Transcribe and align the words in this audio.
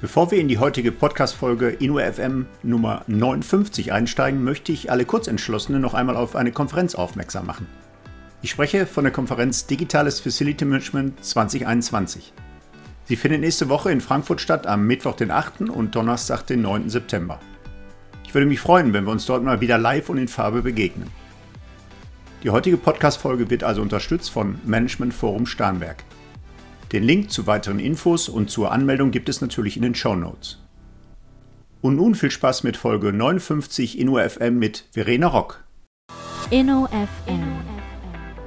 Bevor 0.00 0.30
wir 0.30 0.38
in 0.38 0.46
die 0.46 0.58
heutige 0.58 0.92
Podcast-Folge 0.92 1.70
InnoFM 1.70 2.46
Nummer 2.62 3.02
59 3.08 3.90
einsteigen, 3.92 4.44
möchte 4.44 4.70
ich 4.70 4.92
alle 4.92 5.04
Kurzentschlossenen 5.04 5.82
noch 5.82 5.92
einmal 5.92 6.16
auf 6.16 6.36
eine 6.36 6.52
Konferenz 6.52 6.94
aufmerksam 6.94 7.46
machen. 7.46 7.66
Ich 8.40 8.50
spreche 8.50 8.86
von 8.86 9.02
der 9.02 9.12
Konferenz 9.12 9.66
Digitales 9.66 10.20
Facility 10.20 10.64
Management 10.64 11.24
2021. 11.24 12.32
Sie 13.06 13.16
findet 13.16 13.40
nächste 13.40 13.68
Woche 13.68 13.90
in 13.90 14.00
Frankfurt 14.00 14.40
statt, 14.40 14.68
am 14.68 14.86
Mittwoch, 14.86 15.16
den 15.16 15.32
8. 15.32 15.62
und 15.62 15.96
Donnerstag, 15.96 16.46
den 16.46 16.62
9. 16.62 16.90
September. 16.90 17.40
Ich 18.24 18.32
würde 18.34 18.46
mich 18.46 18.60
freuen, 18.60 18.92
wenn 18.92 19.04
wir 19.04 19.10
uns 19.10 19.26
dort 19.26 19.42
mal 19.42 19.60
wieder 19.60 19.78
live 19.78 20.10
und 20.10 20.18
in 20.18 20.28
Farbe 20.28 20.62
begegnen. 20.62 21.10
Die 22.44 22.50
heutige 22.50 22.76
Podcast-Folge 22.76 23.50
wird 23.50 23.64
also 23.64 23.82
unterstützt 23.82 24.30
von 24.30 24.60
Management 24.64 25.12
Forum 25.12 25.44
Starnberg. 25.44 26.04
Den 26.92 27.02
Link 27.02 27.30
zu 27.30 27.46
weiteren 27.46 27.80
Infos 27.80 28.30
und 28.30 28.48
zur 28.48 28.72
Anmeldung 28.72 29.10
gibt 29.10 29.28
es 29.28 29.42
natürlich 29.42 29.76
in 29.76 29.82
den 29.82 29.94
Show 29.94 30.14
Notes. 30.14 30.58
Und 31.82 31.96
nun 31.96 32.14
viel 32.14 32.30
Spaß 32.30 32.62
mit 32.64 32.78
Folge 32.78 33.12
59 33.12 33.98
InnoFM 33.98 34.58
mit 34.58 34.86
Verena 34.92 35.26
Rock. 35.26 35.64
InnoFM, 36.50 37.58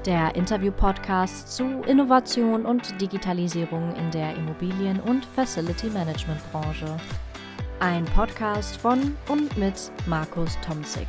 der 0.07 0.35
Interview-Podcast 0.35 1.55
zu 1.55 1.83
Innovation 1.87 2.65
und 2.65 2.99
Digitalisierung 2.99 3.95
in 3.95 4.09
der 4.09 4.35
Immobilien- 4.35 4.99
und 5.01 5.23
Facility-Management-Branche. 5.35 6.97
Ein 7.79 8.05
Podcast 8.05 8.77
von 8.77 9.15
und 9.27 9.55
mit 9.55 9.91
Markus 10.07 10.57
Tomzig. 10.65 11.07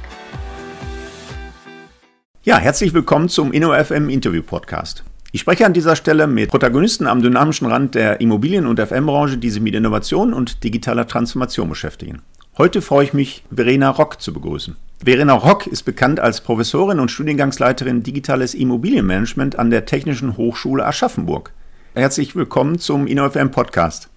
Ja, 2.42 2.58
herzlich 2.58 2.92
willkommen 2.92 3.30
zum 3.30 3.52
InnoFM 3.52 4.10
Interview 4.10 4.42
Podcast. 4.42 5.02
Ich 5.34 5.41
spreche 5.41 5.64
an 5.64 5.72
dieser 5.72 5.96
Stelle 5.96 6.27
mit 6.27 6.50
Protagonisten 6.50 7.06
am 7.06 7.22
dynamischen 7.22 7.66
Rand 7.66 7.95
der 7.95 8.20
Immobilien- 8.20 8.66
und 8.66 8.78
FM-Branche, 8.78 9.38
die 9.38 9.48
sich 9.48 9.62
mit 9.62 9.74
Innovation 9.74 10.34
und 10.34 10.62
digitaler 10.62 11.06
Transformation 11.06 11.70
beschäftigen. 11.70 12.20
Heute 12.58 12.82
freue 12.82 13.05
ich 13.05 13.14
mich, 13.14 13.42
Verena 13.50 13.88
Rock 13.88 14.20
zu 14.20 14.34
begrüßen. 14.34 14.77
Verena 15.03 15.33
Rock 15.33 15.66
ist 15.66 15.84
bekannt 15.84 16.20
als 16.20 16.42
Professorin 16.42 17.00
und 17.00 17.10
Studiengangsleiterin 17.10 18.03
Digitales 18.03 18.53
Immobilienmanagement 18.53 19.58
an 19.58 19.70
der 19.70 19.86
Technischen 19.86 20.36
Hochschule 20.36 20.84
Aschaffenburg. 20.84 21.55
Herzlich 21.94 22.36
willkommen 22.36 22.78
zum 22.78 23.06
InnoFM 23.06 23.50
Podcast. 23.50 24.10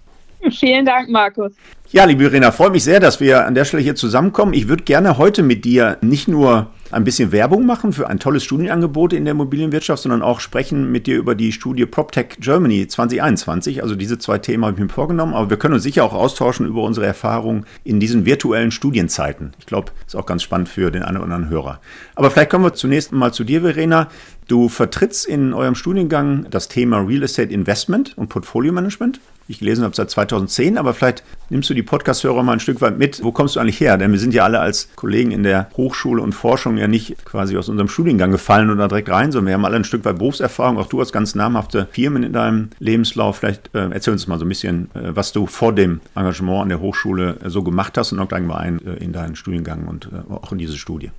Vielen 0.50 0.84
Dank, 0.84 1.08
Markus. 1.08 1.52
Ja, 1.92 2.04
liebe 2.04 2.24
Verena, 2.24 2.52
freue 2.52 2.70
mich 2.70 2.84
sehr, 2.84 3.00
dass 3.00 3.20
wir 3.20 3.46
an 3.46 3.54
der 3.54 3.64
Stelle 3.64 3.82
hier 3.82 3.94
zusammenkommen. 3.94 4.52
Ich 4.52 4.68
würde 4.68 4.84
gerne 4.84 5.16
heute 5.16 5.42
mit 5.42 5.64
dir 5.64 5.96
nicht 6.02 6.28
nur 6.28 6.66
ein 6.90 7.04
bisschen 7.04 7.32
Werbung 7.32 7.66
machen 7.66 7.92
für 7.92 8.08
ein 8.08 8.18
tolles 8.18 8.44
Studienangebot 8.44 9.12
in 9.12 9.24
der 9.24 9.32
Immobilienwirtschaft, 9.32 10.02
sondern 10.02 10.22
auch 10.22 10.40
sprechen 10.40 10.90
mit 10.90 11.06
dir 11.06 11.16
über 11.16 11.34
die 11.34 11.52
Studie 11.52 11.86
PropTech 11.86 12.38
Germany 12.40 12.86
2021. 12.86 13.82
Also 13.82 13.94
diese 13.94 14.18
zwei 14.18 14.38
Themen 14.38 14.64
habe 14.64 14.74
ich 14.74 14.82
mir 14.82 14.88
vorgenommen, 14.88 15.34
aber 15.34 15.50
wir 15.50 15.56
können 15.56 15.74
uns 15.74 15.82
sicher 15.82 16.04
auch 16.04 16.12
austauschen 16.12 16.66
über 16.66 16.82
unsere 16.82 17.06
Erfahrungen 17.06 17.66
in 17.84 18.00
diesen 18.00 18.24
virtuellen 18.24 18.70
Studienzeiten. 18.70 19.52
Ich 19.58 19.66
glaube, 19.66 19.92
ist 20.06 20.16
auch 20.16 20.26
ganz 20.26 20.42
spannend 20.42 20.68
für 20.68 20.90
den 20.90 21.02
einen 21.02 21.16
oder 21.16 21.24
anderen 21.24 21.48
Hörer. 21.48 21.80
Aber 22.14 22.30
vielleicht 22.30 22.50
kommen 22.50 22.64
wir 22.64 22.74
zunächst 22.74 23.12
mal 23.12 23.32
zu 23.32 23.44
dir, 23.44 23.62
Verena. 23.62 24.08
Du 24.48 24.68
vertrittst 24.68 25.26
in 25.26 25.52
eurem 25.52 25.74
Studiengang 25.74 26.46
das 26.50 26.68
Thema 26.68 26.98
Real 26.98 27.22
Estate 27.24 27.52
Investment 27.52 28.16
und 28.16 28.28
Portfolio 28.28 28.72
Management 28.72 29.20
ich 29.48 29.60
gelesen 29.60 29.84
habe, 29.84 29.94
seit 29.94 30.10
2010, 30.10 30.78
aber 30.78 30.94
vielleicht 30.94 31.22
nimmst 31.50 31.70
du 31.70 31.74
die 31.74 31.82
Podcast-Hörer 31.82 32.42
mal 32.42 32.54
ein 32.54 32.60
Stück 32.60 32.80
weit 32.80 32.98
mit. 32.98 33.22
Wo 33.22 33.32
kommst 33.32 33.56
du 33.56 33.60
eigentlich 33.60 33.80
her? 33.80 33.96
Denn 33.96 34.10
wir 34.10 34.18
sind 34.18 34.34
ja 34.34 34.44
alle 34.44 34.60
als 34.60 34.88
Kollegen 34.96 35.30
in 35.30 35.42
der 35.42 35.68
Hochschule 35.76 36.20
und 36.22 36.32
Forschung 36.32 36.75
ja 36.78 36.88
nicht 36.88 37.24
quasi 37.24 37.56
aus 37.56 37.68
unserem 37.68 37.88
Studiengang 37.88 38.30
gefallen 38.30 38.70
oder 38.70 38.88
direkt 38.88 39.10
rein, 39.10 39.32
sondern 39.32 39.46
wir 39.48 39.54
haben 39.54 39.64
alle 39.64 39.76
ein 39.76 39.84
Stück 39.84 40.04
weit 40.04 40.18
Berufserfahrung. 40.18 40.78
Auch 40.78 40.86
du 40.86 41.00
hast 41.00 41.12
ganz 41.12 41.34
namhafte 41.34 41.88
Firmen 41.90 42.22
in 42.22 42.32
deinem 42.32 42.70
Lebenslauf. 42.78 43.38
Vielleicht 43.38 43.74
äh, 43.74 43.88
erzähl 43.90 44.12
uns 44.12 44.26
mal 44.26 44.38
so 44.38 44.44
ein 44.44 44.48
bisschen, 44.48 44.90
äh, 44.94 45.14
was 45.14 45.32
du 45.32 45.46
vor 45.46 45.72
dem 45.72 46.00
Engagement 46.14 46.62
an 46.62 46.68
der 46.68 46.80
Hochschule 46.80 47.38
äh, 47.44 47.50
so 47.50 47.62
gemacht 47.62 47.96
hast 47.98 48.12
und 48.12 48.20
auch 48.20 48.28
gleich 48.28 48.42
mal 48.42 48.58
ein 48.58 48.80
äh, 48.86 49.02
in 49.02 49.12
deinen 49.12 49.36
Studiengang 49.36 49.86
und 49.86 50.06
äh, 50.06 50.32
auch 50.32 50.52
in 50.52 50.58
diese 50.58 50.76
Studie. 50.76 51.10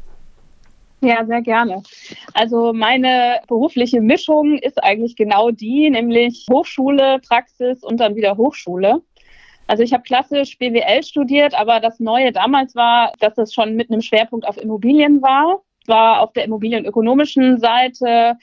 Ja, 1.02 1.24
sehr 1.26 1.42
gerne. 1.42 1.84
Also 2.34 2.74
meine 2.74 3.40
berufliche 3.48 4.02
Mischung 4.02 4.58
ist 4.58 4.84
eigentlich 4.84 5.16
genau 5.16 5.52
die, 5.52 5.90
nämlich 5.92 6.48
Hochschule, 6.52 7.20
Praxis 7.28 7.84
und 7.84 8.00
dann 8.00 8.16
wieder 8.16 8.36
Hochschule. 8.36 9.02
Also 9.68 9.84
ich 9.84 9.94
habe 9.94 10.04
klassisch 10.04 10.58
BWL 10.58 11.04
studiert, 11.04 11.54
aber 11.54 11.80
das 11.80 12.00
Neue 12.00 12.32
damals 12.32 12.74
war, 12.76 13.12
dass 13.20 13.38
es 13.38 13.54
schon 13.54 13.76
mit 13.76 13.92
einem 13.92 14.02
Schwerpunkt 14.02 14.48
auf 14.48 14.58
Immobilien 14.58 15.22
war. 15.22 15.62
War 15.88 16.22
auf 16.22 16.34
der 16.34 16.46
immobilienökonomischen 16.46 17.60
Seite 17.60 18.38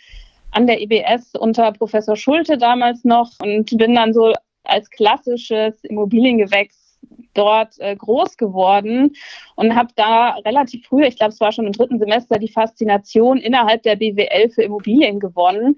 an 0.50 0.66
der 0.66 0.80
IBS 0.80 1.34
unter 1.34 1.72
Professor 1.72 2.16
Schulte 2.16 2.58
damals 2.58 3.04
noch 3.04 3.32
und 3.42 3.76
bin 3.76 3.94
dann 3.94 4.12
so 4.12 4.32
als 4.64 4.88
klassisches 4.90 5.82
Immobiliengewächs 5.84 6.98
dort 7.34 7.78
äh, 7.80 7.96
groß 7.96 8.36
geworden 8.36 9.12
und 9.56 9.74
habe 9.74 9.90
da 9.96 10.36
relativ 10.46 10.86
früh, 10.86 11.04
ich 11.04 11.16
glaube, 11.16 11.32
es 11.32 11.40
war 11.40 11.52
schon 11.52 11.66
im 11.66 11.72
dritten 11.72 11.98
Semester, 11.98 12.38
die 12.38 12.48
Faszination 12.48 13.38
innerhalb 13.38 13.82
der 13.82 13.96
BWL 13.96 14.50
für 14.50 14.62
Immobilien 14.62 15.20
gewonnen 15.20 15.76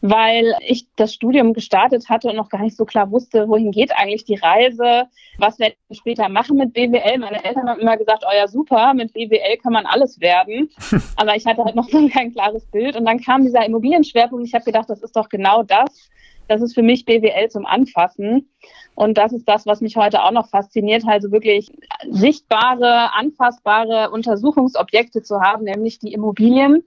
weil 0.00 0.54
ich 0.66 0.86
das 0.96 1.12
Studium 1.12 1.52
gestartet 1.52 2.08
hatte 2.08 2.28
und 2.28 2.36
noch 2.36 2.48
gar 2.48 2.62
nicht 2.62 2.76
so 2.76 2.84
klar 2.84 3.10
wusste, 3.10 3.48
wohin 3.48 3.70
geht 3.70 3.92
eigentlich 3.94 4.24
die 4.24 4.36
Reise, 4.36 5.04
was 5.38 5.58
werde 5.58 5.76
ich 5.88 5.98
später 5.98 6.28
machen 6.28 6.56
mit 6.56 6.72
BWL. 6.72 7.18
Meine 7.18 7.44
Eltern 7.44 7.68
haben 7.68 7.80
immer 7.80 7.96
gesagt, 7.96 8.24
oh 8.26 8.34
ja, 8.34 8.48
super, 8.48 8.94
mit 8.94 9.12
BWL 9.12 9.58
kann 9.62 9.72
man 9.72 9.86
alles 9.86 10.20
werden. 10.20 10.70
Aber 11.16 11.36
ich 11.36 11.46
hatte 11.46 11.64
halt 11.64 11.76
noch 11.76 11.88
so 11.90 12.08
kein 12.08 12.32
klares 12.32 12.64
Bild. 12.66 12.96
Und 12.96 13.04
dann 13.04 13.20
kam 13.20 13.42
dieser 13.42 13.64
Immobilienschwerpunkt. 13.64 14.46
Ich 14.46 14.54
habe 14.54 14.64
gedacht, 14.64 14.88
das 14.88 15.02
ist 15.02 15.16
doch 15.16 15.28
genau 15.28 15.62
das, 15.62 16.10
das 16.48 16.62
ist 16.62 16.74
für 16.74 16.82
mich 16.82 17.04
BWL 17.04 17.48
zum 17.48 17.66
Anfassen. 17.66 18.50
Und 18.94 19.18
das 19.18 19.32
ist 19.32 19.48
das, 19.48 19.66
was 19.66 19.80
mich 19.80 19.96
heute 19.96 20.22
auch 20.22 20.32
noch 20.32 20.48
fasziniert, 20.48 21.04
also 21.06 21.30
wirklich 21.30 21.70
sichtbare, 22.08 23.14
anfassbare 23.14 24.10
Untersuchungsobjekte 24.10 25.22
zu 25.22 25.40
haben, 25.40 25.64
nämlich 25.64 26.00
die 26.00 26.12
Immobilien. 26.12 26.84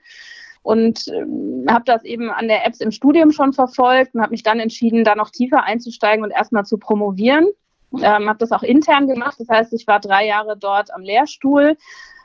Und 0.64 1.08
ähm, 1.10 1.66
habe 1.70 1.84
das 1.86 2.04
eben 2.04 2.32
an 2.32 2.48
der 2.48 2.66
Apps 2.66 2.80
im 2.80 2.92
Studium 2.92 3.32
schon 3.32 3.54
verfolgt 3.54 4.16
und 4.16 4.22
habe 4.22 4.32
mich 4.32 4.44
dann 4.44 4.60
entschieden, 4.60 5.04
da 5.04 5.14
noch 5.16 5.30
tiefer 5.30 5.64
einzusteigen 5.64 6.24
und 6.24 6.32
erstmal 6.32 6.66
zu 6.66 6.78
promovieren. 6.78 7.48
Ähm, 8.02 8.28
habe 8.28 8.40
das 8.40 8.52
auch 8.52 8.64
intern 8.64 9.08
gemacht. 9.08 9.36
Das 9.40 9.50
heißt, 9.50 9.74
ich 9.74 9.86
war 9.86 10.00
drei 10.00 10.26
Jahre 10.26 10.58
dort 10.58 10.92
am 10.94 11.02
Lehrstuhl, 11.02 11.78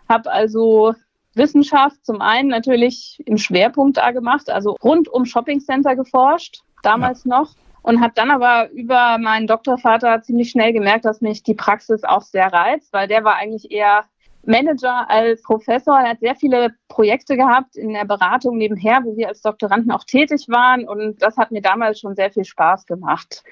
habe 0.09 0.31
also 0.31 0.95
Wissenschaft 1.35 2.05
zum 2.05 2.21
einen 2.21 2.49
natürlich 2.49 3.23
im 3.27 3.39
Schwerpunkt 3.39 3.97
da 3.97 4.13
gemacht, 4.13 4.49
also 4.51 4.77
rund 4.83 5.09
um 5.09 5.25
Shopping 5.25 5.61
Center 5.61 5.97
geforscht, 5.97 6.61
damals 6.83 7.25
ja. 7.25 7.39
noch. 7.39 7.55
Und 7.83 8.01
habe 8.01 8.13
dann 8.15 8.31
aber 8.31 8.71
über 8.71 9.19
meinen 9.19 9.47
Doktorvater 9.47 10.21
ziemlich 10.23 10.51
schnell 10.51 10.73
gemerkt, 10.73 11.05
dass 11.05 11.21
mich 11.21 11.43
die 11.43 11.55
Praxis 11.55 12.05
auch 12.05 12.23
sehr 12.23 12.53
reizt, 12.53 12.93
weil 12.93 13.09
der 13.09 13.25
war 13.25 13.37
eigentlich 13.37 13.71
eher 13.71 14.05
Manager 14.45 15.09
als 15.11 15.43
Professor. 15.43 15.99
Er 15.99 16.11
hat 16.11 16.21
sehr 16.21 16.35
viele 16.35 16.75
Projekte 16.89 17.37
gehabt 17.37 17.77
in 17.77 17.93
der 17.93 18.05
Beratung 18.05 18.57
nebenher, 18.57 19.01
wo 19.05 19.17
wir 19.17 19.29
als 19.29 19.43
Doktoranden 19.43 19.91
auch 19.91 20.05
tätig 20.05 20.47
waren. 20.49 20.89
Und 20.89 21.23
das 21.23 21.37
hat 21.37 21.51
mir 21.51 21.63
damals 21.63 22.01
schon 22.01 22.15
sehr 22.15 22.31
viel 22.31 22.45
Spaß 22.45 22.87
gemacht. 22.87 23.43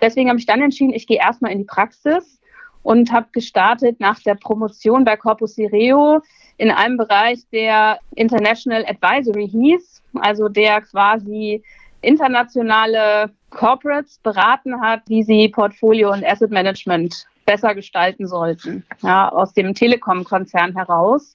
Deswegen 0.00 0.28
habe 0.30 0.38
ich 0.38 0.46
dann 0.46 0.62
entschieden, 0.62 0.94
ich 0.94 1.06
gehe 1.06 1.18
erstmal 1.18 1.52
in 1.52 1.58
die 1.58 1.64
Praxis 1.64 2.40
und 2.82 3.12
habe 3.12 3.28
gestartet 3.32 4.00
nach 4.00 4.20
der 4.20 4.34
Promotion 4.34 5.04
bei 5.04 5.16
Corpus 5.16 5.54
Sireo 5.56 6.22
in 6.56 6.70
einem 6.70 6.96
Bereich, 6.96 7.40
der 7.52 7.98
International 8.14 8.84
Advisory 8.86 9.48
hieß, 9.48 10.02
also 10.20 10.48
der 10.48 10.80
quasi 10.82 11.62
internationale 12.02 13.30
Corporates 13.50 14.18
beraten 14.18 14.80
hat, 14.80 15.02
wie 15.06 15.22
sie 15.22 15.48
Portfolio 15.48 16.12
und 16.12 16.24
Asset 16.24 16.50
Management 16.50 17.26
besser 17.46 17.74
gestalten 17.74 18.26
sollten, 18.26 18.84
ja, 19.02 19.28
aus 19.30 19.52
dem 19.52 19.74
Telekom-Konzern 19.74 20.74
heraus, 20.76 21.34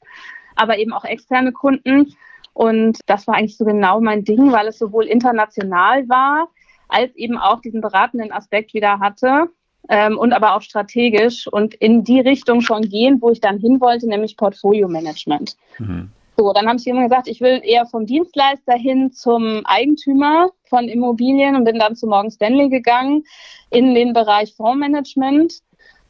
aber 0.55 0.77
eben 0.77 0.93
auch 0.93 1.05
externe 1.05 1.51
Kunden. 1.51 2.13
Und 2.53 2.99
das 3.05 3.27
war 3.27 3.35
eigentlich 3.35 3.57
so 3.57 3.65
genau 3.65 3.99
mein 3.99 4.23
Ding, 4.23 4.51
weil 4.51 4.67
es 4.67 4.77
sowohl 4.77 5.05
international 5.05 6.07
war, 6.07 6.47
als 6.87 7.13
eben 7.15 7.37
auch 7.37 7.59
diesen 7.59 7.81
beratenden 7.81 8.31
Aspekt 8.31 8.73
wieder 8.73 8.99
hatte 8.99 9.49
ähm, 9.89 10.17
und 10.17 10.33
aber 10.33 10.55
auch 10.55 10.61
strategisch 10.61 11.47
und 11.47 11.73
in 11.75 12.03
die 12.03 12.21
Richtung 12.21 12.61
schon 12.61 12.83
gehen, 12.83 13.21
wo 13.21 13.29
ich 13.29 13.41
dann 13.41 13.59
hin 13.59 13.81
wollte, 13.81 14.07
nämlich 14.07 14.37
Portfolio-Management. 14.37 15.57
Mhm. 15.79 16.11
So, 16.37 16.51
dann 16.51 16.67
habe 16.67 16.77
ich 16.77 16.87
immer 16.87 17.03
gesagt, 17.03 17.29
ich 17.29 17.39
will 17.39 17.61
eher 17.63 17.85
vom 17.85 18.05
Dienstleister 18.05 18.73
hin 18.73 19.11
zum 19.13 19.61
Eigentümer 19.65 20.49
von 20.65 20.89
Immobilien 20.89 21.55
und 21.55 21.63
bin 21.63 21.79
dann 21.79 21.95
zu 21.95 22.07
Morgan 22.07 22.29
Stanley 22.29 22.67
gegangen 22.69 23.23
in 23.69 23.95
den 23.95 24.11
Bereich 24.11 24.53
Fondsmanagement 24.53 25.53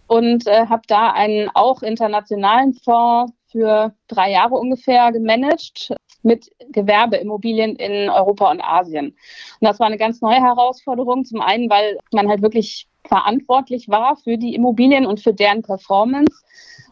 und 0.07 0.47
äh, 0.47 0.67
habe 0.67 0.83
da 0.87 1.11
einen 1.11 1.49
auch 1.53 1.81
internationalen 1.81 2.73
Fonds 2.73 3.33
für 3.51 3.93
drei 4.07 4.31
Jahre 4.31 4.55
ungefähr 4.55 5.11
gemanagt 5.11 5.93
mit 6.23 6.49
Gewerbeimmobilien 6.71 7.75
in 7.75 8.09
Europa 8.09 8.51
und 8.51 8.61
Asien. 8.61 9.07
Und 9.07 9.15
das 9.61 9.79
war 9.79 9.87
eine 9.87 9.97
ganz 9.97 10.21
neue 10.21 10.41
Herausforderung. 10.41 11.23
Zum 11.23 11.39
einen, 11.39 11.69
weil 11.69 11.97
man 12.11 12.27
halt 12.27 12.41
wirklich 12.41 12.87
verantwortlich 13.07 13.87
war 13.87 14.17
für 14.17 14.37
die 14.37 14.55
Immobilien 14.55 15.05
und 15.05 15.21
für 15.21 15.33
deren 15.33 15.61
Performance. 15.61 16.43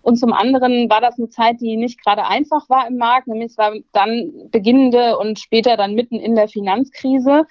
Und 0.03 0.17
zum 0.17 0.33
anderen 0.33 0.89
war 0.89 1.01
das 1.01 1.17
eine 1.17 1.29
Zeit, 1.29 1.61
die 1.61 1.75
nicht 1.77 2.03
gerade 2.03 2.25
einfach 2.25 2.69
war 2.69 2.87
im 2.87 2.97
Markt, 2.97 3.27
nämlich 3.27 3.51
es 3.51 3.57
war 3.57 3.73
dann 3.93 4.49
beginnende 4.51 5.17
und 5.17 5.39
später 5.39 5.77
dann 5.77 5.95
mitten 5.95 6.15
in 6.15 6.35
der 6.35 6.47
Finanzkrise 6.47 7.47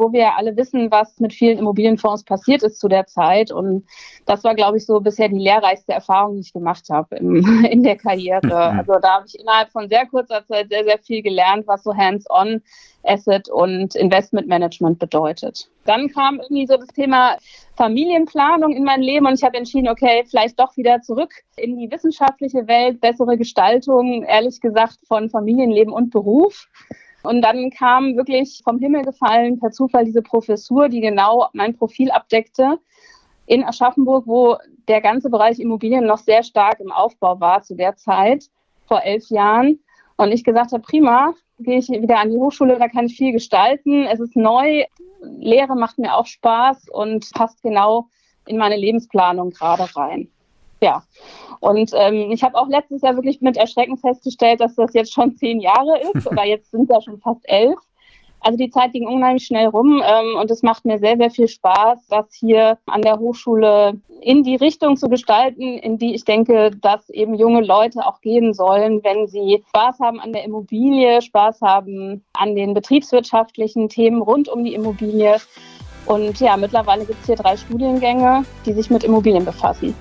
wo 0.00 0.12
wir 0.12 0.36
alle 0.36 0.56
wissen, 0.56 0.90
was 0.90 1.20
mit 1.20 1.32
vielen 1.32 1.58
Immobilienfonds 1.58 2.24
passiert 2.24 2.62
ist 2.62 2.80
zu 2.80 2.88
der 2.88 3.06
Zeit. 3.06 3.52
Und 3.52 3.86
das 4.26 4.42
war, 4.42 4.54
glaube 4.54 4.78
ich, 4.78 4.86
so 4.86 5.00
bisher 5.00 5.28
die 5.28 5.38
lehrreichste 5.38 5.92
Erfahrung, 5.92 6.34
die 6.34 6.40
ich 6.40 6.52
gemacht 6.52 6.88
habe 6.90 7.16
in 7.16 7.82
der 7.82 7.96
Karriere. 7.96 8.72
Mhm. 8.72 8.78
Also 8.78 8.94
da 9.00 9.16
habe 9.16 9.26
ich 9.26 9.38
innerhalb 9.38 9.70
von 9.70 9.88
sehr 9.88 10.06
kurzer 10.06 10.44
Zeit 10.46 10.70
sehr, 10.70 10.84
sehr 10.84 10.98
viel 10.98 11.22
gelernt, 11.22 11.66
was 11.66 11.84
so 11.84 11.94
hands-on 11.94 12.62
Asset 13.02 13.48
und 13.48 13.94
Investment 13.94 14.46
Management 14.46 14.98
bedeutet. 14.98 15.68
Dann 15.84 16.08
kam 16.08 16.40
irgendwie 16.40 16.66
so 16.66 16.76
das 16.76 16.88
Thema 16.88 17.36
Familienplanung 17.76 18.72
in 18.72 18.84
mein 18.84 19.00
Leben 19.00 19.26
und 19.26 19.34
ich 19.34 19.42
habe 19.42 19.56
entschieden, 19.56 19.88
okay, 19.88 20.24
vielleicht 20.28 20.60
doch 20.60 20.76
wieder 20.76 21.00
zurück 21.00 21.32
in 21.56 21.78
die 21.78 21.90
wissenschaftliche 21.90 22.66
Welt, 22.68 23.00
bessere 23.00 23.36
Gestaltung, 23.38 24.22
ehrlich 24.24 24.60
gesagt, 24.60 24.98
von 25.06 25.30
Familienleben 25.30 25.92
und 25.92 26.10
Beruf. 26.10 26.68
Und 27.22 27.42
dann 27.42 27.70
kam 27.70 28.16
wirklich 28.16 28.62
vom 28.64 28.78
Himmel 28.78 29.02
gefallen 29.02 29.58
per 29.58 29.70
Zufall 29.70 30.04
diese 30.04 30.22
Professur, 30.22 30.88
die 30.88 31.00
genau 31.00 31.48
mein 31.52 31.76
Profil 31.76 32.10
abdeckte 32.10 32.78
in 33.46 33.64
Aschaffenburg, 33.64 34.26
wo 34.26 34.56
der 34.88 35.00
ganze 35.00 35.28
Bereich 35.28 35.58
Immobilien 35.58 36.06
noch 36.06 36.18
sehr 36.18 36.42
stark 36.42 36.80
im 36.80 36.92
Aufbau 36.92 37.40
war 37.40 37.62
zu 37.62 37.74
der 37.74 37.96
Zeit, 37.96 38.44
vor 38.86 39.02
elf 39.02 39.28
Jahren. 39.28 39.80
Und 40.16 40.32
ich 40.32 40.44
gesagt 40.44 40.72
habe, 40.72 40.82
prima, 40.82 41.34
gehe 41.58 41.78
ich 41.78 41.88
wieder 41.88 42.18
an 42.18 42.30
die 42.30 42.36
Hochschule, 42.36 42.78
da 42.78 42.88
kann 42.88 43.06
ich 43.06 43.16
viel 43.16 43.32
gestalten. 43.32 44.04
Es 44.04 44.20
ist 44.20 44.36
neu, 44.36 44.84
Lehre 45.22 45.76
macht 45.76 45.98
mir 45.98 46.14
auch 46.14 46.26
Spaß 46.26 46.88
und 46.90 47.30
passt 47.32 47.62
genau 47.62 48.08
in 48.46 48.56
meine 48.56 48.76
Lebensplanung 48.76 49.50
gerade 49.50 49.84
rein. 49.96 50.28
Ja, 50.82 51.02
und 51.60 51.92
ähm, 51.94 52.30
ich 52.30 52.42
habe 52.42 52.56
auch 52.56 52.68
letztes 52.68 53.02
Jahr 53.02 53.14
wirklich 53.14 53.40
mit 53.42 53.56
Erschrecken 53.56 53.98
festgestellt, 53.98 54.60
dass 54.60 54.74
das 54.76 54.94
jetzt 54.94 55.12
schon 55.12 55.36
zehn 55.36 55.60
Jahre 55.60 56.00
ist 56.14 56.26
oder 56.26 56.44
jetzt 56.46 56.70
sind 56.70 56.88
ja 56.88 57.00
schon 57.00 57.18
fast 57.18 57.42
elf. 57.44 57.78
Also 58.42 58.56
die 58.56 58.70
Zeit 58.70 58.92
ging 58.92 59.06
unheimlich 59.06 59.44
schnell 59.44 59.66
rum 59.66 60.02
ähm, 60.02 60.36
und 60.40 60.50
es 60.50 60.62
macht 60.62 60.86
mir 60.86 60.98
sehr, 60.98 61.18
sehr 61.18 61.30
viel 61.30 61.48
Spaß, 61.48 62.06
das 62.08 62.32
hier 62.32 62.78
an 62.86 63.02
der 63.02 63.18
Hochschule 63.18 64.00
in 64.22 64.42
die 64.42 64.56
Richtung 64.56 64.96
zu 64.96 65.10
gestalten, 65.10 65.76
in 65.78 65.98
die 65.98 66.14
ich 66.14 66.24
denke, 66.24 66.70
dass 66.70 67.10
eben 67.10 67.34
junge 67.34 67.60
Leute 67.60 68.06
auch 68.06 68.22
gehen 68.22 68.54
sollen, 68.54 69.04
wenn 69.04 69.26
sie 69.26 69.62
Spaß 69.68 70.00
haben 70.00 70.20
an 70.20 70.32
der 70.32 70.44
Immobilie, 70.44 71.20
Spaß 71.20 71.60
haben 71.60 72.24
an 72.32 72.54
den 72.54 72.72
betriebswirtschaftlichen 72.72 73.90
Themen 73.90 74.22
rund 74.22 74.48
um 74.48 74.64
die 74.64 74.74
Immobilie. 74.74 75.36
Und 76.06 76.40
ja, 76.40 76.56
mittlerweile 76.56 77.04
gibt 77.04 77.20
es 77.20 77.26
hier 77.26 77.36
drei 77.36 77.58
Studiengänge, 77.58 78.44
die 78.64 78.72
sich 78.72 78.88
mit 78.88 79.04
Immobilien 79.04 79.44
befassen. 79.44 79.94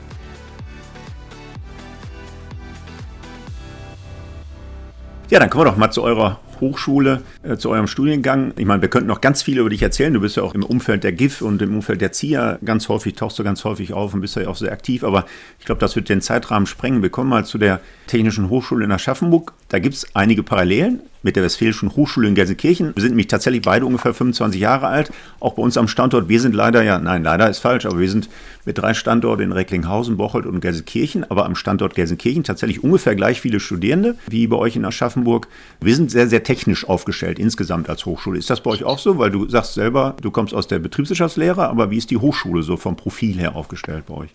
Ja, 5.30 5.38
dann 5.40 5.52
kommen 5.52 5.66
wir 5.66 5.70
doch 5.70 5.78
mal 5.78 5.92
zu 5.92 6.02
eurer 6.02 6.40
Hochschule, 6.60 7.22
äh, 7.44 7.56
zu 7.56 7.70
eurem 7.70 7.86
Studiengang. 7.86 8.52
Ich 8.58 8.66
meine, 8.66 8.82
wir 8.82 8.90
könnten 8.90 9.08
noch 9.08 9.22
ganz 9.22 9.44
viel 9.44 9.60
über 9.60 9.70
dich 9.70 9.84
erzählen. 9.84 10.12
Du 10.12 10.22
bist 10.22 10.38
ja 10.38 10.42
auch 10.42 10.56
im 10.56 10.64
Umfeld 10.64 11.04
der 11.04 11.12
GIF 11.12 11.44
und 11.44 11.62
im 11.62 11.76
Umfeld 11.76 12.02
der 12.02 12.12
ZIA 12.12 12.58
ganz 12.66 12.90
häufig, 12.90 13.14
tauchst 13.14 13.38
du 13.38 13.44
ganz 13.44 13.64
häufig 13.64 13.94
auf 13.94 14.16
und 14.16 14.22
bist 14.22 14.36
ja 14.36 14.48
auch 14.48 14.56
sehr 14.56 14.72
aktiv. 14.72 15.04
Aber 15.04 15.26
ich 15.60 15.66
glaube, 15.66 15.82
das 15.82 15.96
wird 15.96 16.10
den 16.10 16.22
Zeitrahmen 16.22 16.66
sprengen. 16.66 17.04
Wir 17.04 17.12
kommen 17.12 17.30
mal 17.30 17.46
zu 17.46 17.60
der 17.60 17.80
Technischen 18.08 18.50
Hochschule 18.50 18.86
in 18.86 18.92
Aschaffenburg. 18.92 19.54
Da 19.70 19.78
gibt 19.78 19.94
es 19.94 20.16
einige 20.16 20.42
Parallelen 20.42 21.02
mit 21.22 21.36
der 21.36 21.44
Westfälischen 21.44 21.96
Hochschule 21.96 22.28
in 22.28 22.36
Gelsenkirchen. 22.36 22.96
Wir 22.96 23.02
sind 23.02 23.12
nämlich 23.12 23.28
tatsächlich 23.28 23.64
beide 23.64 23.86
ungefähr 23.86 24.14
25 24.14 24.60
Jahre 24.60 24.88
alt. 24.88 25.12
Auch 25.40 25.54
bei 25.54 25.62
uns 25.62 25.78
am 25.78 25.88
Standort. 25.88 26.30
Wir 26.30 26.40
sind 26.40 26.56
leider, 26.56 26.82
ja, 26.84 27.00
nein, 27.00 27.24
leider 27.24 27.50
ist 27.50 27.60
falsch, 27.60 27.86
aber 27.86 28.00
wir 28.00 28.10
sind 28.10 28.30
mit 28.66 28.78
drei 28.78 28.94
Standorten 28.94 29.44
in 29.44 29.52
Recklinghausen, 29.52 30.18
Bocholt 30.18 30.46
und 30.46 30.62
Gelsenkirchen. 30.62 31.30
Aber 31.30 31.46
am 31.46 31.56
Standort 31.56 31.96
Gelsenkirchen 31.96 32.44
tatsächlich 32.44 32.84
ungefähr 32.84 33.16
gleich 33.16 33.42
viele 33.42 33.60
Studierende 33.60 34.16
wie 34.28 34.48
bei 34.48 34.58
euch 34.58 34.76
in 34.76 34.86
Aschaffenburg. 34.86 35.48
Wir 35.82 35.96
sind 35.96 36.12
sehr, 36.12 36.28
sehr 36.28 36.44
technisch 36.44 36.88
aufgestellt 36.88 37.40
insgesamt 37.40 37.90
als 37.90 38.06
Hochschule. 38.06 38.40
Ist 38.40 38.50
das 38.50 38.62
bei 38.62 38.72
euch 38.72 38.84
auch 38.84 39.00
so? 39.00 39.18
Weil 39.18 39.32
du 39.32 39.48
sagst 39.50 39.74
selber, 39.74 40.16
du 40.22 40.32
kommst 40.32 40.54
aus 40.54 40.68
der 40.68 40.80
Betriebswirtschaftslehre, 40.80 41.68
aber 41.68 41.92
wie 41.92 41.98
ist 41.98 42.12
die 42.12 42.18
Hochschule 42.18 42.64
so 42.64 42.78
vom 42.78 42.96
Profil 42.96 43.38
her 43.38 43.56
aufgestellt 43.56 44.06
bei 44.08 44.14
euch? 44.14 44.30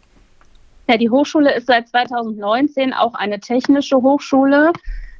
Ja, 0.88 0.98
die 0.98 1.08
Hochschule 1.08 1.54
ist 1.54 1.66
seit 1.66 1.88
2019 1.88 2.92
auch 2.92 3.14
eine 3.14 3.40
technische 3.40 3.96
Hochschule. 3.96 4.72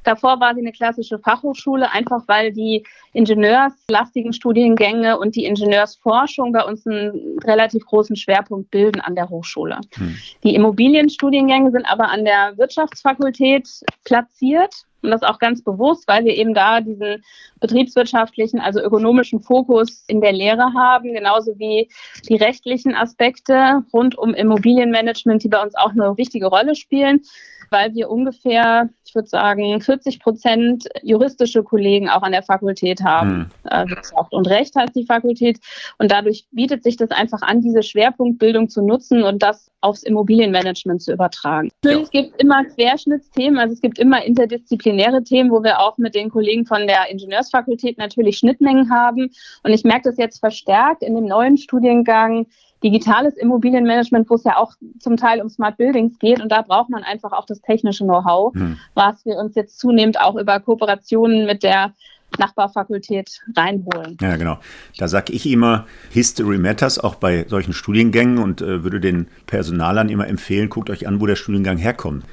Davor 0.05 0.39
war 0.39 0.53
sie 0.53 0.61
eine 0.61 0.71
klassische 0.71 1.19
Fachhochschule, 1.19 1.91
einfach 1.91 2.23
weil 2.27 2.53
die 2.53 2.83
ingenieurslastigen 3.13 4.33
Studiengänge 4.33 5.17
und 5.17 5.35
die 5.35 5.45
Ingenieursforschung 5.45 6.53
bei 6.53 6.63
uns 6.63 6.85
einen 6.85 7.39
relativ 7.43 7.85
großen 7.85 8.15
Schwerpunkt 8.15 8.69
bilden 8.71 9.01
an 9.01 9.15
der 9.15 9.29
Hochschule. 9.29 9.79
Hm. 9.95 10.15
Die 10.43 10.55
Immobilienstudiengänge 10.55 11.71
sind 11.71 11.85
aber 11.85 12.09
an 12.09 12.23
der 12.23 12.57
Wirtschaftsfakultät 12.57 13.67
platziert. 14.03 14.85
Und 15.05 15.11
das 15.11 15.23
auch 15.23 15.39
ganz 15.39 15.63
bewusst, 15.63 16.07
weil 16.07 16.25
wir 16.25 16.35
eben 16.35 16.53
da 16.53 16.81
diesen 16.81 17.23
betriebswirtschaftlichen, 17.59 18.59
also 18.59 18.81
ökonomischen 18.81 19.41
Fokus 19.41 20.03
in 20.07 20.21
der 20.21 20.33
Lehre 20.33 20.73
haben, 20.73 21.13
genauso 21.13 21.57
wie 21.57 21.89
die 22.27 22.35
rechtlichen 22.35 22.95
Aspekte 22.95 23.83
rund 23.93 24.17
um 24.17 24.33
Immobilienmanagement, 24.33 25.43
die 25.43 25.49
bei 25.49 25.61
uns 25.61 25.75
auch 25.75 25.91
eine 25.91 26.17
wichtige 26.17 26.47
Rolle 26.47 26.75
spielen 26.75 27.21
weil 27.69 27.93
wir 27.93 28.09
ungefähr, 28.09 28.89
ich 29.05 29.15
würde 29.15 29.27
sagen, 29.27 29.79
40 29.81 30.19
Prozent 30.19 30.87
juristische 31.01 31.63
Kollegen 31.63 32.09
auch 32.09 32.21
an 32.21 32.31
der 32.31 32.43
Fakultät 32.43 33.01
haben. 33.03 33.51
Hm. 33.69 33.89
Wirtschaft 33.89 34.33
und 34.33 34.47
Recht 34.47 34.75
heißt 34.75 34.95
die 34.95 35.05
Fakultät. 35.05 35.59
Und 35.97 36.11
dadurch 36.11 36.45
bietet 36.51 36.83
sich 36.83 36.97
das 36.97 37.11
einfach 37.11 37.41
an, 37.41 37.61
diese 37.61 37.83
Schwerpunktbildung 37.83 38.69
zu 38.69 38.81
nutzen 38.81 39.23
und 39.23 39.41
das 39.41 39.71
aufs 39.81 40.03
Immobilienmanagement 40.03 41.01
zu 41.01 41.13
übertragen. 41.13 41.69
Natürlich 41.83 42.09
ja. 42.11 42.21
gibt 42.21 42.33
es 42.33 42.39
immer 42.39 42.63
Querschnittsthemen, 42.65 43.59
also 43.59 43.73
es 43.73 43.81
gibt 43.81 43.99
immer 43.99 44.23
interdisziplinäre 44.23 44.94
Themen, 45.23 45.51
wo 45.51 45.63
wir 45.63 45.79
auch 45.79 45.97
mit 45.97 46.15
den 46.15 46.29
Kollegen 46.29 46.65
von 46.65 46.87
der 46.87 47.09
Ingenieursfakultät 47.09 47.97
natürlich 47.97 48.37
Schnittmengen 48.37 48.89
haben. 48.89 49.31
Und 49.63 49.71
ich 49.71 49.83
merke 49.83 50.09
das 50.09 50.17
jetzt 50.17 50.39
verstärkt 50.39 51.03
in 51.03 51.15
dem 51.15 51.25
neuen 51.25 51.57
Studiengang 51.57 52.47
digitales 52.83 53.35
Immobilienmanagement, 53.37 54.29
wo 54.29 54.35
es 54.35 54.43
ja 54.43 54.57
auch 54.57 54.73
zum 54.99 55.17
Teil 55.17 55.41
um 55.41 55.49
Smart 55.49 55.77
Buildings 55.77 56.19
geht. 56.19 56.41
Und 56.41 56.49
da 56.51 56.61
braucht 56.61 56.89
man 56.89 57.03
einfach 57.03 57.31
auch 57.31 57.45
das 57.45 57.61
technische 57.61 58.03
Know-how, 58.03 58.53
hm. 58.53 58.77
was 58.93 59.25
wir 59.25 59.37
uns 59.37 59.55
jetzt 59.55 59.79
zunehmend 59.79 60.19
auch 60.19 60.35
über 60.35 60.59
Kooperationen 60.59 61.45
mit 61.45 61.63
der 61.63 61.93
Nachbarfakultät 62.37 63.41
reinholen. 63.55 64.17
Ja, 64.21 64.35
genau. 64.35 64.59
Da 64.97 65.07
sage 65.07 65.33
ich 65.33 65.49
immer, 65.49 65.85
History 66.11 66.57
Matters, 66.57 66.99
auch 66.99 67.15
bei 67.15 67.45
solchen 67.47 67.73
Studiengängen 67.73 68.37
und 68.37 68.61
äh, 68.61 68.83
würde 68.83 68.99
den 68.99 69.27
Personalern 69.47 70.09
immer 70.09 70.27
empfehlen, 70.27 70.69
guckt 70.69 70.89
euch 70.89 71.07
an, 71.07 71.21
wo 71.21 71.25
der 71.25 71.35
Studiengang 71.35 71.77
herkommt. 71.77 72.25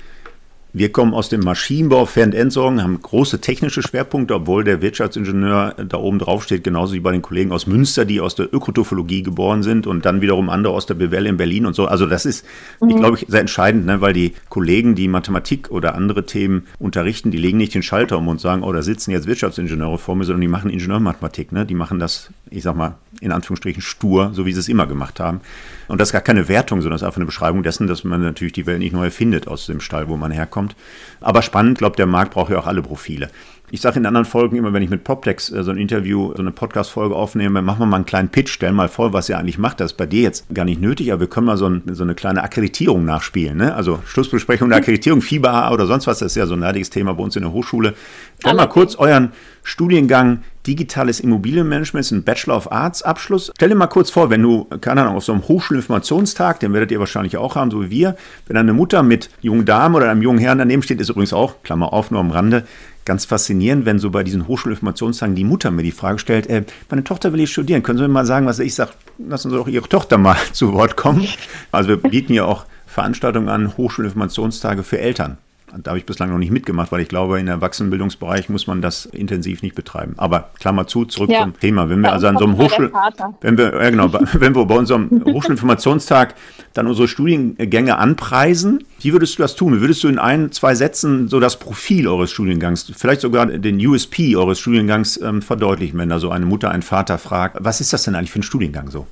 Wir 0.75 0.91
kommen 0.91 1.13
aus 1.13 1.29
dem 1.29 1.43
Maschinenbau, 1.43 2.07
Fernentsorgung, 2.07 2.83
haben 2.83 3.03
große 3.03 3.43
technische 3.43 3.83
Schwerpunkte, 3.83 4.35
obwohl 4.35 4.65
der 4.65 4.81
Wirtschaftsingenieur 4.81 5.75
da 5.87 5.99
oben 5.99 6.19
drauf 6.19 6.45
steht, 6.45 6.65
genauso 6.65 6.95
wie 6.95 7.01
bei 7.01 7.13
den 7.13 7.21
Kollegen 7.21 7.53
aus 7.53 7.67
Münster, 7.67 8.07
die 8.07 8.23
aus 8.23 8.37
der 8.37 8.53
Ökotophologie 8.55 9.23
geboren 9.23 9.63
sind 9.63 9.87
und 9.87 10.07
dann 10.07 10.23
wiederum 10.23 10.49
andere 10.49 10.73
aus 10.73 10.87
der 10.87 10.95
BWL 10.95 11.27
in 11.27 11.37
Berlin 11.37 11.67
und 11.67 11.75
so. 11.75 11.85
Also 11.85 12.07
das 12.07 12.25
ist, 12.25 12.47
mhm. 12.81 12.89
ich 12.89 12.97
glaube, 12.97 13.19
sehr 13.29 13.41
entscheidend, 13.41 13.85
ne, 13.85 14.01
weil 14.01 14.15
die 14.15 14.33
Kollegen, 14.49 14.95
die 14.95 15.09
Mathematik 15.09 15.71
oder 15.71 15.95
andere 15.95 16.25
Themen 16.25 16.67
unterrichten, 16.79 17.31
die 17.31 17.39
legen 17.39 17.59
nicht 17.59 17.75
den 17.75 17.83
Schalter 17.83 18.17
um 18.17 18.29
und 18.29 18.41
sagen, 18.41 18.63
oh, 18.63 18.73
da 18.73 18.81
sitzen 18.81 19.11
jetzt 19.11 19.27
Wirtschaftsingenieure 19.27 19.99
vor 19.99 20.17
mir, 20.17 20.25
sondern 20.25 20.41
die 20.41 20.49
machen 20.49 20.71
Ingenieurmathematik. 20.71 21.53
Ne? 21.53 21.67
Die 21.67 21.75
machen 21.75 21.99
das, 21.99 22.31
ich 22.53 22.63
sag 22.63 22.77
mal, 22.77 22.97
in 23.21 23.33
Anführungsstrichen 23.33 23.83
stur, 23.83 24.31
so 24.33 24.47
wie 24.47 24.53
sie 24.53 24.61
es 24.61 24.69
immer 24.69 24.87
gemacht 24.87 25.21
haben. 25.21 25.41
Und 25.89 26.01
das 26.01 26.09
ist 26.09 26.13
gar 26.13 26.23
keine 26.23 26.49
Wertung, 26.49 26.81
sondern 26.81 26.95
das 26.95 27.03
ist 27.03 27.07
einfach 27.07 27.19
eine 27.19 27.27
Beschreibung 27.27 27.63
dessen, 27.63 27.87
dass 27.87 28.05
man 28.05 28.23
natürlich 28.23 28.53
die 28.53 28.67
Welt 28.67 28.79
nicht 28.79 28.93
neu 28.93 29.05
erfindet 29.05 29.49
aus 29.49 29.67
dem 29.67 29.81
Stall, 29.81 30.09
wo 30.09 30.17
man 30.17 30.31
herkommt. 30.31 30.77
Aber 31.21 31.43
spannend, 31.43 31.79
glaube 31.79 31.97
der 31.97 32.07
Markt 32.07 32.35
braucht 32.35 32.51
ja 32.51 32.59
auch 32.59 32.67
alle 32.67 32.83
Profile. 32.83 33.31
Ich 33.75 33.81
sage 33.81 33.99
in 33.99 34.05
anderen 34.05 34.27
Folgen 34.27 34.57
immer, 34.57 34.75
wenn 34.75 34.83
ich 34.83 34.91
mit 34.91 35.03
Poptex 35.03 35.51
äh, 35.51 35.65
so 35.65 35.71
ein 35.71 35.79
Interview, 35.79 36.35
so 36.37 36.43
eine 36.43 36.51
Podcast-Folge 36.51 37.17
aufnehme, 37.17 37.63
machen 37.63 37.79
wir 37.79 37.87
mal 37.87 37.97
einen 37.97 38.05
kleinen 38.05 38.29
Pitch, 38.29 38.51
stellen 38.51 38.75
mal 38.75 38.91
vor, 38.91 39.15
was 39.15 39.31
ihr 39.31 39.39
eigentlich 39.39 39.57
macht. 39.57 39.81
Das 39.81 39.93
ist 39.93 39.97
bei 39.97 40.05
dir 40.05 40.21
jetzt 40.21 40.55
gar 40.55 40.67
nicht 40.67 40.79
nötig, 40.79 41.11
aber 41.11 41.21
wir 41.21 41.27
können 41.27 41.47
mal 41.47 41.57
so, 41.57 41.71
ein, 41.71 41.83
so 41.91 42.03
eine 42.03 42.15
kleine 42.15 42.43
Akkreditierung 42.43 43.07
nachspielen. 43.07 43.57
Ne? 43.57 43.75
Also 43.75 44.01
Schlussbesprechung 44.05 44.69
der 44.69 44.77
Akkreditierung, 44.77 45.23
Fieber 45.23 45.73
oder 45.73 45.87
sonst 45.87 46.07
was, 46.07 46.19
das 46.19 46.33
ist 46.33 46.37
ja 46.37 46.45
so 46.45 46.53
ein 46.53 46.61
nerdiges 46.61 46.91
Thema 46.91 47.15
bei 47.15 47.23
uns 47.23 47.35
in 47.35 47.45
der 47.45 47.53
Hochschule. 47.53 47.95
Stell 48.41 48.53
mal 48.53 48.67
kurz 48.67 48.95
euren 48.97 49.33
Studiengang 49.63 50.43
Digitales 50.67 51.19
Immobilienmanagement, 51.19 52.05
ist 52.05 52.13
ein 52.13 52.23
Bachelor 52.23 52.57
of 52.57 52.71
Arts 52.71 53.03
Abschluss. 53.03 53.51
Stell 53.57 53.71
dir 53.71 53.75
mal 53.75 53.89
kurz 53.89 54.11
vor, 54.11 54.31
wenn 54.31 54.43
du, 54.43 54.65
keine 54.81 55.03
Ahnung, 55.03 55.17
auf 55.17 55.25
so 55.25 55.33
einem 55.33 55.47
Hochschulinformationstag, 55.47 56.61
den 56.61 56.73
werdet 56.73 56.93
ihr 56.93 57.01
wahrscheinlich 57.01 57.37
auch 57.37 57.57
haben, 57.57 57.71
so 57.71 57.83
wie 57.83 57.91
wir, 57.91 58.17
wenn 58.47 58.57
eine 58.57 58.73
Mutter 58.73 59.03
mit 59.03 59.29
jungen 59.41 59.65
Damen 59.65 59.95
oder 59.95 60.11
einem 60.11 60.23
jungen 60.23 60.39
Herrn 60.39 60.59
daneben 60.59 60.83
steht, 60.83 61.01
ist 61.01 61.11
übrigens 61.11 61.33
auch, 61.33 61.63
Klammer 61.65 61.93
auf, 61.93 62.11
nur 62.11 62.21
am 62.21 62.31
Rande, 62.31 62.65
ganz 63.05 63.25
faszinierend, 63.25 63.87
wenn 63.87 63.99
so 63.99 64.11
bei 64.11 64.23
diesen 64.23 64.47
Hochschulinformationstagen 64.47 65.35
die 65.35 65.45
Mutter 65.45 65.73
mir 65.73 65.83
die 65.83 65.91
Frage 65.91 66.21
stellt, 66.21 66.47
äh, 66.47 66.65
meine 66.89 67.03
Tochter 67.03 67.33
will 67.33 67.41
ich 67.41 67.51
studieren, 67.51 67.83
können 67.83 67.99
Sie 67.99 68.03
mir 68.03 68.09
mal 68.09 68.27
sagen, 68.27 68.47
was 68.47 68.61
ich 68.61 68.75
sage? 68.75 68.93
Lassen 69.19 69.51
Sie 69.51 69.57
doch 69.57 69.69
Ihre 69.69 69.89
Tochter 69.89 70.19
mal 70.19 70.37
zu 70.53 70.73
Wort 70.73 70.97
kommen. 70.97 71.27
Also 71.73 71.89
wir 71.89 71.97
bieten 71.97 72.35
ja 72.35 72.45
auch 72.45 72.67
Veranstaltungen 72.87 73.49
an, 73.49 73.77
Hochschulinformationstage 73.77 74.83
für 74.85 74.99
Eltern. 74.99 75.39
Da 75.79 75.91
habe 75.91 75.99
ich 75.99 76.07
bislang 76.07 76.31
noch 76.31 76.39
nicht 76.39 76.51
mitgemacht, 76.51 76.93
weil 76.93 77.01
ich 77.01 77.09
glaube, 77.09 77.41
in 77.41 77.49
Erwachsenenbildungsbereich 77.49 78.49
muss 78.49 78.67
man 78.67 78.83
das 78.83 79.07
intensiv 79.07 79.63
nicht 79.63 79.75
betreiben. 79.75 80.15
Aber 80.19 80.51
Klammer 80.59 80.87
zu, 80.87 81.05
zurück 81.05 81.31
ja. 81.31 81.43
zum 81.43 81.59
Thema. 81.59 81.89
Wenn 81.89 82.01
wir 82.01 82.13
also 82.13 82.27
an 82.27 82.37
so 82.37 82.45
einem 82.45 82.59
Hochschul, 82.59 82.93
wenn 83.41 83.57
wir, 83.57 83.83
ja 83.83 83.91
genau, 83.91 84.13
wenn 84.35 84.55
wir 84.55 84.65
bei 84.67 84.77
unserem 84.77 85.23
Hochschulinformationstag 85.25 86.35
dann 86.75 86.87
unsere 86.87 87.09
Studiengänge 87.09 87.97
anpreisen, 87.97 88.85
wie 89.01 89.13
würdest 89.13 89.39
du 89.39 89.43
das 89.43 89.57
tun? 89.57 89.77
Wie 89.77 89.81
würdest 89.81 90.05
du 90.05 90.09
in 90.09 90.19
ein, 90.19 90.53
zwei 90.53 90.75
Sätzen 90.75 91.29
so 91.29 91.41
das 91.41 91.59
Profil 91.59 92.07
eures 92.07 92.31
Studiengangs, 92.31 92.93
vielleicht 92.97 93.23
sogar 93.23 93.47
den 93.47 93.85
USP 93.85 94.37
eures 94.37 94.61
Studiengangs 94.61 95.21
ähm, 95.21 95.43
verdeutlichen, 95.43 95.99
wenn 95.99 96.09
da 96.09 96.19
so 96.19 96.31
eine 96.31 96.47
Mutter, 96.47 96.71
ein 96.71 96.83
Vater 96.83 97.19
fragt, 97.19 97.57
was 97.61 97.81
ist 97.81 97.93
das 97.93 98.03
denn 98.03 98.15
eigentlich 98.15 98.31
für 98.31 98.41
ein 98.41 98.45
Studiengang 98.45 98.91
so? 98.91 99.07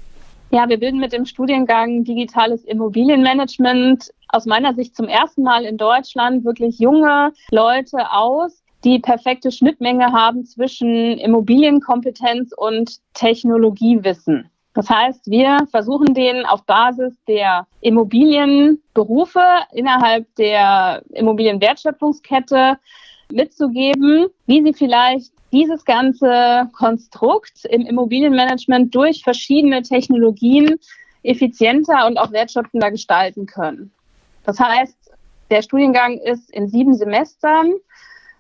Ja, 0.52 0.68
wir 0.68 0.80
bilden 0.80 0.98
mit 0.98 1.12
dem 1.12 1.26
Studiengang 1.26 2.02
Digitales 2.02 2.64
Immobilienmanagement 2.64 4.10
aus 4.30 4.46
meiner 4.46 4.74
Sicht 4.74 4.96
zum 4.96 5.06
ersten 5.06 5.44
Mal 5.44 5.64
in 5.64 5.76
Deutschland 5.76 6.44
wirklich 6.44 6.80
junge 6.80 7.32
Leute 7.52 8.10
aus, 8.10 8.64
die 8.82 8.98
perfekte 8.98 9.52
Schnittmenge 9.52 10.12
haben 10.12 10.44
zwischen 10.44 11.18
Immobilienkompetenz 11.18 12.52
und 12.56 12.98
Technologiewissen. 13.14 14.50
Das 14.74 14.90
heißt, 14.90 15.30
wir 15.30 15.58
versuchen 15.70 16.14
denen 16.14 16.44
auf 16.44 16.64
Basis 16.64 17.14
der 17.28 17.68
Immobilienberufe 17.80 19.44
innerhalb 19.72 20.34
der 20.34 21.02
Immobilienwertschöpfungskette 21.10 22.76
mitzugeben, 23.30 24.26
wie 24.46 24.64
sie 24.64 24.72
vielleicht 24.72 25.32
dieses 25.52 25.84
ganze 25.84 26.68
Konstrukt 26.72 27.64
im 27.64 27.82
Immobilienmanagement 27.82 28.94
durch 28.94 29.22
verschiedene 29.22 29.82
Technologien 29.82 30.78
effizienter 31.22 32.06
und 32.06 32.18
auch 32.18 32.32
wertschöpfender 32.32 32.90
gestalten 32.90 33.46
können. 33.46 33.92
Das 34.44 34.58
heißt, 34.58 34.96
der 35.50 35.62
Studiengang 35.62 36.18
ist 36.18 36.50
in 36.50 36.68
sieben 36.68 36.94
Semestern 36.94 37.72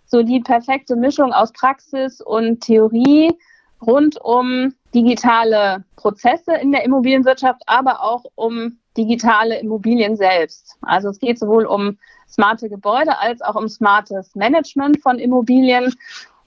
so 0.06 0.22
die 0.22 0.40
perfekte 0.40 0.96
Mischung 0.96 1.32
aus 1.32 1.52
Praxis 1.52 2.20
und 2.20 2.60
Theorie 2.60 3.32
rund 3.80 4.18
um 4.22 4.74
digitale 4.94 5.84
Prozesse 5.96 6.54
in 6.54 6.72
der 6.72 6.84
Immobilienwirtschaft, 6.84 7.62
aber 7.66 8.02
auch 8.02 8.24
um 8.34 8.78
digitale 8.96 9.58
Immobilien 9.60 10.16
selbst. 10.16 10.76
Also 10.82 11.08
es 11.08 11.18
geht 11.18 11.38
sowohl 11.38 11.64
um 11.64 11.98
smarte 12.28 12.68
Gebäude 12.68 13.18
als 13.18 13.40
auch 13.40 13.54
um 13.54 13.68
smartes 13.68 14.34
Management 14.34 15.00
von 15.00 15.18
Immobilien. 15.18 15.94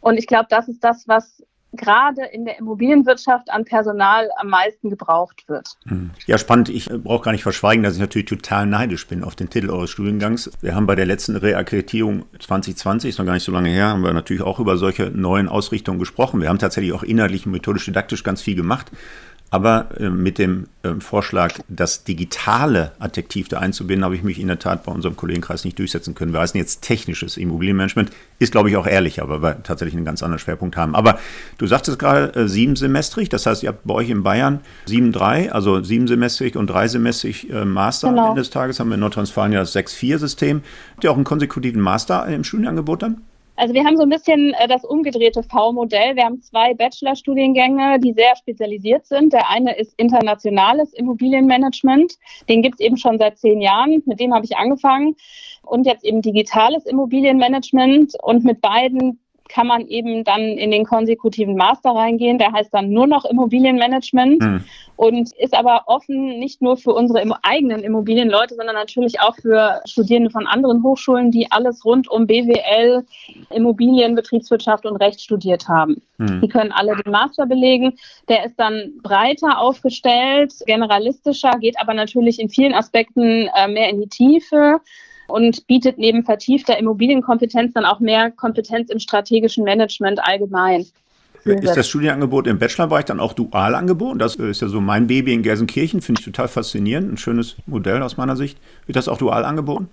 Und 0.03 0.17
ich 0.17 0.27
glaube, 0.27 0.47
das 0.49 0.67
ist 0.67 0.83
das, 0.83 1.07
was 1.07 1.41
gerade 1.71 2.25
in 2.25 2.45
der 2.45 2.59
Immobilienwirtschaft 2.59 3.49
an 3.49 3.65
Personal 3.65 4.29
am 4.37 4.49
meisten 4.49 4.89
gebraucht 4.89 5.45
wird. 5.47 5.77
Hm. 5.87 6.11
Ja, 6.27 6.37
spannend. 6.37 6.69
Ich 6.69 6.89
äh, 6.91 6.97
brauche 6.97 7.23
gar 7.23 7.31
nicht 7.31 7.41
verschweigen, 7.41 7.83
dass 7.83 7.95
ich 7.95 7.99
natürlich 7.99 8.27
total 8.27 8.65
neidisch 8.67 9.07
bin 9.07 9.23
auf 9.23 9.35
den 9.35 9.49
Titel 9.49 9.71
eures 9.71 9.89
Studiengangs. 9.89 10.51
Wir 10.61 10.75
haben 10.75 10.85
bei 10.85 10.95
der 10.95 11.05
letzten 11.05 11.35
Reakkreditierung 11.35 12.25
2020, 12.37 13.09
ist 13.09 13.17
noch 13.17 13.25
gar 13.25 13.33
nicht 13.33 13.43
so 13.43 13.51
lange 13.51 13.69
her, 13.69 13.87
haben 13.87 14.03
wir 14.03 14.13
natürlich 14.13 14.43
auch 14.43 14.59
über 14.59 14.77
solche 14.77 15.05
neuen 15.05 15.47
Ausrichtungen 15.47 15.99
gesprochen. 15.99 16.41
Wir 16.41 16.49
haben 16.49 16.59
tatsächlich 16.59 16.93
auch 16.93 17.03
inhaltlich, 17.03 17.45
methodisch, 17.45 17.85
didaktisch 17.85 18.23
ganz 18.23 18.41
viel 18.41 18.55
gemacht. 18.55 18.91
Aber 19.53 19.89
äh, 19.99 20.09
mit 20.09 20.39
dem 20.39 20.65
äh, 20.81 20.95
Vorschlag, 20.99 21.59
das 21.67 22.03
digitale 22.03 22.93
Adjektiv 22.97 23.49
da 23.49 23.59
einzubinden, 23.59 24.03
habe 24.03 24.15
ich 24.15 24.23
mich 24.23 24.39
in 24.39 24.47
der 24.47 24.57
Tat 24.57 24.83
bei 24.83 24.91
unserem 24.91 25.15
Kollegenkreis 25.15 25.63
nicht 25.63 25.77
durchsetzen 25.77 26.15
können. 26.15 26.33
Wir 26.33 26.39
heißen 26.39 26.57
jetzt 26.57 26.81
technisches 26.81 27.37
Immobilienmanagement. 27.37 28.09
Ist, 28.39 28.51
glaube 28.51 28.71
ich, 28.71 28.77
auch 28.77 28.87
ehrlicher, 28.87 29.29
weil 29.29 29.43
wir 29.43 29.61
tatsächlich 29.61 29.95
einen 29.95 30.05
ganz 30.05 30.23
anderen 30.23 30.39
Schwerpunkt 30.39 30.75
haben. 30.75 30.95
Aber 30.95 31.19
du 31.59 31.67
sagtest 31.67 31.99
gerade 31.99 32.33
äh, 32.33 32.47
siebensemestrig, 32.47 33.29
das 33.29 33.45
heißt, 33.45 33.61
ihr 33.61 33.69
habt 33.69 33.85
bei 33.85 33.93
euch 33.93 34.09
in 34.09 34.23
Bayern 34.23 34.59
sieben 34.87 35.11
drei, 35.11 35.51
also 35.51 35.83
siebensemestrig 35.83 36.55
und 36.55 36.65
dreisemestrig 36.65 37.51
äh, 37.51 37.63
Master 37.63 38.09
genau. 38.09 38.23
am 38.23 38.29
Ende 38.29 38.41
des 38.41 38.49
Tages. 38.49 38.79
Haben 38.79 38.89
wir 38.89 38.95
in 38.95 39.01
Nordrhein-Westfalen 39.01 39.53
ja 39.53 39.59
das 39.59 39.75
6-4-System. 39.75 40.63
Habt 40.93 41.03
ihr 41.03 41.11
auch 41.11 41.15
einen 41.15 41.25
konsekutiven 41.25 41.79
Master 41.79 42.25
im 42.25 42.43
Studienangebot 42.43 43.03
dann? 43.03 43.21
Also 43.55 43.73
wir 43.73 43.83
haben 43.83 43.97
so 43.97 44.03
ein 44.03 44.09
bisschen 44.09 44.53
äh, 44.53 44.67
das 44.67 44.83
umgedrehte 44.83 45.43
V-Modell. 45.43 46.15
Wir 46.15 46.25
haben 46.25 46.41
zwei 46.41 46.73
Bachelorstudiengänge, 46.73 47.99
die 47.99 48.13
sehr 48.13 48.35
spezialisiert 48.35 49.05
sind. 49.05 49.33
Der 49.33 49.49
eine 49.49 49.77
ist 49.77 49.93
internationales 49.97 50.93
Immobilienmanagement. 50.93 52.13
Den 52.49 52.61
gibt 52.61 52.75
es 52.75 52.79
eben 52.79 52.97
schon 52.97 53.19
seit 53.19 53.37
zehn 53.37 53.61
Jahren. 53.61 54.01
Mit 54.05 54.19
dem 54.19 54.33
habe 54.33 54.45
ich 54.45 54.57
angefangen. 54.57 55.15
Und 55.61 55.85
jetzt 55.85 56.03
eben 56.03 56.21
digitales 56.21 56.85
Immobilienmanagement. 56.85 58.13
Und 58.23 58.43
mit 58.43 58.59
beiden 58.59 59.19
kann 59.53 59.67
man 59.67 59.87
eben 59.87 60.23
dann 60.23 60.41
in 60.41 60.71
den 60.71 60.83
konsekutiven 60.83 61.55
Master 61.55 61.91
reingehen. 61.91 62.39
Der 62.39 62.51
heißt 62.51 62.73
dann 62.73 62.89
nur 62.89 63.05
noch 63.05 63.23
Immobilienmanagement 63.23 64.41
mhm. 64.41 64.63
und 64.95 65.31
ist 65.37 65.53
aber 65.53 65.83
offen 65.85 66.39
nicht 66.39 66.59
nur 66.61 66.75
für 66.75 66.91
unsere 66.91 67.23
eigenen 67.43 67.81
Immobilienleute, 67.81 68.55
sondern 68.55 68.75
natürlich 68.75 69.21
auch 69.21 69.35
für 69.35 69.81
Studierende 69.85 70.31
von 70.31 70.47
anderen 70.47 70.81
Hochschulen, 70.81 71.29
die 71.29 71.51
alles 71.51 71.85
rund 71.85 72.09
um 72.09 72.25
BWL, 72.25 73.05
Immobilien, 73.51 74.15
Betriebswirtschaft 74.15 74.87
und 74.87 74.95
Recht 74.95 75.21
studiert 75.21 75.67
haben. 75.67 76.01
Mhm. 76.17 76.41
Die 76.41 76.49
können 76.49 76.71
alle 76.71 76.95
den 76.95 77.11
Master 77.11 77.45
belegen. 77.45 77.93
Der 78.29 78.45
ist 78.45 78.59
dann 78.59 78.93
breiter 79.03 79.59
aufgestellt, 79.59 80.51
generalistischer, 80.65 81.51
geht 81.59 81.79
aber 81.79 81.93
natürlich 81.93 82.39
in 82.39 82.49
vielen 82.49 82.73
Aspekten 82.73 83.49
äh, 83.55 83.67
mehr 83.67 83.89
in 83.89 84.01
die 84.01 84.09
Tiefe 84.09 84.81
und 85.27 85.65
bietet 85.67 85.97
neben 85.97 86.23
vertiefter 86.23 86.77
Immobilienkompetenz 86.77 87.73
dann 87.73 87.85
auch 87.85 87.99
mehr 87.99 88.31
Kompetenz 88.31 88.89
im 88.89 88.99
strategischen 88.99 89.63
Management 89.63 90.19
allgemein. 90.23 90.85
Ist 91.45 91.75
das 91.75 91.89
Studienangebot 91.89 92.47
im 92.47 92.57
Bachelorbereich 92.57 93.05
dann 93.05 93.19
auch 93.19 93.33
dual 93.33 93.75
angeboten? 93.75 94.17
Das 94.17 94.35
ist 94.35 94.61
ja 94.61 94.69
so 94.69 94.79
mein 94.79 95.07
Baby 95.07 95.33
in 95.33 95.43
Gelsenkirchen, 95.43 96.01
finde 96.01 96.19
ich 96.19 96.25
total 96.25 96.47
faszinierend, 96.47 97.11
ein 97.11 97.17
schönes 97.17 97.57
Modell 97.65 98.01
aus 98.01 98.15
meiner 98.15 98.37
Sicht. 98.37 98.57
Wird 98.85 98.95
das 98.95 99.09
auch 99.09 99.17
dual 99.17 99.43
angeboten? 99.43 99.89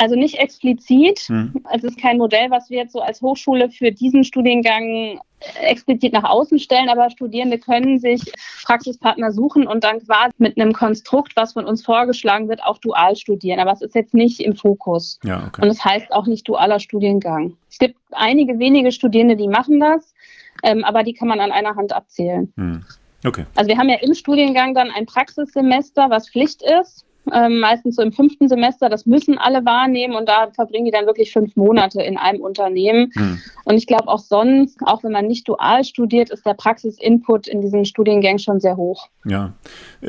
Also 0.00 0.16
nicht 0.16 0.36
explizit. 0.36 1.18
Hm. 1.26 1.52
Es 1.74 1.84
ist 1.84 2.00
kein 2.00 2.16
Modell, 2.16 2.50
was 2.50 2.70
wir 2.70 2.78
jetzt 2.78 2.94
so 2.94 3.02
als 3.02 3.20
Hochschule 3.20 3.68
für 3.68 3.92
diesen 3.92 4.24
Studiengang 4.24 5.20
explizit 5.60 6.14
nach 6.14 6.24
außen 6.24 6.58
stellen, 6.58 6.88
aber 6.88 7.10
Studierende 7.10 7.58
können 7.58 7.98
sich 7.98 8.22
Praxispartner 8.64 9.30
suchen 9.30 9.66
und 9.66 9.84
dann 9.84 10.00
quasi 10.00 10.32
mit 10.38 10.58
einem 10.58 10.72
Konstrukt, 10.72 11.32
was 11.36 11.52
von 11.52 11.66
uns 11.66 11.84
vorgeschlagen 11.84 12.48
wird, 12.48 12.62
auch 12.62 12.78
dual 12.78 13.14
studieren. 13.14 13.60
Aber 13.60 13.72
es 13.72 13.82
ist 13.82 13.94
jetzt 13.94 14.14
nicht 14.14 14.40
im 14.40 14.56
Fokus. 14.56 15.20
Ja, 15.22 15.44
okay. 15.48 15.60
Und 15.60 15.68
es 15.68 15.76
das 15.76 15.84
heißt 15.84 16.12
auch 16.12 16.26
nicht 16.26 16.48
dualer 16.48 16.80
Studiengang. 16.80 17.58
Es 17.68 17.78
gibt 17.78 17.98
einige 18.12 18.58
wenige 18.58 18.92
Studierende, 18.92 19.36
die 19.36 19.48
machen 19.48 19.80
das, 19.80 20.14
ähm, 20.62 20.82
aber 20.82 21.02
die 21.02 21.12
kann 21.12 21.28
man 21.28 21.40
an 21.40 21.52
einer 21.52 21.76
Hand 21.76 21.92
abzählen. 21.92 22.50
Hm. 22.56 22.86
Okay. 23.26 23.44
Also 23.54 23.68
wir 23.68 23.76
haben 23.76 23.90
ja 23.90 23.96
im 23.96 24.14
Studiengang 24.14 24.74
dann 24.74 24.90
ein 24.90 25.04
Praxissemester, 25.04 26.08
was 26.08 26.30
Pflicht 26.30 26.62
ist 26.62 27.04
ähm, 27.34 27.60
meistens 27.60 27.96
so 27.96 28.02
im 28.02 28.12
fünften 28.12 28.48
Semester. 28.48 28.88
Das 28.88 29.06
müssen 29.06 29.38
alle 29.38 29.64
wahrnehmen 29.64 30.14
und 30.14 30.28
da 30.28 30.50
verbringen 30.52 30.84
die 30.84 30.90
dann 30.90 31.06
wirklich 31.06 31.32
fünf 31.32 31.56
Monate 31.56 32.02
in 32.02 32.16
einem 32.16 32.40
Unternehmen. 32.40 33.12
Mhm. 33.14 33.38
Und 33.64 33.76
ich 33.76 33.86
glaube 33.86 34.08
auch 34.08 34.18
sonst, 34.18 34.78
auch 34.84 35.02
wenn 35.02 35.12
man 35.12 35.26
nicht 35.26 35.48
dual 35.48 35.84
studiert, 35.84 36.30
ist 36.30 36.46
der 36.46 36.54
Praxisinput 36.54 37.46
in 37.46 37.60
diesen 37.60 37.84
Studiengängen 37.84 38.38
schon 38.38 38.60
sehr 38.60 38.76
hoch. 38.76 39.08
Ja. 39.24 39.52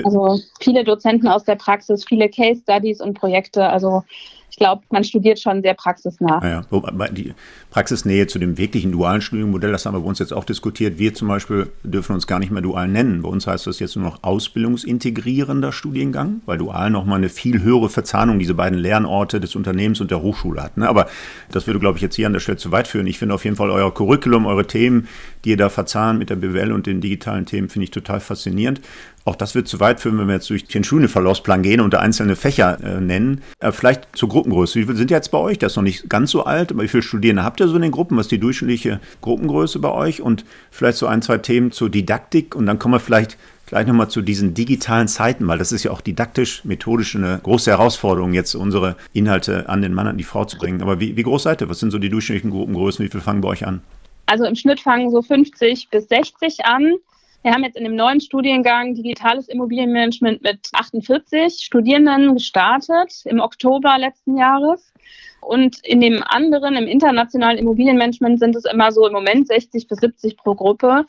Also 0.03 0.39
viele 0.59 0.83
Dozenten 0.83 1.27
aus 1.27 1.43
der 1.43 1.55
Praxis, 1.55 2.05
viele 2.05 2.29
Case 2.29 2.61
Studies 2.61 3.01
und 3.01 3.13
Projekte. 3.13 3.67
Also 3.67 4.03
ich 4.51 4.57
glaube, 4.57 4.83
man 4.89 5.03
studiert 5.05 5.39
schon 5.39 5.61
sehr 5.61 5.73
praxisnah. 5.73 6.41
Ja. 6.43 7.07
Die 7.11 7.33
Praxisnähe 7.69 8.27
zu 8.27 8.37
dem 8.37 8.57
wirklichen 8.57 8.91
dualen 8.91 9.21
Studienmodell, 9.21 9.71
das 9.71 9.85
haben 9.85 9.95
wir 9.95 10.01
bei 10.01 10.07
uns 10.07 10.19
jetzt 10.19 10.33
auch 10.33 10.43
diskutiert. 10.43 10.99
Wir 10.99 11.13
zum 11.13 11.29
Beispiel 11.29 11.69
dürfen 11.83 12.13
uns 12.13 12.27
gar 12.27 12.37
nicht 12.37 12.51
mehr 12.51 12.61
dual 12.61 12.89
nennen. 12.89 13.21
Bei 13.21 13.29
uns 13.29 13.47
heißt 13.47 13.65
das 13.65 13.79
jetzt 13.79 13.95
nur 13.95 14.03
noch 14.03 14.23
ausbildungsintegrierender 14.23 15.71
Studiengang, 15.71 16.41
weil 16.45 16.57
dual 16.57 16.89
nochmal 16.89 17.19
eine 17.19 17.29
viel 17.29 17.63
höhere 17.63 17.89
Verzahnung 17.89 18.39
diese 18.39 18.53
beiden 18.53 18.77
Lernorte 18.77 19.39
des 19.39 19.55
Unternehmens 19.55 20.01
und 20.01 20.11
der 20.11 20.21
Hochschule 20.21 20.61
hat. 20.61 20.75
Ne? 20.75 20.89
Aber 20.89 21.07
das 21.49 21.65
würde, 21.65 21.79
glaube 21.79 21.97
ich, 21.97 22.01
jetzt 22.01 22.15
hier 22.15 22.27
an 22.27 22.33
der 22.33 22.41
Stelle 22.41 22.57
zu 22.57 22.73
weit 22.73 22.89
führen. 22.89 23.07
Ich 23.07 23.19
finde 23.19 23.33
auf 23.33 23.45
jeden 23.45 23.55
Fall 23.55 23.69
euer 23.69 23.93
Curriculum, 23.93 24.45
eure 24.45 24.67
Themen, 24.67 25.07
die 25.45 25.51
ihr 25.51 25.57
da 25.57 25.69
verzahnt 25.69 26.19
mit 26.19 26.29
der 26.29 26.35
BWL 26.35 26.73
und 26.73 26.87
den 26.87 26.99
digitalen 26.99 27.45
Themen, 27.45 27.69
finde 27.69 27.85
ich 27.85 27.91
total 27.91 28.19
faszinierend. 28.19 28.81
Auch 29.23 29.35
das 29.35 29.53
wird 29.53 29.67
zu 29.67 29.79
weit 29.79 29.99
führen, 29.99 30.17
wenn 30.17 30.27
wir 30.27 30.35
jetzt 30.35 30.49
durch 30.49 30.65
den 30.65 30.83
Schulverlaufsplan 30.83 31.61
gehen 31.61 31.79
und 31.79 31.93
da 31.93 31.99
einzelne 31.99 32.35
Fächer 32.35 32.79
äh, 32.83 32.99
nennen. 32.99 33.41
Äh, 33.59 33.71
vielleicht 33.71 34.07
zur 34.15 34.29
Gruppengröße. 34.29 34.79
Wie 34.79 34.85
viele 34.85 34.97
sind 34.97 35.11
jetzt 35.11 35.29
bei 35.29 35.37
euch? 35.37 35.59
Das 35.59 35.73
ist 35.73 35.75
noch 35.75 35.83
nicht 35.83 36.09
ganz 36.09 36.31
so 36.31 36.43
alt, 36.43 36.71
aber 36.71 36.83
wie 36.83 36.87
viele 36.87 37.03
Studierende 37.03 37.43
habt 37.43 37.59
ihr 37.59 37.67
so 37.67 37.75
in 37.75 37.83
den 37.83 37.91
Gruppen? 37.91 38.17
Was 38.17 38.25
ist 38.25 38.31
die 38.31 38.39
durchschnittliche 38.39 38.99
Gruppengröße 39.21 39.79
bei 39.79 39.91
euch? 39.91 40.21
Und 40.21 40.43
vielleicht 40.71 40.97
so 40.97 41.05
ein, 41.05 41.21
zwei 41.21 41.37
Themen 41.37 41.71
zur 41.71 41.89
Didaktik 41.89 42.55
und 42.55 42.65
dann 42.65 42.79
kommen 42.79 42.95
wir 42.95 42.99
vielleicht 42.99 43.37
gleich 43.67 43.87
nochmal 43.87 44.09
zu 44.09 44.21
diesen 44.21 44.53
digitalen 44.53 45.07
Zeiten, 45.07 45.47
weil 45.47 45.57
das 45.57 45.71
ist 45.71 45.83
ja 45.83 45.91
auch 45.91 46.01
didaktisch, 46.01 46.65
methodisch 46.65 47.15
eine 47.15 47.39
große 47.41 47.71
Herausforderung, 47.71 48.33
jetzt 48.33 48.53
unsere 48.53 48.97
Inhalte 49.13 49.69
an 49.69 49.81
den 49.81 49.93
Mann, 49.93 50.07
an 50.07 50.17
die 50.17 50.25
Frau 50.25 50.43
zu 50.43 50.57
bringen. 50.57 50.81
Aber 50.81 50.99
wie, 50.99 51.15
wie 51.15 51.23
groß 51.23 51.43
seid 51.43 51.61
ihr? 51.61 51.69
Was 51.69 51.79
sind 51.79 51.91
so 51.91 51.97
die 51.97 52.09
durchschnittlichen 52.09 52.51
Gruppengrößen? 52.51 53.05
Wie 53.05 53.09
viele 53.09 53.23
fangen 53.23 53.39
bei 53.39 53.47
euch 53.47 53.65
an? 53.65 53.81
Also 54.25 54.45
im 54.45 54.55
Schnitt 54.55 54.81
fangen 54.81 55.09
so 55.09 55.21
50 55.21 55.89
bis 55.89 56.09
60 56.09 56.65
an. 56.65 56.95
Wir 57.43 57.53
haben 57.53 57.63
jetzt 57.63 57.75
in 57.77 57.83
dem 57.83 57.95
neuen 57.95 58.21
Studiengang 58.21 58.93
Digitales 58.93 59.47
Immobilienmanagement 59.47 60.43
mit 60.43 60.69
48 60.73 61.55
Studierenden 61.63 62.35
gestartet 62.35 63.11
im 63.25 63.39
Oktober 63.39 63.97
letzten 63.97 64.37
Jahres. 64.37 64.93
Und 65.41 65.77
in 65.83 66.01
dem 66.01 66.21
anderen, 66.23 66.75
im 66.75 66.85
internationalen 66.85 67.57
Immobilienmanagement, 67.57 68.39
sind 68.39 68.55
es 68.55 68.65
immer 68.65 68.91
so 68.91 69.07
im 69.07 69.13
Moment 69.13 69.47
60 69.47 69.87
bis 69.87 69.97
70 69.97 70.37
pro 70.37 70.53
Gruppe. 70.53 71.05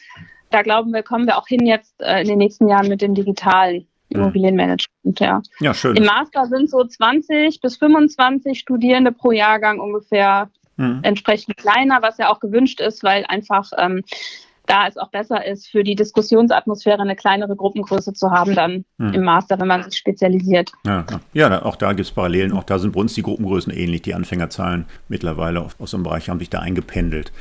Da 0.49 0.63
glauben 0.63 0.93
wir, 0.95 1.03
kommen 1.03 1.27
wir 1.27 1.37
auch 1.37 1.47
hin 1.47 1.67
jetzt 1.67 2.01
äh, 2.01 2.23
in 2.23 2.29
den 2.29 2.39
nächsten 2.39 2.67
Jahren 2.67 2.89
mit 2.89 3.03
dem 3.03 3.15
Digitalen. 3.15 3.87
Immobilienmanagement, 4.09 5.21
ja. 5.21 5.43
Ja, 5.61 5.73
schön. 5.73 5.97
Im 5.97 6.05
Master 6.05 6.47
sind 6.47 6.69
so 6.69 6.85
20 6.85 7.61
bis 7.61 7.77
25 7.77 8.59
Studierende 8.59 9.11
pro 9.11 9.33
Jahrgang 9.33 9.81
ungefähr 9.81 10.51
mhm. 10.77 11.01
entsprechend 11.03 11.57
kleiner, 11.57 12.03
was 12.03 12.19
ja 12.19 12.31
auch 12.31 12.41
gewünscht 12.41 12.81
ist, 12.81 13.03
weil 13.03 13.25
einfach 13.27 13.71
ähm, 13.79 14.03
da 14.67 14.87
es 14.87 14.97
auch 14.97 15.11
besser 15.11 15.45
ist, 15.45 15.69
für 15.69 15.85
die 15.85 15.95
Diskussionsatmosphäre 15.95 17.01
eine 17.01 17.17
kleinere 17.17 17.57
Gruppengröße 17.57 18.13
zu 18.13 18.31
haben, 18.31 18.55
dann 18.55 18.85
mhm. 18.99 19.15
im 19.15 19.25
Master, 19.25 19.59
wenn 19.59 19.69
man 19.69 19.83
sich 19.83 19.97
spezialisiert. 19.97 20.73
Ja, 20.87 21.05
ja 21.33 21.63
auch 21.65 21.77
da 21.77 21.93
gibt 21.93 22.07
es 22.07 22.13
Parallelen. 22.13 22.53
Auch 22.53 22.65
da 22.65 22.79
sind 22.79 22.93
bei 22.93 23.01
uns 23.01 23.15
die 23.15 23.23
Gruppengrößen 23.23 23.73
ähnlich. 23.73 24.03
Die 24.03 24.15
Anfängerzahlen 24.15 24.87
mittlerweile 25.09 25.67
aus 25.79 25.91
dem 25.91 26.03
Bereich 26.03 26.29
haben 26.29 26.39
sich 26.39 26.51
da 26.51 26.61
eingependelt. 26.61 27.33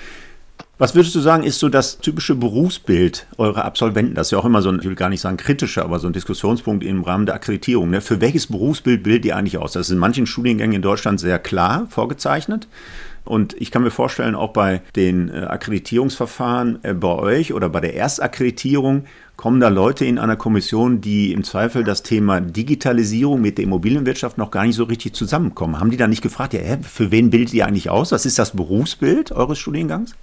Was 0.78 0.96
würdest 0.96 1.14
du 1.14 1.20
sagen, 1.20 1.44
ist 1.44 1.60
so 1.60 1.70
das 1.70 2.00
typische 2.00 2.34
Berufsbild 2.34 3.28
eurer 3.38 3.66
Absolventen? 3.66 4.16
Das 4.16 4.28
ist 4.28 4.32
ja 4.32 4.40
auch 4.40 4.46
immer 4.46 4.64
so 4.64 4.70
ein, 4.70 4.80
ich 4.80 4.86
will 4.86 4.96
gar 4.96 5.10
nicht 5.10 5.22
sagen 5.22 5.38
kritischer, 5.38 5.84
aber 5.84 6.00
so 6.00 6.08
ein 6.08 6.14
Diskussionspunkt 6.14 6.84
im 6.84 7.04
Rahmen 7.04 7.28
der 7.28 7.36
Akkreditierung. 7.36 7.92
Ne? 7.92 8.02
Für 8.02 8.20
welches 8.20 8.48
Berufsbild 8.48 9.04
bildet 9.04 9.26
ihr 9.26 9.36
eigentlich 9.36 9.60
aus? 9.60 9.74
Das 9.74 9.88
ist 9.88 9.92
in 9.92 10.00
manchen 10.00 10.26
Studiengängen 10.26 10.76
in 10.76 10.82
Deutschland 10.82 11.20
sehr 11.20 11.38
klar 11.38 11.86
vorgezeichnet. 11.92 12.68
Und 13.24 13.56
ich 13.60 13.72
kann 13.72 13.84
mir 13.84 13.92
vorstellen, 13.92 14.36
auch 14.36 14.52
bei 14.52 14.82
den 14.96 15.30
äh, 15.30 15.42
Akkreditierungsverfahren 15.42 16.80
äh, 16.84 16.94
bei 16.94 17.14
euch 17.16 17.54
oder 17.54 17.70
bei 17.70 17.80
der 17.80 17.96
Erstakkreditierung 17.96 19.06
kommen 19.38 19.60
da 19.60 19.70
Leute 19.70 20.06
in 20.06 20.20
einer 20.20 20.36
Kommission, 20.36 21.02
die 21.02 21.32
im 21.32 21.44
Zweifel 21.44 21.84
das 21.84 22.04
Thema 22.04 22.42
Digitalisierung 22.42 23.42
mit 23.42 23.58
der 23.58 23.66
Immobilienwirtschaft 23.66 24.38
noch 24.38 24.52
gar 24.52 24.66
nicht 24.66 24.76
so 24.76 24.84
richtig 24.84 25.14
zusammenkommen. 25.14 25.80
Haben 25.80 25.92
die 25.92 25.98
da 25.98 26.08
nicht 26.08 26.22
gefragt, 26.22 26.54
ja, 26.54 26.62
für 26.82 27.12
wen 27.12 27.30
bildet 27.30 27.54
ihr 27.54 27.66
eigentlich 27.66 27.90
aus? 27.90 28.12
Was 28.12 28.26
ist 28.26 28.38
das 28.38 28.52
Berufsbild 28.52 29.32
eures 29.32 29.60
Studiengangs? 29.60 30.14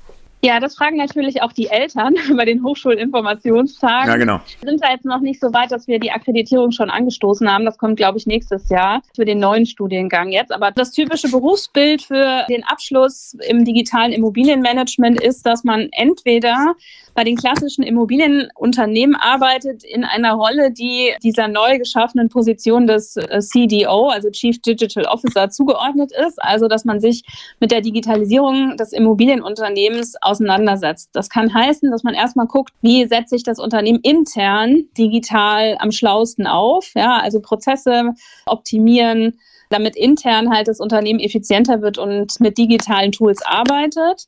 Ja, 0.41 0.61
das 0.61 0.77
fragen 0.77 0.97
natürlich 0.97 1.43
auch 1.43 1.53
die 1.53 1.67
Eltern 1.67 2.15
bei 2.37 2.45
den 2.45 2.63
Hochschulinformationstagen. 2.63 4.09
Ja, 4.09 4.17
genau. 4.17 4.41
Wir 4.61 4.71
sind 4.71 4.83
da 4.83 4.91
jetzt 4.93 5.05
noch 5.05 5.21
nicht 5.21 5.41
so 5.41 5.53
weit, 5.53 5.73
dass 5.73 5.89
wir 5.89 5.99
die 5.99 6.13
Akkreditierung 6.13 6.71
schon 6.71 6.91
angestoßen 6.91 7.51
haben. 7.53 7.65
Das 7.65 7.77
kommt, 7.77 7.97
glaube 7.97 8.19
ich, 8.19 8.27
nächstes 8.27 8.69
Jahr 8.69 9.03
für 9.17 9.25
den 9.25 9.41
neuen 9.41 9.67
Studiengang 9.67 10.31
jetzt. 10.31 10.53
Aber 10.53 10.71
das 10.71 10.93
typische 10.93 11.29
Berufsbild 11.29 12.03
für 12.03 12.45
den 12.49 12.63
Abschluss 12.65 13.37
im 13.49 13.65
digitalen 13.65 14.13
Immobilienmanagement 14.13 15.21
ist, 15.21 15.45
dass 15.45 15.65
man 15.65 15.89
entweder 15.91 16.75
bei 17.15 17.25
den 17.25 17.37
klassischen 17.37 17.83
Immobilienunternehmen 17.83 19.17
arbeitet 19.17 19.83
in 19.83 20.05
einer 20.05 20.35
Rolle, 20.35 20.71
die 20.71 21.15
dieser 21.21 21.49
neu 21.49 21.79
geschaffenen 21.79 22.29
Position 22.29 22.87
des 22.87 23.17
äh, 23.17 23.41
CDO, 23.41 24.09
also 24.09 24.31
Chief 24.31 24.63
Digital 24.63 25.05
Officer, 25.07 25.51
zugeordnet 25.51 26.13
ist. 26.13 26.41
Also, 26.41 26.69
dass 26.69 26.85
man 26.85 27.01
sich 27.01 27.25
mit 27.59 27.73
der 27.73 27.81
Digitalisierung 27.81 28.77
des 28.77 28.93
Immobilienunternehmens 28.93 30.15
auseinandersetzt. 30.29 31.11
Das 31.13 31.29
kann 31.29 31.53
heißen, 31.53 31.91
dass 31.91 32.03
man 32.03 32.15
erstmal 32.15 32.47
guckt, 32.47 32.73
wie 32.81 33.07
setze 33.07 33.37
ich 33.37 33.43
das 33.43 33.59
Unternehmen 33.59 34.01
intern 34.03 34.85
digital 34.97 35.77
am 35.81 35.93
schlausten 35.93 36.47
auf. 36.47 36.93
Ja, 36.95 37.19
also 37.19 37.41
Prozesse 37.41 38.13
optimieren, 38.47 39.39
damit 39.71 39.97
intern 39.97 40.51
halt 40.51 40.69
das 40.69 40.81
Unternehmen 40.81 41.21
effizienter 41.21 41.83
wird 41.83 41.99
und 41.99 42.41
mit 42.41 42.59
digitalen 42.59 43.13
Tools 43.13 43.43
arbeitet. 43.45 44.27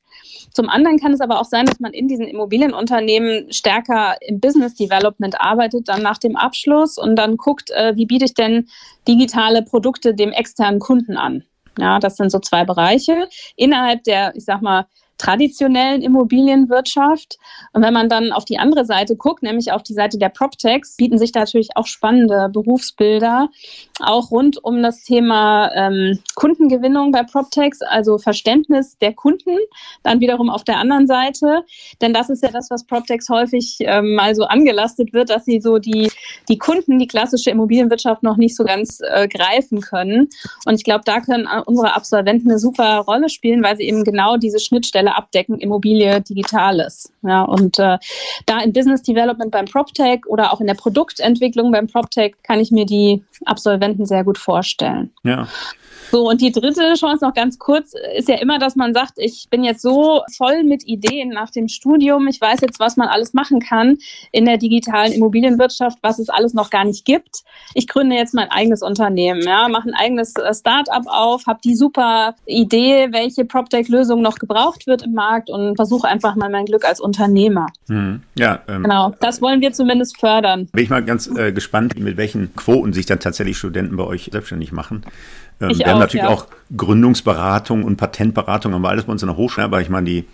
Zum 0.53 0.69
anderen 0.69 0.99
kann 0.99 1.13
es 1.13 1.21
aber 1.21 1.41
auch 1.41 1.45
sein, 1.45 1.67
dass 1.67 1.81
man 1.81 1.93
in 1.93 2.09
diesen 2.09 2.27
Immobilienunternehmen 2.27 3.53
stärker 3.53 4.17
im 4.21 4.41
Business 4.41 4.75
Development 4.75 5.41
arbeitet, 5.41 5.89
dann 5.89 6.03
nach 6.03 6.19
dem 6.19 6.37
Abschluss 6.37 6.99
und 6.99 7.17
dann 7.17 7.37
guckt, 7.37 7.71
äh, 7.71 7.97
wie 7.97 8.07
biete 8.07 8.27
ich 8.27 8.35
denn 8.35 8.69
digitale 9.09 9.63
Produkte 9.63 10.15
dem 10.15 10.33
externen 10.33 10.81
Kunden 10.81 11.17
an. 11.17 11.45
Ja, 11.79 11.99
das 11.99 12.17
sind 12.17 12.31
so 12.31 12.39
zwei 12.41 12.65
Bereiche. 12.65 13.29
Innerhalb 13.57 14.05
der, 14.05 14.35
ich 14.35 14.45
sag 14.45 14.61
mal, 14.61 14.87
traditionellen 15.21 16.01
Immobilienwirtschaft. 16.01 17.39
Und 17.75 17.83
wenn 17.83 17.93
man 17.93 18.09
dann 18.09 18.33
auf 18.33 18.47
die 18.47 18.59
andere 18.59 18.87
Seite 18.87 19.17
guckt, 19.17 19.43
nämlich 19.43 19.71
auf 19.71 19.83
die 19.83 19.93
Seite 19.93 20.17
der 20.19 20.31
PropTechs, 20.31 20.97
bieten 20.97 21.19
sich 21.19 21.35
natürlich 21.35 21.77
auch 21.77 21.87
spannende 21.87 22.49
Berufsbilder, 22.51 23.51
auch 24.01 24.31
rund 24.31 24.65
um 24.65 24.83
das 24.83 25.03
Thema 25.03 25.71
ähm, 25.75 26.19
Kundengewinnung 26.37 27.13
bei 27.13 27.23
PropTechs, 27.23 27.83
also 27.83 28.17
Verständnis 28.17 28.97
der 28.99 29.13
Kunden, 29.13 29.59
dann 30.03 30.21
wiederum 30.21 30.49
auf 30.49 30.65
der 30.65 30.79
anderen 30.79 31.07
Seite. 31.07 31.65
Denn 32.01 32.15
das 32.15 32.31
ist 32.31 32.43
ja 32.43 32.51
das, 32.51 32.71
was 32.71 32.85
PropTechs 32.85 33.29
häufig 33.29 33.77
ähm, 33.81 34.15
mal 34.15 34.35
so 34.35 34.45
angelastet 34.45 35.13
wird, 35.13 35.29
dass 35.29 35.45
sie 35.45 35.61
so 35.61 35.79
die, 35.79 36.11
die 36.49 36.57
Kunden, 36.57 36.99
die 36.99 37.07
klassische 37.07 37.51
Immobilienwirtschaft 37.51 38.23
noch 38.23 38.39
nicht 38.39 38.57
so 38.57 38.65
ganz 38.65 39.01
äh, 39.07 39.29
greifen 39.29 39.83
können. 39.83 40.31
Und 40.65 40.77
ich 40.77 40.85
glaube, 40.85 41.03
da 41.05 41.21
können 41.21 41.47
unsere 41.67 41.95
Absolventen 41.95 42.49
eine 42.49 42.59
super 42.59 43.01
Rolle 43.01 43.29
spielen, 43.29 43.63
weil 43.63 43.77
sie 43.77 43.85
eben 43.85 44.03
genau 44.03 44.39
diese 44.39 44.61
Schnittstelle 44.61 45.10
alle 45.11 45.17
abdecken, 45.17 45.59
Immobilie, 45.59 46.21
Digitales. 46.21 47.13
Ja, 47.23 47.43
und 47.43 47.79
äh, 47.79 47.99
da 48.47 48.61
im 48.61 48.73
Business 48.73 49.03
Development 49.03 49.51
beim 49.51 49.67
PropTech 49.67 50.27
oder 50.27 50.53
auch 50.53 50.61
in 50.61 50.67
der 50.67 50.75
Produktentwicklung 50.75 51.71
beim 51.73 51.87
PropTech 51.87 52.35
kann 52.43 52.61
ich 52.61 52.71
mir 52.71 52.87
die 52.87 53.23
Absolventen 53.45 54.07
sehr 54.07 54.25
gut 54.25 54.39
vorstellen. 54.39 55.11
Ja. 55.23 55.49
So, 56.11 56.29
und 56.29 56.41
die 56.41 56.51
dritte 56.51 56.95
Chance 56.95 57.25
noch 57.25 57.35
ganz 57.35 57.59
kurz 57.59 57.95
ist 58.17 58.29
ja 58.29 58.37
immer, 58.37 58.59
dass 58.59 58.75
man 58.75 58.95
sagt, 58.95 59.13
ich 59.17 59.49
bin 59.49 59.63
jetzt 59.63 59.83
so 59.83 60.23
voll 60.37 60.65
mit 60.65 60.87
Ideen 60.87 61.29
nach 61.29 61.51
dem 61.51 61.69
Studium. 61.69 62.27
Ich 62.27 62.41
weiß 62.41 62.61
jetzt, 62.63 62.81
was 62.81 62.97
man 62.97 63.09
alles 63.09 63.33
machen 63.33 63.61
kann 63.61 63.99
in 64.33 64.45
der 64.45 64.57
digitalen 64.57 65.13
Immobilienwirtschaft, 65.13 65.99
was 66.03 66.19
es 66.19 66.29
alles 66.29 66.53
noch 66.53 66.71
gar 66.71 66.85
nicht 66.85 67.05
gibt. 67.05 67.45
Ich 67.75 67.87
gründe 67.87 68.17
jetzt 68.17 68.35
mein 68.35 68.51
eigenes 68.51 68.83
Unternehmen, 68.83 69.43
ja, 69.43 69.69
mache 69.69 69.89
ein 69.89 69.95
eigenes 69.95 70.35
äh, 70.37 70.53
Startup 70.53 71.07
auf, 71.07 71.47
habe 71.47 71.61
die 71.63 71.77
super 71.77 72.35
Idee, 72.47 73.09
welche 73.13 73.45
PropTech-Lösung 73.45 74.21
noch 74.21 74.39
gebraucht 74.39 74.87
wird 74.87 75.03
im 75.03 75.13
Markt 75.13 75.49
und 75.49 75.77
versuche 75.77 76.09
einfach 76.09 76.35
mal 76.35 76.51
mein 76.51 76.65
Glück 76.65 76.85
als 76.85 77.01
Unternehmer. 77.01 77.67
Hm. 77.89 78.23
Ja, 78.37 78.61
ähm, 78.69 78.83
genau. 78.83 79.15
Das 79.21 79.41
wollen 79.41 79.61
wir 79.61 79.73
zumindest 79.73 80.19
fördern. 80.19 80.67
Bin 80.73 80.85
ich 80.85 80.91
mal 80.91 81.05
ganz 81.05 81.29
äh, 81.29 81.53
gespannt, 81.53 81.99
mit 81.99 82.17
welchen 82.17 82.55
Quoten 82.57 82.93
sich 82.93 83.07
dann 83.07 83.21
tatsächlich 83.21 83.59
Studenten 83.59 83.97
bei 83.97 84.05
euch 84.05 84.31
selbstständig 84.33 84.73
machen. 84.73 85.05
Ähm, 85.61 85.71
wir 85.71 85.87
auch, 85.87 85.91
haben 85.91 85.99
natürlich 85.99 86.25
ja. 86.25 86.31
auch 86.31 86.47
Gründungsberatung 86.77 87.85
und 87.85 87.97
Patentberatung, 87.97 88.75
haben 88.75 88.83
wir 88.83 88.89
alles 88.89 89.05
bei 89.05 89.13
uns 89.13 89.23
in 89.23 89.29
der 89.29 89.37
Hochschule, 89.37 89.65
aber 89.65 89.81
ich 89.81 89.89
meine, 89.89 90.07
die 90.07 90.25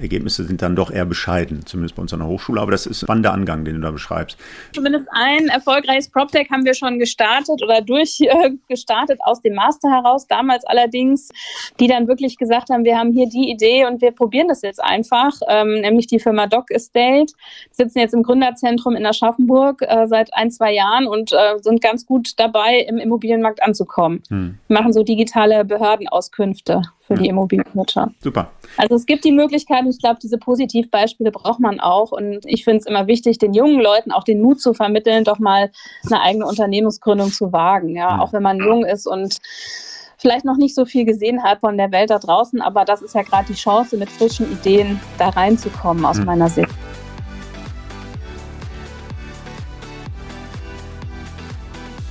Ergebnisse 0.00 0.44
sind 0.44 0.62
dann 0.62 0.76
doch 0.76 0.90
eher 0.90 1.04
bescheiden, 1.04 1.64
zumindest 1.66 1.96
bei 1.96 2.02
uns 2.02 2.12
an 2.12 2.20
der 2.20 2.28
Hochschule. 2.28 2.60
Aber 2.60 2.70
das 2.70 2.86
ist 2.86 3.02
ein 3.02 3.06
spannender 3.06 3.32
Angang, 3.32 3.64
den 3.64 3.76
du 3.76 3.80
da 3.80 3.90
beschreibst. 3.90 4.38
Zumindest 4.72 5.06
ein 5.12 5.48
erfolgreiches 5.48 6.08
PropTech 6.08 6.50
haben 6.50 6.64
wir 6.64 6.74
schon 6.74 6.98
gestartet 6.98 7.62
oder 7.62 7.80
durchgestartet 7.80 9.18
äh, 9.18 9.22
aus 9.24 9.40
dem 9.40 9.54
Master 9.54 9.90
heraus, 9.90 10.26
damals 10.26 10.64
allerdings, 10.64 11.30
die 11.78 11.86
dann 11.86 12.08
wirklich 12.08 12.36
gesagt 12.36 12.70
haben, 12.70 12.84
wir 12.84 12.98
haben 12.98 13.12
hier 13.12 13.28
die 13.28 13.50
Idee 13.50 13.86
und 13.86 14.00
wir 14.00 14.12
probieren 14.12 14.48
das 14.48 14.62
jetzt 14.62 14.82
einfach, 14.82 15.32
ähm, 15.48 15.80
nämlich 15.80 16.06
die 16.06 16.18
Firma 16.18 16.46
Doc 16.46 16.70
Estate. 16.70 17.32
Sitzen 17.70 17.98
jetzt 17.98 18.14
im 18.14 18.22
Gründerzentrum 18.22 18.96
in 18.96 19.06
Aschaffenburg 19.06 19.82
äh, 19.82 20.06
seit 20.06 20.34
ein, 20.34 20.50
zwei 20.50 20.72
Jahren 20.72 21.06
und 21.06 21.32
äh, 21.32 21.58
sind 21.60 21.80
ganz 21.80 22.06
gut 22.06 22.38
dabei, 22.38 22.78
im 22.88 22.98
Immobilienmarkt 22.98 23.62
anzukommen. 23.62 24.22
Hm. 24.28 24.58
Machen 24.68 24.92
so 24.92 25.02
digitale 25.02 25.64
Behördenauskünfte 25.64 26.82
für 27.00 27.14
hm. 27.14 27.22
die 27.22 27.28
Immobilienwirtschaft. 27.28 28.12
Super. 28.22 28.50
Also 28.76 28.94
es 28.94 29.06
gibt 29.06 29.24
die 29.24 29.32
Möglichkeit, 29.32 29.84
ich 29.90 29.98
glaube, 29.98 30.18
diese 30.22 30.38
Positivbeispiele 30.38 31.30
braucht 31.30 31.60
man 31.60 31.80
auch. 31.80 32.12
Und 32.12 32.44
ich 32.46 32.64
finde 32.64 32.78
es 32.78 32.86
immer 32.86 33.06
wichtig, 33.06 33.38
den 33.38 33.52
jungen 33.52 33.80
Leuten 33.80 34.12
auch 34.12 34.24
den 34.24 34.40
Mut 34.40 34.60
zu 34.60 34.74
vermitteln, 34.74 35.24
doch 35.24 35.38
mal 35.38 35.70
eine 36.06 36.20
eigene 36.20 36.46
Unternehmensgründung 36.46 37.30
zu 37.30 37.52
wagen. 37.52 37.94
Ja, 37.96 38.20
auch 38.20 38.32
wenn 38.32 38.42
man 38.42 38.58
jung 38.58 38.84
ist 38.84 39.06
und 39.06 39.38
vielleicht 40.16 40.44
noch 40.44 40.56
nicht 40.56 40.74
so 40.74 40.84
viel 40.84 41.04
gesehen 41.04 41.42
hat 41.42 41.60
von 41.60 41.78
der 41.78 41.92
Welt 41.92 42.10
da 42.10 42.18
draußen, 42.18 42.60
aber 42.60 42.84
das 42.84 43.00
ist 43.02 43.14
ja 43.14 43.22
gerade 43.22 43.46
die 43.46 43.54
Chance, 43.54 43.96
mit 43.96 44.10
frischen 44.10 44.52
Ideen 44.52 45.00
da 45.18 45.30
reinzukommen, 45.30 46.04
aus 46.04 46.18
mhm. 46.18 46.26
meiner 46.26 46.48
Sicht. 46.48 46.70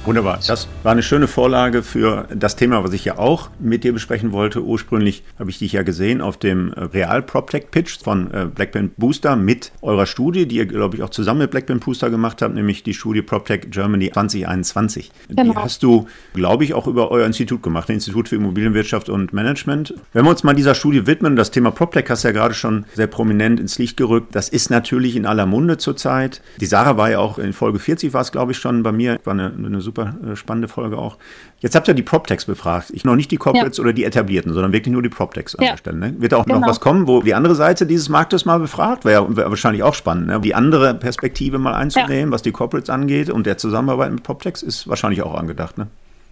Wunderbar. 0.05 0.39
Das 0.47 0.67
war 0.83 0.93
eine 0.93 1.03
schöne 1.03 1.27
Vorlage 1.27 1.83
für 1.83 2.27
das 2.33 2.55
Thema, 2.55 2.83
was 2.83 2.93
ich 2.93 3.03
ja 3.03 3.17
auch 3.17 3.49
mit 3.59 3.83
dir 3.83 3.91
besprechen 3.91 4.31
wollte. 4.31 4.63
Ursprünglich 4.63 5.23
habe 5.37 5.49
ich 5.49 5.59
dich 5.59 5.73
ja 5.73 5.83
gesehen 5.83 6.21
auf 6.21 6.37
dem 6.37 6.71
äh, 6.73 6.83
Real 6.85 7.21
PropTech 7.21 7.69
Pitch 7.69 8.01
von 8.01 8.33
äh, 8.33 8.45
Blackband 8.45 8.95
Booster 8.95 9.35
mit 9.35 9.73
eurer 9.81 10.05
Studie, 10.05 10.47
die 10.47 10.55
ihr, 10.55 10.65
glaube 10.65 10.95
ich, 10.95 11.03
auch 11.03 11.09
zusammen 11.09 11.41
mit 11.41 11.51
Blackband 11.51 11.83
Booster 11.83 12.09
gemacht 12.09 12.41
habt, 12.41 12.55
nämlich 12.55 12.81
die 12.81 12.93
Studie 12.93 13.21
PropTech 13.21 13.71
Germany 13.71 14.09
2021. 14.11 15.11
Genau. 15.27 15.43
Die 15.43 15.57
hast 15.57 15.83
du, 15.83 16.07
glaube 16.33 16.63
ich, 16.63 16.73
auch 16.73 16.87
über 16.87 17.11
euer 17.11 17.27
Institut 17.27 17.61
gemacht, 17.61 17.89
das 17.89 17.95
Institut 17.95 18.29
für 18.29 18.37
Immobilienwirtschaft 18.37 19.09
und 19.09 19.33
Management. 19.33 19.93
Wenn 20.13 20.23
wir 20.23 20.31
uns 20.31 20.43
mal 20.43 20.55
dieser 20.55 20.75
Studie 20.75 21.07
widmen, 21.07 21.35
das 21.35 21.51
Thema 21.51 21.71
PropTech 21.71 22.05
hast 22.09 22.23
du 22.23 22.29
ja 22.29 22.31
gerade 22.31 22.53
schon 22.53 22.85
sehr 22.93 23.07
prominent 23.07 23.59
ins 23.59 23.77
Licht 23.77 23.97
gerückt. 23.97 24.33
Das 24.33 24.47
ist 24.47 24.69
natürlich 24.69 25.17
in 25.17 25.25
aller 25.25 25.45
Munde 25.45 25.77
zurzeit. 25.77 26.41
Die 26.61 26.65
Sarah 26.65 26.95
war 26.95 27.11
ja 27.11 27.19
auch 27.19 27.37
in 27.37 27.51
Folge 27.51 27.79
40, 27.79 28.13
war 28.13 28.21
es, 28.21 28.31
glaube 28.31 28.53
ich, 28.53 28.57
schon 28.57 28.81
bei 28.81 28.93
mir. 28.93 29.19
War 29.25 29.33
eine, 29.33 29.53
eine 29.53 29.81
super 29.89 30.15
äh, 30.23 30.35
spannende 30.35 30.67
Folge 30.67 30.97
auch. 30.97 31.17
Jetzt 31.59 31.75
habt 31.75 31.87
ihr 31.87 31.93
die 31.93 32.03
PropTechs 32.03 32.45
befragt. 32.45 32.91
Ich 32.93 33.03
noch 33.05 33.15
nicht 33.15 33.31
die 33.31 33.37
Corporates 33.37 33.77
ja. 33.77 33.83
oder 33.83 33.93
die 33.93 34.03
etablierten, 34.03 34.53
sondern 34.53 34.71
wirklich 34.71 34.91
nur 34.91 35.01
die 35.01 35.09
PropTechs 35.09 35.55
an 35.55 35.65
ja. 35.65 35.71
der 35.71 35.77
Stelle. 35.77 35.97
Ne? 35.97 36.15
Wird 36.19 36.33
auch 36.33 36.45
genau. 36.45 36.59
noch 36.59 36.67
was 36.67 36.79
kommen, 36.79 37.07
wo 37.07 37.21
die 37.21 37.33
andere 37.33 37.55
Seite 37.55 37.85
dieses 37.85 38.09
Marktes 38.09 38.45
mal 38.45 38.59
befragt? 38.59 39.05
Wäre 39.05 39.35
wär 39.35 39.49
wahrscheinlich 39.49 39.83
auch 39.83 39.95
spannend, 39.95 40.27
ne? 40.27 40.39
die 40.39 40.53
andere 40.53 40.93
Perspektive 40.93 41.57
mal 41.57 41.73
einzunehmen, 41.73 42.29
ja. 42.29 42.31
was 42.31 42.41
die 42.41 42.51
Corporates 42.51 42.89
angeht. 42.89 43.29
Und 43.29 43.45
der 43.45 43.57
Zusammenarbeit 43.57 44.11
mit 44.11 44.23
PropTechs 44.23 44.61
ist 44.61 44.87
wahrscheinlich 44.87 45.23
auch 45.23 45.33
angedacht. 45.33 45.77
Ne? 45.77 45.87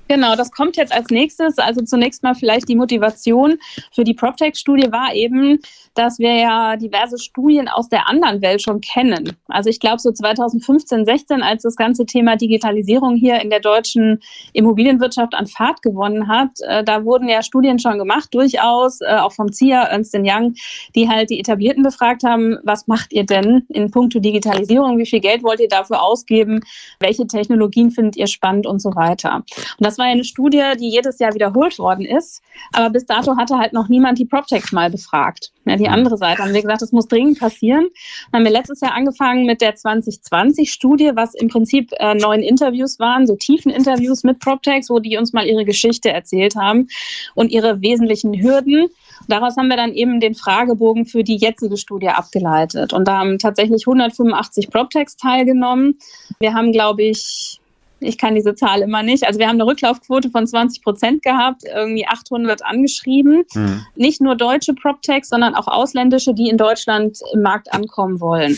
Genau, 0.08 0.36
das 0.36 0.52
kommt 0.52 0.78
jetzt 0.78 0.94
als 0.94 1.10
nächstes. 1.10 1.58
Also 1.58 1.82
zunächst 1.82 2.24
mal 2.24 2.36
vielleicht 2.36 2.70
die 2.70 2.76
Motivation 2.76 3.58
für 3.94 4.04
die 4.04 4.14
PropTech-Studie 4.14 4.92
war 4.92 5.14
eben, 5.14 5.60
dass 5.98 6.20
wir 6.20 6.36
ja 6.36 6.76
diverse 6.76 7.18
Studien 7.18 7.68
aus 7.68 7.90
der 7.90 8.08
anderen 8.08 8.42
Welt 8.42 8.62
schon 8.62 8.82
kennen. 8.82 9.36
Also 9.48 9.70
ich 9.70 9.80
glaube 9.80 10.00
so 10.00 10.12
2015, 10.12 11.06
16, 11.06 11.42
als 11.42 11.64
das 11.64 11.76
ganze 11.76 12.06
Thema 12.06 12.36
Digitalisierung 12.36 13.16
hier 13.16 13.42
in 13.42 13.50
der 13.50 13.60
deutschen 13.60 14.20
Immobilienwirtschaft 14.54 15.34
an 15.34 15.48
Fahrt 15.48 15.82
gewonnen 15.82 16.28
hat, 16.28 16.52
äh, 16.62 16.84
da 16.84 17.04
wurden 17.04 17.28
ja 17.28 17.42
Studien 17.42 17.80
schon 17.80 17.98
gemacht, 17.98 18.34
durchaus, 18.34 19.02
äh, 19.02 19.16
auch 19.16 19.32
vom 19.32 19.52
ZIA, 19.52 19.84
Ernst 19.84 20.16
Young, 20.16 20.56
die 20.96 21.10
halt 21.10 21.30
die 21.30 21.40
Etablierten 21.40 21.84
befragt 21.84 22.24
haben, 22.24 22.58
was 22.64 22.88
macht 22.88 23.14
ihr 23.14 23.26
denn 23.26 23.66
in 23.70 23.92
puncto 23.92 24.20
Digitalisierung, 24.20 24.98
wie 24.98 25.06
viel 25.06 25.20
Geld 25.20 25.44
wollt 25.44 25.60
ihr 25.60 25.68
dafür 25.68 26.02
ausgeben, 26.02 26.62
welche 27.00 27.28
Technologien 27.28 27.92
findet 27.92 28.16
ihr 28.16 28.28
spannend 28.28 28.68
und 28.68 28.80
so 28.80 28.96
weiter. 28.96 29.36
Und 29.36 29.86
das 29.86 29.98
war 29.98 30.06
ja 30.06 30.12
eine 30.12 30.24
Studie, 30.24 30.64
die 30.80 30.90
jedes 30.90 31.20
Jahr 31.20 31.34
wiederholt 31.34 31.78
worden 31.80 32.06
ist. 32.06 32.42
Aber 32.74 32.90
bis 32.90 33.06
dato 33.06 33.38
hatte 33.38 33.58
halt 33.58 33.74
noch 33.74 33.90
niemand 33.90 34.20
die 34.20 34.26
PropTechs 34.26 34.72
mal 34.72 34.90
befragt. 34.90 35.52
Ja, 35.66 35.76
die 35.76 35.87
andere 35.88 36.18
Seite 36.18 36.44
haben 36.44 36.54
wir 36.54 36.62
gesagt, 36.62 36.82
das 36.82 36.92
muss 36.92 37.08
dringend 37.08 37.40
passieren. 37.40 37.88
Dann 38.32 38.40
haben 38.40 38.46
wir 38.46 38.52
letztes 38.52 38.82
Jahr 38.82 38.94
angefangen 38.94 39.46
mit 39.46 39.62
der 39.62 39.76
2020-Studie, 39.76 41.12
was 41.16 41.34
im 41.34 41.48
Prinzip 41.50 41.92
äh, 42.00 42.16
neun 42.16 42.42
Interviews 42.42 43.00
waren, 43.00 43.28
so 43.28 43.36
tiefen 43.36 43.72
Interviews 43.72 44.24
mit 44.24 44.40
PropTechs, 44.40 44.90
wo 44.90 45.00
die 45.00 45.18
uns 45.18 45.34
mal 45.34 45.46
ihre 45.46 45.66
Geschichte 45.66 46.12
erzählt 46.12 46.56
haben 46.56 46.88
und 47.36 47.52
ihre 47.52 47.82
wesentlichen 47.82 48.40
Hürden. 48.40 48.88
Daraus 49.28 49.58
haben 49.58 49.68
wir 49.68 49.78
dann 49.78 49.94
eben 49.94 50.20
den 50.20 50.36
Fragebogen 50.36 51.06
für 51.06 51.24
die 51.24 51.38
jetzige 51.38 51.78
Studie 51.78 52.10
abgeleitet. 52.10 52.94
Und 52.94 53.08
da 53.08 53.20
haben 53.20 53.40
tatsächlich 53.40 53.88
185 53.88 54.70
PropTechs 54.70 55.18
teilgenommen. 55.18 55.98
Wir 56.40 56.54
haben, 56.54 56.72
glaube 56.72 57.04
ich, 57.04 57.60
ich 58.00 58.18
kann 58.18 58.36
diese 58.36 58.56
Zahl 58.56 58.82
immer 58.82 59.04
nicht. 59.04 59.26
Also 59.26 59.40
wir 59.40 59.48
haben 59.48 59.56
eine 59.56 59.66
Rücklaufquote 59.66 60.30
von 60.30 60.46
20 60.46 60.84
Prozent 60.84 61.24
gehabt, 61.24 61.64
irgendwie 61.64 62.08
800 62.08 62.64
angeschrieben. 62.64 63.44
Mhm. 63.54 63.86
Nicht 63.96 64.22
nur 64.22 64.36
deutsche 64.36 64.74
PropTechs, 64.74 65.30
sondern 65.30 65.56
auch 65.56 65.68
ausländische, 65.68 66.34
die 66.34 66.50
in 66.50 66.58
Deutschland 66.58 67.20
im 67.34 67.42
Markt 67.42 67.74
ankommen 67.74 68.20
wollen. 68.20 68.58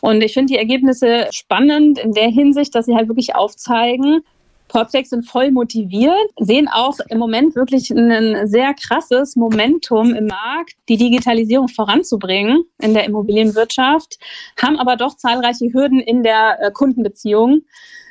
Und 0.00 0.22
ich 0.22 0.34
finde 0.34 0.52
die 0.52 0.58
Ergebnisse 0.58 1.28
spannend 1.30 1.98
in 1.98 2.12
der 2.12 2.28
Hinsicht, 2.28 2.74
dass 2.74 2.86
sie 2.86 2.94
halt 2.94 3.08
wirklich 3.08 3.34
aufzeigen, 3.34 4.22
PropTechs 4.74 5.10
sind 5.10 5.22
voll 5.24 5.52
motiviert, 5.52 6.30
sehen 6.40 6.68
auch 6.68 6.98
im 7.08 7.18
Moment 7.18 7.54
wirklich 7.54 7.90
ein 7.90 8.48
sehr 8.48 8.74
krasses 8.74 9.36
Momentum 9.36 10.14
im 10.14 10.26
Markt, 10.26 10.72
die 10.88 10.96
Digitalisierung 10.96 11.68
voranzubringen 11.68 12.64
in 12.80 12.92
der 12.92 13.04
Immobilienwirtschaft, 13.04 14.18
haben 14.60 14.76
aber 14.78 14.96
doch 14.96 15.16
zahlreiche 15.16 15.72
Hürden 15.72 16.00
in 16.00 16.24
der 16.24 16.58
äh, 16.60 16.70
Kundenbeziehung 16.72 17.62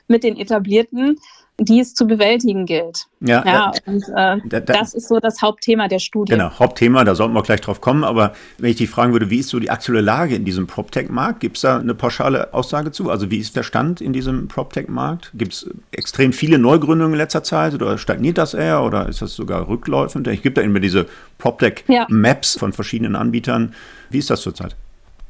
mit 0.07 0.23
den 0.23 0.37
etablierten, 0.37 1.17
die 1.59 1.79
es 1.79 1.93
zu 1.93 2.07
bewältigen 2.07 2.65
gilt. 2.65 3.05
Ja, 3.19 3.43
ja 3.45 3.71
da, 3.71 3.91
und 3.91 4.03
äh, 4.09 4.47
da, 4.49 4.59
da, 4.59 4.73
das 4.73 4.93
ist 4.93 5.07
so 5.07 5.19
das 5.19 5.41
Hauptthema 5.41 5.87
der 5.87 5.99
Studie. 5.99 6.31
Genau, 6.31 6.49
Hauptthema, 6.57 7.03
da 7.03 7.13
sollten 7.13 7.33
wir 7.35 7.43
gleich 7.43 7.61
drauf 7.61 7.79
kommen. 7.79 8.03
Aber 8.03 8.33
wenn 8.57 8.71
ich 8.71 8.77
dich 8.77 8.89
fragen 8.89 9.13
würde, 9.13 9.29
wie 9.29 9.39
ist 9.39 9.49
so 9.49 9.59
die 9.59 9.69
aktuelle 9.69 10.01
Lage 10.01 10.35
in 10.35 10.45
diesem 10.45 10.65
PropTech-Markt? 10.65 11.39
Gibt 11.39 11.57
es 11.57 11.61
da 11.61 11.77
eine 11.77 11.93
pauschale 11.93 12.53
Aussage 12.53 12.91
zu? 12.91 13.11
Also 13.11 13.29
wie 13.29 13.37
ist 13.37 13.55
der 13.55 13.63
Stand 13.63 14.01
in 14.01 14.13
diesem 14.13 14.47
PropTech-Markt? 14.47 15.31
Gibt 15.35 15.53
es 15.53 15.69
extrem 15.91 16.33
viele 16.33 16.57
Neugründungen 16.57 17.13
in 17.13 17.19
letzter 17.19 17.43
Zeit 17.43 17.75
oder 17.75 17.99
stagniert 17.99 18.39
das 18.39 18.55
eher 18.55 18.81
oder 18.81 19.07
ist 19.07 19.21
das 19.21 19.35
sogar 19.35 19.67
rückläufend? 19.67 20.27
Ich 20.27 20.41
gibt 20.41 20.57
da 20.57 20.61
immer 20.61 20.79
diese 20.79 21.05
PropTech-Maps 21.37 22.55
ja. 22.55 22.59
von 22.59 22.73
verschiedenen 22.73 23.15
Anbietern. 23.15 23.75
Wie 24.09 24.17
ist 24.17 24.29
das 24.31 24.41
zurzeit? 24.41 24.75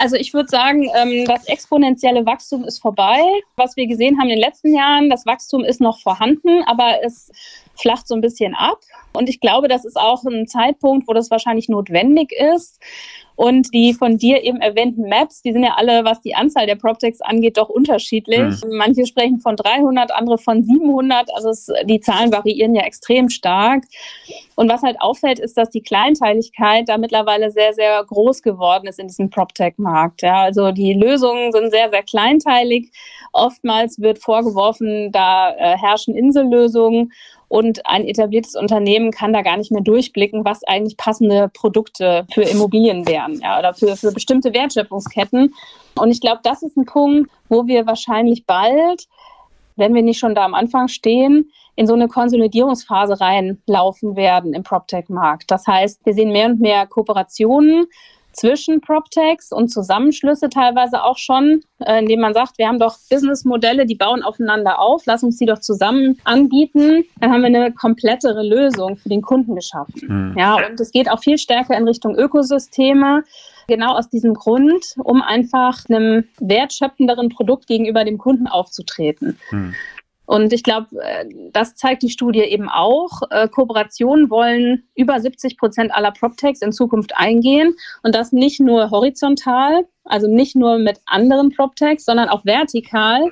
Also 0.04 0.18
ich 0.18 0.34
würde 0.34 0.50
sagen, 0.50 0.90
ähm, 0.98 1.24
das 1.24 1.48
exponentielle 1.48 2.26
Wachstum 2.26 2.66
ist 2.66 2.80
vorbei. 2.80 3.22
Was 3.56 3.78
wir 3.78 3.88
gesehen 3.88 4.20
haben 4.20 4.28
in 4.28 4.36
den 4.36 4.42
letzten 4.42 4.76
Jahren, 4.76 5.10
das 5.10 5.26
Wachstum 5.26 5.64
ist 5.64 5.80
noch 5.80 6.02
vorhanden, 6.02 6.62
aber 6.66 6.98
es 7.06 7.32
flacht 7.76 8.08
so 8.08 8.16
ein 8.16 8.22
bisschen 8.22 8.56
ab. 8.56 8.80
Und 9.14 9.30
ich 9.30 9.40
glaube, 9.40 9.68
das 9.68 9.86
ist 9.86 9.98
auch 9.98 10.24
ein 10.24 10.48
Zeitpunkt, 10.48 11.08
wo 11.08 11.14
das 11.14 11.30
wahrscheinlich 11.30 11.70
notwendig 11.70 12.32
ist. 12.32 12.80
Und 13.36 13.74
die 13.74 13.94
von 13.94 14.18
dir 14.18 14.44
eben 14.44 14.62
erwähnten 14.62 15.10
Maps, 15.10 15.42
die 15.42 15.52
sind 15.54 15.64
ja 15.64 15.74
alle, 15.76 16.06
was 16.06 16.22
die 16.22 16.36
Anzahl 16.36 16.68
der 16.68 16.76
PropTechs 16.76 17.20
angeht, 17.22 17.58
doch 17.58 17.70
unterschiedlich. 17.70 18.64
Mhm. 18.64 18.78
Manche 18.78 19.08
sprechen 19.08 19.40
von 19.40 19.56
300, 19.56 20.12
andere 20.12 20.38
von 20.38 20.64
700. 20.64 21.34
Also 21.34 21.50
es, 21.50 21.68
die 21.86 22.00
Zahlen 22.00 22.32
variieren 22.32 22.76
ja 22.76 22.84
extrem 22.84 23.30
stark. 23.30 23.86
Und 24.56 24.70
was 24.70 24.84
halt 24.84 25.02
auffällt, 25.02 25.40
ist, 25.40 25.58
dass 25.58 25.72
die 25.72 25.82
Kleinteiligkeit 25.82 26.88
da 26.90 26.98
mittlerweile 27.00 27.50
sehr, 27.50 27.74
sehr 27.74 28.04
groß 28.04 28.44
geworden 28.44 28.88
ist 28.88 29.00
in 29.00 29.08
diesem 29.08 29.32
PropTech-Markt. 29.32 30.22
Ja, 30.22 30.44
also 30.44 30.72
die 30.72 30.94
Lösungen 30.94 31.52
sind 31.52 31.72
sehr, 31.72 31.90
sehr 31.90 32.04
kleinteilig. 32.04 32.92
Oftmals 33.32 34.00
wird 34.00 34.20
vorgeworfen, 34.20 35.12
da 35.12 35.56
äh, 35.56 35.76
herrschen 35.76 36.16
Insellösungen 36.16 37.12
und 37.54 37.86
ein 37.86 38.08
etabliertes 38.08 38.56
Unternehmen 38.56 39.12
kann 39.12 39.32
da 39.32 39.44
gar 39.44 39.58
nicht 39.58 39.72
mehr 39.72 39.84
durchblicken, 39.84 40.44
was 40.44 40.64
eigentlich 40.64 40.98
passende 40.98 41.52
Produkte 41.54 42.26
für 42.34 42.42
Immobilien 42.42 43.08
wären 43.08 43.40
ja, 43.42 43.60
oder 43.60 43.76
für, 43.76 43.96
für 43.96 44.12
bestimmte 44.12 44.56
Wertschöpfungsketten. 44.56 45.54
Und 45.94 46.10
ich 46.10 46.20
glaube, 46.20 46.40
das 46.42 46.64
ist 46.64 46.76
ein 46.78 46.86
Punkt, 46.86 47.30
wo 47.50 47.68
wir 47.68 47.86
wahrscheinlich 47.86 48.48
bald, 48.48 49.08
wenn 49.76 49.94
wir 49.94 50.02
nicht 50.02 50.18
schon 50.18 50.34
da 50.34 50.46
am 50.46 50.56
Anfang 50.56 50.88
stehen, 50.88 51.52
in 51.76 51.86
so 51.86 51.94
eine 51.94 52.08
Konsolidierungsphase 52.08 53.22
reinlaufen 53.22 54.16
werden 54.16 54.56
im 54.56 54.64
PropTech-Markt. 54.64 55.52
Das 55.52 55.68
heißt, 55.68 56.04
wir 56.08 56.16
sehen 56.16 56.32
mehr 56.32 56.48
und 56.48 56.60
mehr 56.60 56.88
Kooperationen 56.88 57.86
zwischen 58.34 58.82
PropTechs 58.82 59.52
und 59.52 59.70
Zusammenschlüsse 59.70 60.50
teilweise 60.50 61.04
auch 61.04 61.18
schon, 61.18 61.62
äh, 61.80 62.00
indem 62.00 62.20
man 62.20 62.34
sagt, 62.34 62.58
wir 62.58 62.68
haben 62.68 62.80
doch 62.80 62.98
Businessmodelle, 63.10 63.86
die 63.86 63.96
bauen 63.96 64.24
aufeinander 64.24 64.80
auf, 64.80 65.04
lass 65.06 65.24
uns 65.24 65.38
die 65.38 65.46
doch 65.46 65.60
zusammen 65.60 66.20
anbieten. 66.24 67.06
Dann 67.20 67.32
haben 67.32 67.42
wir 67.42 67.48
eine 67.48 67.72
komplettere 67.72 68.44
Lösung 68.44 68.98
für 68.98 69.10
den 69.10 69.22
Kunden 69.22 69.56
geschaffen. 69.56 70.02
Mhm. 70.08 70.38
Ja, 70.38 70.56
und 70.56 70.80
es 70.80 70.92
geht 70.92 71.10
auch 71.10 71.20
viel 71.20 71.38
stärker 71.38 71.78
in 71.78 71.88
Richtung 71.88 72.16
Ökosysteme. 72.16 73.24
Genau 73.68 73.96
aus 73.96 74.10
diesem 74.10 74.34
Grund, 74.34 74.84
um 74.98 75.22
einfach 75.22 75.86
einem 75.88 76.26
wertschöpfenderen 76.40 77.30
Produkt 77.30 77.68
gegenüber 77.68 78.04
dem 78.04 78.18
Kunden 78.18 78.48
aufzutreten. 78.48 79.40
Mhm. 79.52 79.74
Und 80.26 80.54
ich 80.54 80.64
glaube, 80.64 80.88
äh, 81.02 81.26
das 81.52 81.76
zeigt 81.76 82.04
die 82.04 82.10
Studie 82.10 82.42
eben 82.42 82.70
auch. 82.70 83.22
Äh, 83.30 83.48
Kooperationen 83.50 84.30
wollen 84.30 84.84
über 84.96 85.20
70 85.20 85.58
Prozent 85.58 85.94
aller 85.94 86.12
PropTechs 86.12 86.62
in 86.62 86.72
Zukunft 86.72 87.14
eingehen 87.16 87.76
und 88.04 88.16
das 88.16 88.32
nicht 88.32 88.60
nur 88.60 88.90
horizontal, 88.92 89.86
also 90.06 90.28
nicht 90.28 90.56
nur 90.56 90.78
mit 90.78 91.00
anderen 91.06 91.52
PropTechs, 91.52 92.06
sondern 92.06 92.30
auch 92.30 92.46
vertikal 92.46 93.32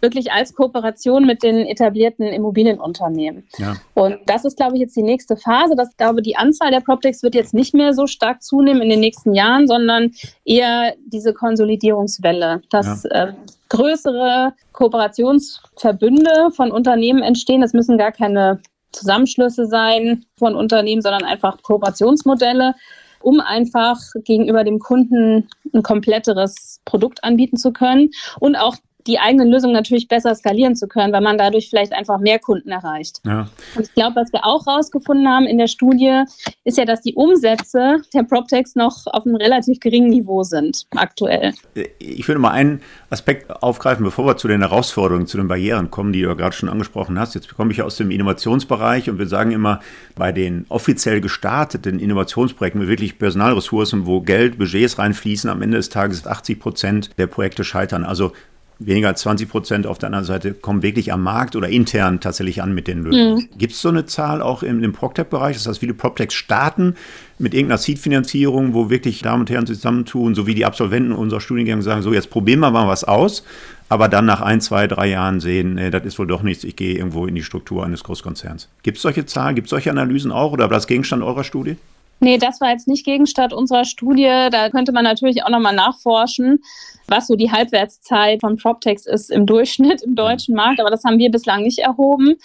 wirklich 0.00 0.32
als 0.32 0.54
Kooperation 0.54 1.26
mit 1.26 1.42
den 1.42 1.66
etablierten 1.66 2.26
Immobilienunternehmen. 2.26 3.48
Ja. 3.58 3.76
Und 3.94 4.18
das 4.26 4.44
ist, 4.44 4.56
glaube 4.56 4.74
ich, 4.74 4.80
jetzt 4.80 4.96
die 4.96 5.02
nächste 5.02 5.36
Phase. 5.36 5.74
Das, 5.76 5.96
glaube 5.96 6.22
die 6.22 6.36
Anzahl 6.36 6.70
der 6.70 6.80
PropTechs 6.80 7.22
wird 7.22 7.34
jetzt 7.34 7.54
nicht 7.54 7.74
mehr 7.74 7.92
so 7.92 8.06
stark 8.06 8.42
zunehmen 8.42 8.82
in 8.82 8.90
den 8.90 9.00
nächsten 9.00 9.34
Jahren, 9.34 9.66
sondern 9.66 10.12
eher 10.44 10.94
diese 11.06 11.32
Konsolidierungswelle, 11.32 12.62
dass 12.70 13.04
ja. 13.04 13.28
äh, 13.28 13.32
größere 13.68 14.54
Kooperationsverbünde 14.72 16.50
von 16.52 16.70
Unternehmen 16.70 17.22
entstehen. 17.22 17.60
Das 17.60 17.72
müssen 17.72 17.98
gar 17.98 18.12
keine 18.12 18.60
Zusammenschlüsse 18.92 19.66
sein 19.66 20.24
von 20.38 20.54
Unternehmen, 20.54 21.02
sondern 21.02 21.24
einfach 21.24 21.62
Kooperationsmodelle, 21.62 22.74
um 23.20 23.40
einfach 23.40 23.98
gegenüber 24.24 24.64
dem 24.64 24.78
Kunden 24.78 25.48
ein 25.74 25.82
kompletteres 25.82 26.80
Produkt 26.84 27.24
anbieten 27.24 27.56
zu 27.56 27.72
können 27.72 28.10
und 28.40 28.56
auch 28.56 28.76
die 29.06 29.18
eigenen 29.18 29.48
Lösungen 29.48 29.72
natürlich 29.72 30.08
besser 30.08 30.34
skalieren 30.34 30.76
zu 30.76 30.88
können, 30.88 31.12
weil 31.12 31.20
man 31.20 31.38
dadurch 31.38 31.68
vielleicht 31.68 31.92
einfach 31.92 32.18
mehr 32.18 32.38
Kunden 32.38 32.70
erreicht. 32.70 33.20
Ja. 33.24 33.48
Und 33.74 33.86
ich 33.86 33.94
glaube, 33.94 34.16
was 34.16 34.32
wir 34.32 34.44
auch 34.44 34.66
herausgefunden 34.66 35.28
haben 35.28 35.46
in 35.46 35.58
der 35.58 35.66
Studie, 35.66 36.22
ist 36.64 36.78
ja, 36.78 36.84
dass 36.84 37.00
die 37.00 37.14
Umsätze 37.14 38.02
der 38.14 38.22
PropTechs 38.22 38.74
noch 38.74 39.06
auf 39.06 39.26
einem 39.26 39.36
relativ 39.36 39.80
geringen 39.80 40.10
Niveau 40.10 40.42
sind 40.42 40.86
aktuell. 40.94 41.54
Ich 41.98 42.26
würde 42.26 42.40
mal 42.40 42.50
einen 42.50 42.80
Aspekt 43.10 43.50
aufgreifen, 43.62 44.04
bevor 44.04 44.26
wir 44.26 44.36
zu 44.36 44.48
den 44.48 44.60
Herausforderungen, 44.60 45.26
zu 45.26 45.36
den 45.36 45.48
Barrieren 45.48 45.90
kommen, 45.90 46.12
die 46.12 46.22
du 46.22 46.28
ja 46.28 46.34
gerade 46.34 46.54
schon 46.54 46.68
angesprochen 46.68 47.18
hast. 47.18 47.34
Jetzt 47.34 47.54
komme 47.54 47.72
ich 47.72 47.78
ja 47.78 47.84
aus 47.84 47.96
dem 47.96 48.10
Innovationsbereich 48.10 49.08
und 49.10 49.18
wir 49.18 49.26
sagen 49.26 49.52
immer, 49.52 49.80
bei 50.14 50.32
den 50.32 50.66
offiziell 50.68 51.20
gestarteten 51.20 51.98
Innovationsprojekten 51.98 52.80
mit 52.80 52.88
wirklich 52.88 53.18
Personalressourcen, 53.18 54.06
wo 54.06 54.20
Geld, 54.20 54.58
Budgets 54.58 54.98
reinfließen, 54.98 55.48
am 55.50 55.62
Ende 55.62 55.76
des 55.76 55.88
Tages 55.88 56.26
80 56.26 56.58
Prozent 56.58 57.10
der 57.18 57.26
Projekte 57.26 57.64
scheitern. 57.64 58.04
Also 58.04 58.32
weniger 58.78 59.08
als 59.08 59.22
20 59.22 59.48
Prozent 59.48 59.86
auf 59.86 59.98
der 59.98 60.08
anderen 60.08 60.24
Seite 60.24 60.52
kommen 60.52 60.82
wirklich 60.82 61.12
am 61.12 61.22
Markt 61.22 61.56
oder 61.56 61.68
intern 61.68 62.20
tatsächlich 62.20 62.62
an 62.62 62.74
mit 62.74 62.88
den 62.88 63.02
Lösungen. 63.02 63.48
Mhm. 63.50 63.58
Gibt 63.58 63.72
es 63.72 63.80
so 63.80 63.88
eine 63.88 64.04
Zahl 64.04 64.42
auch 64.42 64.62
im, 64.62 64.82
im 64.84 64.92
PropTech-Bereich? 64.92 65.56
Das 65.56 65.66
heißt, 65.66 65.80
viele 65.80 65.94
PropTechs 65.94 66.34
starten 66.34 66.94
mit 67.38 67.54
irgendeiner 67.54 67.78
Seed-Finanzierung, 67.78 68.74
wo 68.74 68.90
wirklich 68.90 69.22
Damen 69.22 69.40
und 69.40 69.50
Herren 69.50 69.66
zusammentun, 69.66 70.34
so 70.34 70.46
wie 70.46 70.54
die 70.54 70.66
Absolventen 70.66 71.12
unserer 71.12 71.40
Studiengänge 71.40 71.82
sagen, 71.82 72.02
so 72.02 72.12
jetzt 72.12 72.30
probieren 72.30 72.60
wir 72.60 72.70
mal 72.70 72.86
was 72.86 73.04
aus, 73.04 73.44
aber 73.88 74.08
dann 74.08 74.26
nach 74.26 74.40
ein, 74.40 74.60
zwei, 74.60 74.86
drei 74.86 75.08
Jahren 75.08 75.40
sehen, 75.40 75.74
nee, 75.74 75.90
das 75.90 76.04
ist 76.04 76.18
wohl 76.18 76.26
doch 76.26 76.42
nichts, 76.42 76.64
ich 76.64 76.76
gehe 76.76 76.96
irgendwo 76.96 77.26
in 77.26 77.34
die 77.34 77.42
Struktur 77.42 77.84
eines 77.84 78.04
Großkonzerns. 78.04 78.68
Gibt 78.82 78.96
es 78.98 79.02
solche 79.02 79.24
Zahlen, 79.26 79.54
gibt 79.54 79.66
es 79.66 79.70
solche 79.70 79.90
Analysen 79.90 80.32
auch 80.32 80.52
oder 80.52 80.64
war 80.64 80.76
das 80.76 80.86
Gegenstand 80.86 81.22
eurer 81.22 81.44
Studie? 81.44 81.76
Nee, 82.20 82.38
das 82.38 82.60
war 82.60 82.70
jetzt 82.70 82.88
nicht 82.88 83.04
Gegenstand 83.04 83.52
unserer 83.52 83.84
Studie. 83.84 84.48
Da 84.50 84.70
könnte 84.70 84.92
man 84.92 85.04
natürlich 85.04 85.44
auch 85.44 85.50
nochmal 85.50 85.74
nachforschen, 85.74 86.60
was 87.08 87.26
so 87.26 87.36
die 87.36 87.50
Halbwertszeit 87.50 88.40
von 88.40 88.56
PropTechs 88.56 89.06
ist 89.06 89.30
im 89.30 89.46
Durchschnitt 89.46 90.02
im 90.02 90.14
deutschen 90.14 90.54
Markt. 90.54 90.80
Aber 90.80 90.90
das 90.90 91.04
haben 91.04 91.18
wir 91.18 91.30
bislang 91.30 91.62
nicht 91.62 91.78
erhoben. 91.78 92.36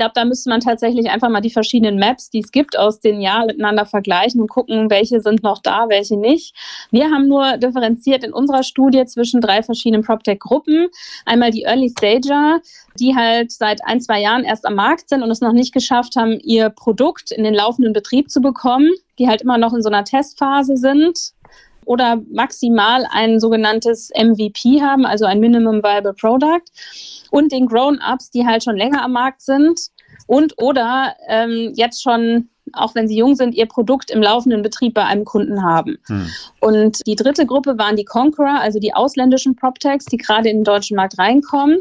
glaube, 0.00 0.12
da 0.14 0.24
müsste 0.24 0.48
man 0.48 0.60
tatsächlich 0.60 1.10
einfach 1.10 1.28
mal 1.28 1.42
die 1.42 1.50
verschiedenen 1.50 1.98
Maps, 1.98 2.30
die 2.30 2.40
es 2.40 2.52
gibt, 2.52 2.78
aus 2.78 3.00
den 3.00 3.20
Jahren 3.20 3.48
miteinander 3.48 3.84
vergleichen 3.84 4.40
und 4.40 4.48
gucken, 4.48 4.88
welche 4.88 5.20
sind 5.20 5.42
noch 5.42 5.60
da, 5.60 5.90
welche 5.90 6.16
nicht. 6.16 6.56
Wir 6.90 7.10
haben 7.10 7.28
nur 7.28 7.58
differenziert 7.58 8.24
in 8.24 8.32
unserer 8.32 8.62
Studie 8.62 9.04
zwischen 9.04 9.42
drei 9.42 9.62
verschiedenen 9.62 10.02
PropTech-Gruppen. 10.02 10.88
Einmal 11.26 11.50
die 11.50 11.64
Early 11.64 11.90
Stager, 11.90 12.60
die 12.98 13.14
halt 13.14 13.52
seit 13.52 13.84
ein, 13.84 14.00
zwei 14.00 14.22
Jahren 14.22 14.44
erst 14.44 14.64
am 14.64 14.74
Markt 14.74 15.10
sind 15.10 15.22
und 15.22 15.30
es 15.30 15.42
noch 15.42 15.52
nicht 15.52 15.74
geschafft 15.74 16.16
haben, 16.16 16.40
ihr 16.40 16.70
Produkt 16.70 17.30
in 17.30 17.44
den 17.44 17.52
laufenden 17.52 17.92
Betrieb 17.92 18.30
zu 18.30 18.40
bekommen, 18.40 18.90
die 19.18 19.28
halt 19.28 19.42
immer 19.42 19.58
noch 19.58 19.74
in 19.74 19.82
so 19.82 19.90
einer 19.90 20.04
Testphase 20.04 20.78
sind 20.78 21.34
oder 21.90 22.22
maximal 22.30 23.04
ein 23.10 23.40
sogenanntes 23.40 24.10
MVP 24.14 24.80
haben, 24.80 25.04
also 25.04 25.24
ein 25.24 25.40
Minimum 25.40 25.82
Viable 25.82 26.14
Product. 26.14 26.62
Und 27.32 27.50
den 27.50 27.66
Grown-ups, 27.66 28.30
die 28.30 28.46
halt 28.46 28.62
schon 28.62 28.76
länger 28.76 29.02
am 29.02 29.10
Markt 29.12 29.40
sind 29.40 29.88
und 30.28 30.54
oder 30.56 31.16
ähm, 31.28 31.72
jetzt 31.74 32.00
schon 32.00 32.48
auch 32.72 32.94
wenn 32.94 33.08
sie 33.08 33.16
jung 33.16 33.34
sind, 33.34 33.56
ihr 33.56 33.66
Produkt 33.66 34.12
im 34.12 34.22
laufenden 34.22 34.62
Betrieb 34.62 34.94
bei 34.94 35.04
einem 35.04 35.24
Kunden 35.24 35.64
haben. 35.64 35.98
Hm. 36.06 36.30
Und 36.60 37.04
die 37.04 37.16
dritte 37.16 37.44
Gruppe 37.44 37.78
waren 37.78 37.96
die 37.96 38.04
Conqueror, 38.04 38.60
also 38.60 38.78
die 38.78 38.94
ausländischen 38.94 39.56
PropTechs, 39.56 40.04
die 40.04 40.18
gerade 40.18 40.48
in 40.48 40.58
den 40.58 40.64
deutschen 40.64 40.96
Markt 40.96 41.18
reinkommen. 41.18 41.78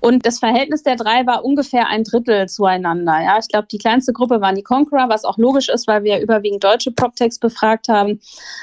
Und 0.00 0.26
das 0.26 0.38
Verhältnis 0.38 0.82
der 0.82 0.96
drei 0.96 1.26
war 1.26 1.44
ungefähr 1.44 1.88
ein 1.88 2.04
Drittel 2.04 2.48
zueinander. 2.48 3.22
Ja, 3.22 3.38
ich 3.38 3.48
glaube, 3.48 3.68
die 3.70 3.78
kleinste 3.78 4.12
Gruppe 4.12 4.40
waren 4.40 4.54
die 4.54 4.62
Conqueror, 4.62 5.08
was 5.08 5.24
auch 5.24 5.38
logisch 5.38 5.68
ist, 5.68 5.86
weil 5.86 6.04
wir 6.04 6.20
überwiegend 6.20 6.64
deutsche 6.64 6.90
PropTechs 6.90 7.38
befragt 7.38 7.88
haben. 7.88 8.20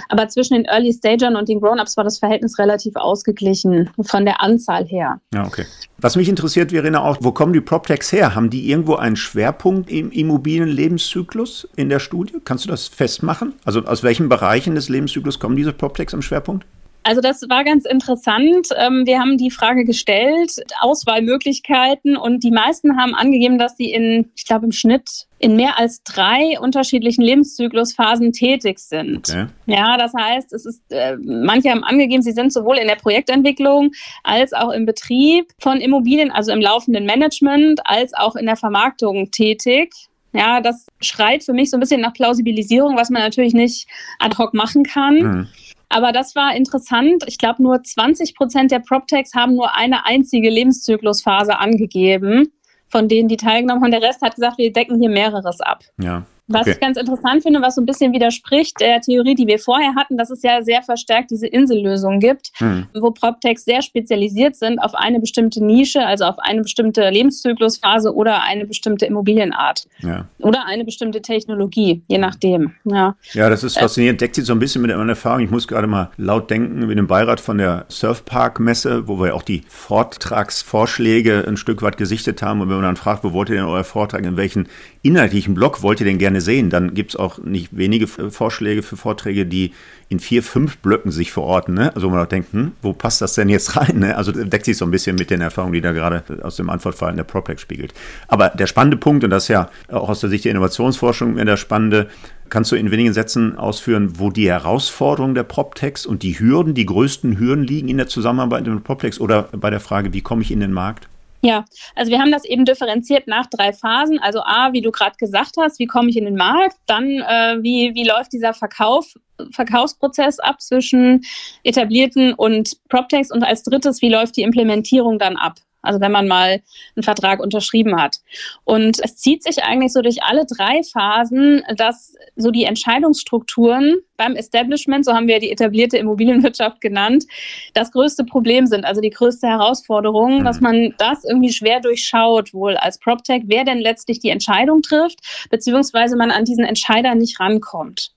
Aber 0.09 0.27
zwischen 0.29 0.55
den 0.55 0.65
Early 0.65 0.93
Stagern 0.93 1.35
und 1.35 1.47
den 1.47 1.61
Grown-Ups 1.61 1.97
war 1.97 2.03
das 2.03 2.19
Verhältnis 2.19 2.57
relativ 2.57 2.95
ausgeglichen 2.95 3.89
von 4.01 4.25
der 4.25 4.41
Anzahl 4.41 4.85
her. 4.85 5.19
Ja, 5.33 5.45
okay. 5.45 5.65
Was 5.99 6.15
mich 6.15 6.29
interessiert, 6.29 6.71
Verena, 6.71 7.01
auch, 7.03 7.17
wo 7.21 7.31
kommen 7.31 7.53
die 7.53 7.61
PropTechs 7.61 8.11
her? 8.11 8.35
Haben 8.35 8.49
die 8.49 8.69
irgendwo 8.69 8.95
einen 8.95 9.15
Schwerpunkt 9.15 9.89
im 9.89 10.11
Immobilienlebenszyklus 10.11 11.67
in 11.75 11.89
der 11.89 11.99
Studie? 11.99 12.35
Kannst 12.43 12.65
du 12.65 12.69
das 12.69 12.87
festmachen? 12.87 13.53
Also 13.65 13.83
aus 13.83 14.03
welchen 14.03 14.29
Bereichen 14.29 14.75
des 14.75 14.89
Lebenszyklus 14.89 15.39
kommen 15.39 15.55
diese 15.55 15.73
PropTechs 15.73 16.13
am 16.13 16.21
Schwerpunkt? 16.21 16.65
Also 17.07 17.21
das 17.21 17.41
war 17.47 17.63
ganz 17.63 17.85
interessant. 17.85 18.67
Ähm, 18.75 19.05
wir 19.05 19.17
haben 19.17 19.37
die 19.37 19.49
Frage 19.49 19.85
gestellt, 19.85 20.55
Auswahlmöglichkeiten 20.81 22.17
und 22.17 22.43
die 22.43 22.51
meisten 22.51 22.99
haben 22.99 23.15
angegeben, 23.15 23.57
dass 23.57 23.77
sie 23.77 23.93
in, 23.93 24.29
ich 24.35 24.43
glaube 24.43 24.65
im 24.65 24.73
Schnitt 24.73 25.25
in 25.39 25.55
mehr 25.55 25.79
als 25.79 26.03
drei 26.03 26.59
unterschiedlichen 26.59 27.21
Lebenszyklusphasen 27.21 28.33
tätig 28.33 28.79
sind. 28.79 29.29
Okay. 29.29 29.45
Ja, 29.67 29.97
das 29.97 30.11
heißt, 30.19 30.51
es 30.51 30.65
ist, 30.65 30.81
äh, 30.89 31.15
manche 31.15 31.69
haben 31.69 31.85
angegeben, 31.85 32.23
sie 32.23 32.33
sind 32.33 32.51
sowohl 32.51 32.75
in 32.75 32.87
der 32.89 32.95
Projektentwicklung 32.95 33.91
als 34.23 34.51
auch 34.51 34.71
im 34.71 34.85
Betrieb 34.85 35.53
von 35.59 35.79
Immobilien, 35.79 36.29
also 36.29 36.51
im 36.51 36.59
laufenden 36.59 37.05
Management, 37.05 37.79
als 37.85 38.13
auch 38.15 38.35
in 38.35 38.47
der 38.47 38.57
Vermarktung 38.57 39.31
tätig. 39.31 39.93
Ja, 40.33 40.59
das 40.59 40.87
schreit 40.99 41.45
für 41.45 41.53
mich 41.53 41.69
so 41.69 41.77
ein 41.77 41.79
bisschen 41.79 42.01
nach 42.01 42.13
Plausibilisierung, 42.13 42.97
was 42.97 43.09
man 43.09 43.21
natürlich 43.21 43.53
nicht 43.53 43.87
ad 44.19 44.37
hoc 44.37 44.53
machen 44.53 44.83
kann. 44.83 45.15
Mhm. 45.15 45.47
Aber 45.89 46.11
das 46.11 46.35
war 46.35 46.55
interessant. 46.55 47.23
Ich 47.27 47.37
glaube, 47.37 47.63
nur 47.63 47.81
20 47.81 48.35
Prozent 48.35 48.71
der 48.71 48.79
PropTechs 48.79 49.33
haben 49.33 49.55
nur 49.55 49.75
eine 49.75 50.05
einzige 50.05 50.49
Lebenszyklusphase 50.49 51.57
angegeben, 51.57 52.51
von 52.87 53.07
denen 53.07 53.29
die 53.29 53.37
teilgenommen 53.37 53.83
haben. 53.83 53.91
Der 53.91 54.01
Rest 54.01 54.21
hat 54.21 54.35
gesagt, 54.35 54.57
wir 54.57 54.71
decken 54.71 54.99
hier 54.99 55.09
mehreres 55.09 55.61
ab. 55.61 55.83
Ja. 56.01 56.25
Was 56.47 56.61
okay. 56.61 56.71
ich 56.71 56.79
ganz 56.79 56.97
interessant 56.97 57.43
finde, 57.43 57.61
was 57.61 57.75
so 57.75 57.81
ein 57.81 57.85
bisschen 57.85 58.13
widerspricht 58.13 58.79
der 58.79 59.01
Theorie, 59.01 59.35
die 59.35 59.47
wir 59.47 59.59
vorher 59.59 59.95
hatten, 59.95 60.17
dass 60.17 60.29
es 60.29 60.41
ja 60.43 60.61
sehr 60.61 60.81
verstärkt 60.81 61.31
diese 61.31 61.47
Insellösungen 61.47 62.19
gibt, 62.19 62.51
hm. 62.57 62.87
wo 62.93 63.11
PropTechs 63.11 63.65
sehr 63.65 63.81
spezialisiert 63.81 64.55
sind 64.55 64.79
auf 64.79 64.95
eine 64.95 65.19
bestimmte 65.19 65.63
Nische, 65.63 66.05
also 66.05 66.23
auf 66.25 66.39
eine 66.39 66.61
bestimmte 66.61 67.09
Lebenszyklusphase 67.09 68.13
oder 68.13 68.43
eine 68.43 68.65
bestimmte 68.65 69.05
Immobilienart. 69.05 69.87
Ja. 69.99 70.25
Oder 70.39 70.65
eine 70.65 70.85
bestimmte 70.85 71.21
Technologie, 71.21 72.01
je 72.07 72.17
nachdem. 72.17 72.71
Ja, 72.85 73.15
ja 73.33 73.49
das 73.49 73.63
ist 73.63 73.77
faszinierend. 73.77 74.21
Deckt 74.21 74.35
sich 74.35 74.45
so 74.45 74.53
ein 74.53 74.59
bisschen 74.59 74.81
mit 74.81 74.95
meiner 74.95 75.09
Erfahrung. 75.09 75.41
Ich 75.41 75.51
muss 75.51 75.67
gerade 75.67 75.87
mal 75.87 76.11
laut 76.15 76.49
denken, 76.49 76.87
mit 76.87 76.97
dem 76.97 77.07
Beirat 77.07 77.41
von 77.41 77.57
der 77.57 77.85
Surfpark-Messe, 77.89 79.07
wo 79.07 79.19
wir 79.19 79.35
auch 79.35 79.43
die 79.43 79.63
Vortragsvorschläge 79.67 81.45
ein 81.45 81.57
Stück 81.57 81.81
weit 81.81 81.97
gesichtet 81.97 82.41
haben. 82.41 82.61
Und 82.61 82.69
wenn 82.69 82.77
man 82.77 82.85
dann 82.85 82.95
fragt, 82.95 83.23
wo 83.23 83.33
wollt 83.33 83.49
ihr 83.49 83.55
denn 83.55 83.65
euer 83.65 83.83
Vortrag, 83.83 84.23
in 84.23 84.37
welchen 84.37 84.69
inhaltlichen 85.07 85.53
Block 85.53 85.81
wollt 85.81 85.99
ihr 85.99 86.05
denn 86.05 86.17
gerne 86.17 86.41
sehen, 86.41 86.69
dann 86.69 86.93
gibt 86.93 87.11
es 87.11 87.15
auch 87.15 87.39
nicht 87.39 87.75
wenige 87.75 88.07
Vorschläge 88.07 88.83
für 88.83 88.97
Vorträge, 88.97 89.45
die 89.45 89.73
in 90.09 90.19
vier, 90.19 90.41
fünf 90.41 90.77
Blöcken 90.77 91.11
sich 91.11 91.31
verorten. 91.31 91.73
Ne? 91.73 91.93
Also 91.95 92.09
man 92.09 92.19
auch 92.19 92.27
denkt, 92.27 92.53
hm, 92.53 92.71
wo 92.81 92.93
passt 92.93 93.21
das 93.21 93.33
denn 93.35 93.49
jetzt 93.49 93.75
rein? 93.77 93.99
Ne? 93.99 94.15
Also 94.15 94.31
deckt 94.31 94.65
sich 94.65 94.77
so 94.77 94.85
ein 94.85 94.91
bisschen 94.91 95.15
mit 95.15 95.29
den 95.29 95.41
Erfahrungen, 95.41 95.73
die 95.73 95.81
da 95.81 95.91
gerade 95.91 96.23
aus 96.43 96.55
dem 96.55 96.69
Antwortverhalten 96.69 97.17
der 97.17 97.23
PropTech 97.23 97.59
spiegelt. 97.59 97.93
Aber 98.27 98.49
der 98.49 98.67
spannende 98.67 98.97
Punkt, 98.97 99.23
und 99.23 99.29
das 99.29 99.43
ist 99.43 99.49
ja 99.49 99.69
auch 99.89 100.09
aus 100.09 100.21
der 100.21 100.29
Sicht 100.29 100.45
der 100.45 100.51
Innovationsforschung 100.51 101.35
der 101.35 101.57
spannende, 101.57 102.07
Kannst 102.49 102.71
du 102.71 102.77
in 102.77 102.91
wenigen 102.91 103.11
Sätzen 103.11 103.57
ausführen, 103.57 104.19
wo 104.19 104.29
die 104.29 104.47
Herausforderungen 104.47 105.35
der 105.35 105.43
PropTechs 105.43 106.05
und 106.05 106.23
die 106.23 106.39
Hürden, 106.39 106.73
die 106.73 106.85
größten 106.85 107.37
Hürden 107.37 107.63
liegen 107.63 107.89
in 107.89 107.97
der 107.97 108.07
Zusammenarbeit 108.07 108.65
mit 108.65 108.83
PropTechs 108.83 109.19
oder 109.19 109.49
bei 109.51 109.69
der 109.69 109.81
Frage, 109.81 110.13
wie 110.13 110.21
komme 110.21 110.43
ich 110.43 110.51
in 110.51 110.61
den 110.61 110.71
Markt? 110.71 111.09
Ja, 111.41 111.65
also 111.95 112.11
wir 112.11 112.19
haben 112.19 112.31
das 112.31 112.45
eben 112.45 112.65
differenziert 112.65 113.27
nach 113.27 113.45
drei 113.45 113.71
Phasen. 113.71 114.19
Also 114.19 114.41
A, 114.41 114.73
wie 114.73 114.81
du 114.81 114.91
gerade 114.91 115.15
gesagt 115.17 115.55
hast, 115.59 115.79
wie 115.79 115.85
komme 115.85 116.09
ich 116.09 116.17
in 116.17 116.25
den 116.25 116.35
Markt? 116.35 116.77
Dann, 116.87 117.05
äh, 117.05 117.57
wie, 117.61 117.93
wie 117.93 118.07
läuft 118.07 118.33
dieser 118.33 118.53
Verkauf, 118.53 119.13
Verkaufsprozess 119.51 120.39
ab 120.39 120.61
zwischen 120.61 121.21
etablierten 121.63 122.33
und 122.33 122.77
PropTechs? 122.89 123.31
Und 123.31 123.43
als 123.43 123.63
drittes, 123.63 124.01
wie 124.01 124.09
läuft 124.09 124.35
die 124.35 124.41
Implementierung 124.41 125.19
dann 125.19 125.37
ab? 125.37 125.59
Also 125.87 125.99
wenn 125.99 126.11
man 126.11 126.27
mal 126.27 126.61
einen 126.95 127.03
Vertrag 127.03 127.39
unterschrieben 127.39 127.99
hat. 127.99 128.17
Und 128.63 128.99
es 129.03 129.15
zieht 129.15 129.43
sich 129.43 129.63
eigentlich 129.63 129.93
so 129.93 130.01
durch 130.01 130.23
alle 130.23 130.45
drei 130.45 130.81
Phasen, 130.83 131.63
dass 131.75 132.15
so 132.35 132.51
die 132.51 132.65
Entscheidungsstrukturen 132.65 133.95
beim 134.17 134.35
Establishment, 134.35 135.05
so 135.05 135.13
haben 135.13 135.27
wir 135.27 135.39
die 135.39 135.51
etablierte 135.51 135.97
Immobilienwirtschaft 135.97 136.81
genannt, 136.81 137.25
das 137.73 137.91
größte 137.91 138.25
Problem 138.25 138.65
sind, 138.65 138.85
also 138.85 138.99
die 138.99 139.11
größte 139.11 139.47
Herausforderung, 139.47 140.39
mhm. 140.39 140.43
dass 140.43 140.59
man 140.59 140.93
das 140.97 141.23
irgendwie 141.23 141.53
schwer 141.53 141.79
durchschaut, 141.79 142.53
wohl 142.53 142.75
als 142.77 142.99
PropTech, 142.99 143.43
wer 143.45 143.63
denn 143.63 143.79
letztlich 143.79 144.19
die 144.19 144.29
Entscheidung 144.29 144.81
trifft, 144.81 145.19
beziehungsweise 145.49 146.17
man 146.17 146.31
an 146.31 146.45
diesen 146.45 146.65
Entscheider 146.65 147.15
nicht 147.15 147.39
rankommt. 147.39 148.11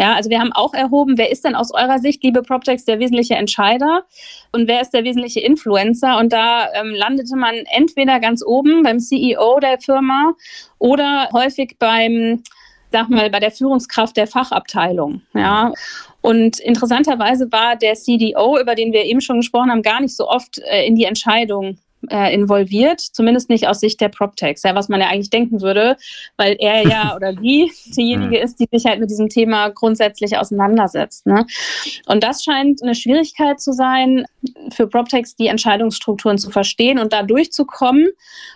Ja, 0.00 0.14
also 0.14 0.30
wir 0.30 0.38
haben 0.38 0.52
auch 0.52 0.74
erhoben, 0.74 1.18
wer 1.18 1.30
ist 1.30 1.44
denn 1.44 1.56
aus 1.56 1.74
eurer 1.74 1.98
Sicht, 1.98 2.22
liebe 2.22 2.42
PropTechs, 2.42 2.84
der 2.84 3.00
wesentliche 3.00 3.34
Entscheider 3.34 4.04
und 4.52 4.68
wer 4.68 4.80
ist 4.80 4.90
der 4.90 5.02
wesentliche 5.02 5.40
Influencer? 5.40 6.18
Und 6.18 6.32
da 6.32 6.72
ähm, 6.72 6.94
landete 6.94 7.36
man 7.36 7.54
entweder 7.74 8.20
ganz 8.20 8.44
oben 8.44 8.84
beim 8.84 9.00
CEO 9.00 9.58
der 9.60 9.78
Firma 9.80 10.34
oder 10.78 11.28
häufig 11.32 11.76
beim 11.78 12.44
sag 12.90 13.10
mal, 13.10 13.28
bei 13.28 13.40
der 13.40 13.50
Führungskraft 13.50 14.16
der 14.16 14.26
Fachabteilung. 14.26 15.22
Ja. 15.34 15.72
Und 16.20 16.58
interessanterweise 16.58 17.50
war 17.52 17.76
der 17.76 17.94
CDO, 17.94 18.58
über 18.58 18.74
den 18.74 18.92
wir 18.92 19.04
eben 19.04 19.20
schon 19.20 19.38
gesprochen 19.38 19.70
haben, 19.70 19.82
gar 19.82 20.00
nicht 20.00 20.16
so 20.16 20.28
oft 20.28 20.58
äh, 20.58 20.86
in 20.86 20.94
die 20.94 21.04
Entscheidung 21.04 21.78
äh, 22.10 22.32
involviert, 22.32 23.00
zumindest 23.00 23.50
nicht 23.50 23.66
aus 23.66 23.80
Sicht 23.80 24.00
der 24.00 24.08
PropTechs, 24.08 24.62
ja, 24.62 24.74
was 24.74 24.88
man 24.88 25.00
ja 25.00 25.08
eigentlich 25.08 25.30
denken 25.30 25.60
würde, 25.60 25.96
weil 26.36 26.56
er 26.58 26.86
ja 26.86 27.12
oder 27.16 27.34
sie 27.34 27.72
diejenige 27.96 28.38
ist, 28.38 28.60
die 28.60 28.68
sich 28.70 28.84
halt 28.86 29.00
mit 29.00 29.10
diesem 29.10 29.28
Thema 29.28 29.68
grundsätzlich 29.70 30.36
auseinandersetzt. 30.36 31.26
Ne? 31.26 31.46
Und 32.06 32.22
das 32.22 32.44
scheint 32.44 32.82
eine 32.82 32.94
Schwierigkeit 32.94 33.60
zu 33.60 33.72
sein, 33.72 34.24
für 34.70 34.86
PropTechs 34.86 35.36
die 35.36 35.48
Entscheidungsstrukturen 35.48 36.38
zu 36.38 36.50
verstehen 36.50 36.98
und 36.98 37.12
da 37.12 37.22
durchzukommen. 37.22 38.08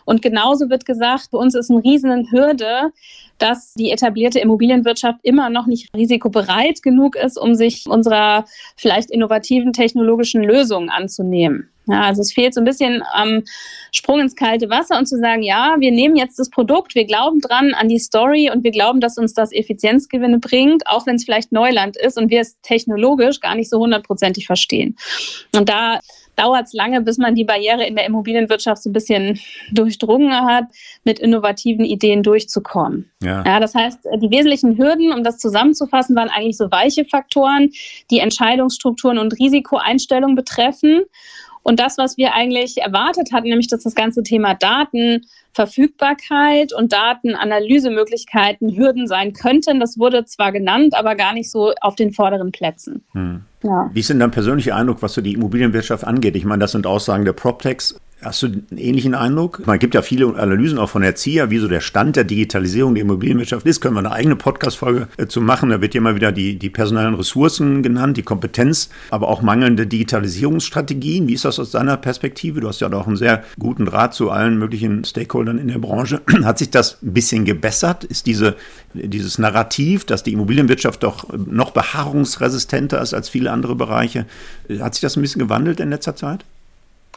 Und 0.05 0.23
genauso 0.23 0.71
wird 0.71 0.85
gesagt, 0.85 1.29
für 1.31 1.39
uns 1.39 1.55
ist 1.55 1.71
eine 1.71 1.83
riesen 1.83 2.31
Hürde, 2.31 2.93
dass 3.39 3.75
die 3.75 3.91
etablierte 3.91 4.39
Immobilienwirtschaft 4.39 5.19
immer 5.23 5.51
noch 5.51 5.67
nicht 5.67 5.89
risikobereit 5.97 6.83
genug 6.83 7.17
ist, 7.17 7.37
um 7.37 7.55
sich 7.55 7.87
unserer 7.87 8.45
vielleicht 8.77 9.11
innovativen 9.11 9.73
technologischen 9.73 10.45
Lösungen 10.45 10.91
anzunehmen. 10.91 11.72
Ja, 11.87 12.03
also 12.03 12.23
es 12.23 12.33
fehlt 12.33 12.55
so 12.55 12.61
ein 12.61 12.64
bisschen 12.64 13.03
am 13.12 13.42
Sprung 13.90 14.21
ins 14.21 14.37
kalte 14.37 14.71
Wasser 14.71 14.99
und 14.99 15.07
zu 15.07 15.18
sagen, 15.18 15.42
ja, 15.42 15.77
wir 15.79 15.90
nehmen 15.90 16.16
jetzt 16.16 16.38
das 16.38 16.49
Produkt, 16.49 16.95
wir 16.95 17.05
glauben 17.05 17.40
dran 17.40 17.75
an 17.75 17.88
die 17.88 17.99
Story 17.99 18.51
und 18.53 18.62
wir 18.62 18.71
glauben, 18.71 19.01
dass 19.01 19.18
uns 19.18 19.35
das 19.35 19.53
Effizienzgewinne 19.53 20.38
bringt, 20.38 20.87
auch 20.87 21.07
wenn 21.07 21.16
es 21.16 21.25
vielleicht 21.25 21.51
Neuland 21.51 21.97
ist 21.97 22.18
und 22.18 22.31
wir 22.31 22.40
es 22.40 22.61
technologisch 22.62 23.40
gar 23.40 23.55
nicht 23.55 23.68
so 23.68 23.79
hundertprozentig 23.81 24.47
verstehen. 24.47 24.97
Und 25.55 25.68
da 25.68 25.99
dauert 26.37 26.66
es 26.66 26.73
lange, 26.73 27.01
bis 27.01 27.18
man 27.18 27.35
die 27.35 27.45
Barriere 27.45 27.85
in 27.85 27.95
der 27.95 28.07
Immobilienwirtschaft 28.07 28.83
so 28.83 28.90
ein 28.90 28.92
bisschen 28.92 29.38
durchdrungen 29.73 30.33
hat, 30.33 30.64
mit 31.05 31.18
innovativen 31.18 31.85
Ideen 31.85 32.23
durchzukommen. 32.23 33.11
Ja. 33.23 33.45
ja. 33.45 33.61
das 33.61 33.75
heißt, 33.75 34.01
die 34.16 34.31
wesentlichen 34.31 34.79
Hürden, 34.79 35.12
um 35.12 35.25
das 35.25 35.38
zusammenzufassen, 35.38 36.16
waren 36.16 36.29
eigentlich 36.29 36.57
so 36.57 36.71
weiche 36.71 37.05
Faktoren, 37.05 37.71
die 38.11 38.21
Entscheidungsstrukturen 38.21 39.18
und 39.18 39.38
Risikoeinstellungen 39.38 40.37
betreffen. 40.37 41.03
Und 41.62 41.81
das, 41.81 41.98
was 41.98 42.16
wir 42.16 42.35
eigentlich 42.35 42.79
erwartet 42.79 43.33
hatten, 43.33 43.48
nämlich 43.48 43.68
dass 43.68 43.85
das 43.85 43.94
ganze 43.94 44.22
Thema 44.22 44.55
Datenverfügbarkeit 44.55 46.72
und 46.72 46.92
Datenanalysemöglichkeiten 46.92 48.75
Hürden 48.77 49.07
sein 49.07 49.33
könnten, 49.33 49.81
das 49.81 49.98
wurde 49.98 50.25
zwar 50.25 50.53
genannt, 50.53 50.94
aber 50.94 51.14
gar 51.14 51.35
nicht 51.35 51.51
so 51.51 51.72
auf 51.81 51.94
den 51.94 52.12
vorderen 52.12 52.53
Plätzen. 52.53 53.05
Hm. 53.12 53.42
Ja. 53.62 53.90
Wie 53.92 54.01
ist 54.01 54.11
denn 54.11 54.18
dein 54.18 54.33
persönlicher 54.33 54.75
Eindruck, 54.75 55.03
was 55.03 55.14
so 55.14 55.20
die 55.20 55.35
Immobilienwirtschaft 55.35 56.05
angeht? 56.05 56.35
Ich 56.35 56.44
meine, 56.44 56.59
das 56.61 56.72
sind 56.72 56.85
Aussagen 56.87 57.25
der 57.25 57.33
PropTechs. 57.33 58.01
Hast 58.25 58.43
du 58.43 58.47
einen 58.47 58.79
ähnlichen 58.79 59.15
Eindruck? 59.17 59.67
Man 59.67 59.81
gibt 59.81 59.95
ja 59.95 60.03
viele 60.03 60.27
Analysen 60.37 60.79
auch 60.79 60.89
von 60.89 61.03
Erzieher, 61.03 61.51
wie 61.51 61.59
so 61.59 61.67
der 61.67 61.81
Stand 61.81 62.15
der 62.15 62.23
Digitalisierung 62.23 62.95
der 62.95 63.03
Immobilienwirtschaft 63.03 63.67
ist. 63.67 63.81
Können 63.81 63.97
wir 63.97 63.99
eine 63.99 64.13
eigene 64.13 64.37
Podcast-Folge 64.37 65.09
äh, 65.17 65.27
zu 65.27 65.41
machen. 65.41 65.71
Da 65.71 65.81
wird 65.81 65.95
ja 65.95 65.99
immer 65.99 66.15
wieder 66.15 66.31
die, 66.31 66.57
die 66.57 66.71
personellen 66.71 67.15
Ressourcen 67.15 67.83
genannt, 67.83 68.17
die 68.17 68.23
Kompetenz, 68.23 68.91
aber 69.11 69.27
auch 69.27 69.43
mangelnde 69.43 69.89
Digitalisierungsstrategien. 69.89 71.27
Wie 71.27 71.33
ist 71.35 71.45
das 71.45 71.59
aus 71.59 71.73
deiner 71.73 71.97
Perspektive? 71.97 72.61
Du 72.61 72.69
hast 72.69 72.81
ja 72.81 72.93
auch 72.93 73.09
einen 73.09 73.17
sehr 73.17 73.43
guten 73.59 73.87
Draht 73.87 74.15
zu 74.15 74.31
allen 74.31 74.57
möglichen 74.57 75.05
Stakeholdern 75.05 75.59
in 75.59 75.67
der 75.67 75.79
Branche. 75.79 76.23
Hat 76.45 76.59
sich 76.59 76.71
das 76.71 77.03
ein 77.03 77.13
bisschen 77.13 77.45
gebessert? 77.45 78.05
Ist 78.05 78.27
diese, 78.27 78.55
dieses 78.95 79.39
Narrativ, 79.39 80.05
dass 80.05 80.23
die 80.23 80.35
Immobilienwirtschaft 80.35 81.03
doch 81.03 81.27
noch 81.37 81.73
beharrungsresistenter 81.73 83.03
ist 83.03 83.15
als 83.15 83.29
viele 83.29 83.51
andere 83.51 83.75
Bereiche, 83.75 84.27
hat 84.81 84.95
sich 84.95 85.01
das 85.01 85.17
ein 85.17 85.23
bisschen 85.23 85.41
gewandelt 85.41 85.81
in 85.81 85.91
letzter 85.91 86.15
Zeit? 86.15 86.45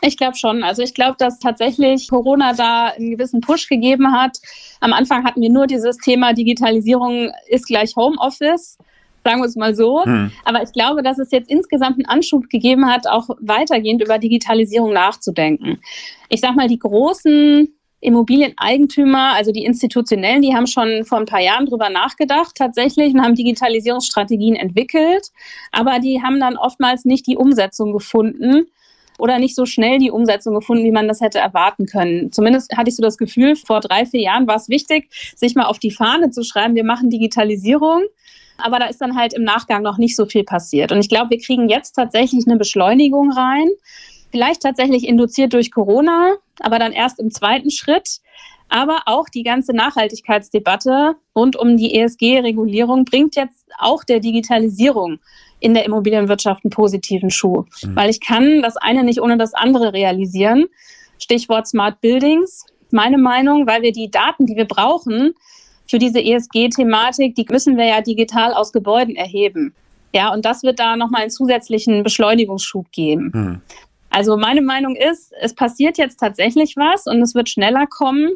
Ich 0.01 0.17
glaube 0.17 0.36
schon. 0.36 0.63
Also 0.63 0.81
ich 0.81 0.93
glaube, 0.93 1.15
dass 1.17 1.39
tatsächlich 1.39 2.10
Corona 2.10 2.53
da 2.53 2.88
einen 2.88 3.12
gewissen 3.12 3.41
Push 3.41 3.67
gegeben 3.67 4.12
hat. 4.12 4.38
Am 4.79 4.93
Anfang 4.93 5.23
hatten 5.23 5.41
wir 5.41 5.49
nur 5.49 5.67
dieses 5.67 5.97
Thema 5.97 6.34
Digitalisierung 6.34 7.31
ist 7.47 7.67
gleich 7.67 7.95
Homeoffice 7.95 8.77
sagen 9.25 9.41
wir 9.41 9.47
es 9.47 9.55
mal 9.55 9.75
so. 9.75 10.05
Hm. 10.05 10.31
Aber 10.45 10.62
ich 10.62 10.71
glaube, 10.71 11.01
dass 11.01 11.17
es 11.17 11.31
jetzt 11.31 11.49
insgesamt 11.49 11.95
einen 11.95 12.05
Anschub 12.05 12.47
gegeben 12.49 12.86
hat, 12.86 13.08
auch 13.08 13.27
weitergehend 13.39 14.03
über 14.03 14.19
Digitalisierung 14.19 14.93
nachzudenken. 14.93 15.79
Ich 16.29 16.41
sage 16.41 16.53
mal, 16.53 16.67
die 16.67 16.77
großen 16.77 17.67
Immobilieneigentümer, 18.01 19.34
also 19.34 19.51
die 19.51 19.65
institutionellen, 19.65 20.43
die 20.43 20.53
haben 20.53 20.67
schon 20.67 21.05
vor 21.05 21.17
ein 21.17 21.25
paar 21.25 21.41
Jahren 21.41 21.65
drüber 21.65 21.89
nachgedacht 21.89 22.55
tatsächlich 22.55 23.15
und 23.15 23.21
haben 23.23 23.34
Digitalisierungsstrategien 23.34 24.55
entwickelt, 24.55 25.31
aber 25.71 25.97
die 25.97 26.21
haben 26.21 26.39
dann 26.39 26.55
oftmals 26.55 27.03
nicht 27.03 27.25
die 27.25 27.36
Umsetzung 27.36 27.93
gefunden 27.93 28.67
oder 29.17 29.39
nicht 29.39 29.56
so 29.56 29.65
schnell 29.65 29.99
die 29.99 30.12
Umsetzung 30.12 30.54
gefunden, 30.54 30.84
wie 30.84 30.91
man 30.91 31.08
das 31.08 31.21
hätte 31.21 31.39
erwarten 31.39 31.86
können. 31.86 32.32
Zumindest 32.32 32.75
hatte 32.78 32.89
ich 32.89 32.95
so 32.95 33.04
das 33.04 33.17
Gefühl, 33.17 33.56
vor 33.56 33.80
drei, 33.80 34.06
vier 34.06 34.21
Jahren 34.21 34.47
war 34.47 34.56
es 34.58 34.69
wichtig, 34.69 35.10
sich 35.36 35.56
mal 35.56 35.65
auf 35.65 35.80
die 35.80 35.91
Fahne 35.91 36.32
zu 36.32 36.43
schreiben, 36.43 36.75
wir 36.75 36.84
machen 36.84 37.10
Digitalisierung. 37.10 38.04
Aber 38.58 38.80
da 38.80 38.86
ist 38.86 39.01
dann 39.01 39.17
halt 39.17 39.34
im 39.34 39.43
Nachgang 39.43 39.84
noch 39.84 39.97
nicht 39.97 40.15
so 40.15 40.25
viel 40.25 40.43
passiert. 40.43 40.91
Und 40.91 40.99
ich 40.99 41.10
glaube, 41.10 41.32
wir 41.32 41.39
kriegen 41.39 41.67
jetzt 41.67 41.93
tatsächlich 41.93 42.47
eine 42.47 42.58
Beschleunigung 42.58 43.32
rein. 43.32 43.67
Vielleicht 44.32 44.62
tatsächlich 44.62 45.08
induziert 45.08 45.54
durch 45.54 45.71
Corona, 45.71 46.36
aber 46.60 46.80
dann 46.80 46.93
erst 46.93 47.19
im 47.19 47.32
zweiten 47.32 47.69
Schritt. 47.69 48.19
Aber 48.69 48.99
auch 49.06 49.30
die 49.30 49.43
ganze 49.43 49.73
Nachhaltigkeitsdebatte 49.73 51.15
rund 51.36 51.56
um 51.56 51.78
die 51.78 51.99
ESG-Regulierung 51.99 53.06
bringt 53.06 53.36
jetzt 53.36 53.65
auch 53.78 54.04
der 54.04 54.19
Digitalisierung 54.19 55.19
in 55.65 55.73
der 55.73 55.84
Immobilienwirtschaft 55.86 56.63
einen 56.63 56.69
positiven 56.69 57.32
Schuh. 57.32 57.65
Mhm. 57.84 57.95
Weil 57.95 58.12
ich 58.12 58.21
kann 58.21 58.62
das 58.62 58.78
eine 58.78 59.04
nicht 59.04 59.19
ohne 59.19 59.36
das 59.36 59.56
andere 59.56 59.93
realisieren. 59.93 60.65
Stichwort 61.17 61.65
Smart 61.65 62.01
Buildings. 62.01 62.67
Meine 62.91 63.17
Meinung, 63.17 63.65
weil 63.65 63.82
wir 63.82 63.91
die 63.91 64.12
Daten, 64.12 64.45
die 64.45 64.56
wir 64.56 64.65
brauchen 64.65 65.34
für 65.88 65.97
diese 65.97 66.23
ESG-Thematik, 66.23 67.34
die 67.34 67.47
müssen 67.49 67.78
wir 67.78 67.86
ja 67.86 68.01
digital 68.01 68.54
aus 68.54 68.71
Gebäuden 68.71 69.15
erheben. 69.15 69.73
Ja, 70.13 70.32
und 70.32 70.45
das 70.45 70.62
wird 70.62 70.80
da 70.80 70.95
nochmal 70.95 71.21
einen 71.21 71.32
zusätzlichen 71.32 72.04
Beschleunigungsschub 72.04 72.91
geben. 72.91 73.32
Mhm. 73.34 73.62
Also 74.12 74.38
meine 74.38 74.62
Meinung 74.62 74.95
ist, 74.95 75.34
es 75.41 75.56
passiert 75.56 75.97
jetzt 75.97 76.19
tatsächlich 76.19 76.78
was 76.78 77.08
und 77.08 77.23
es 77.23 77.34
wird 77.34 77.49
schneller 77.49 77.88
kommen, 77.88 78.34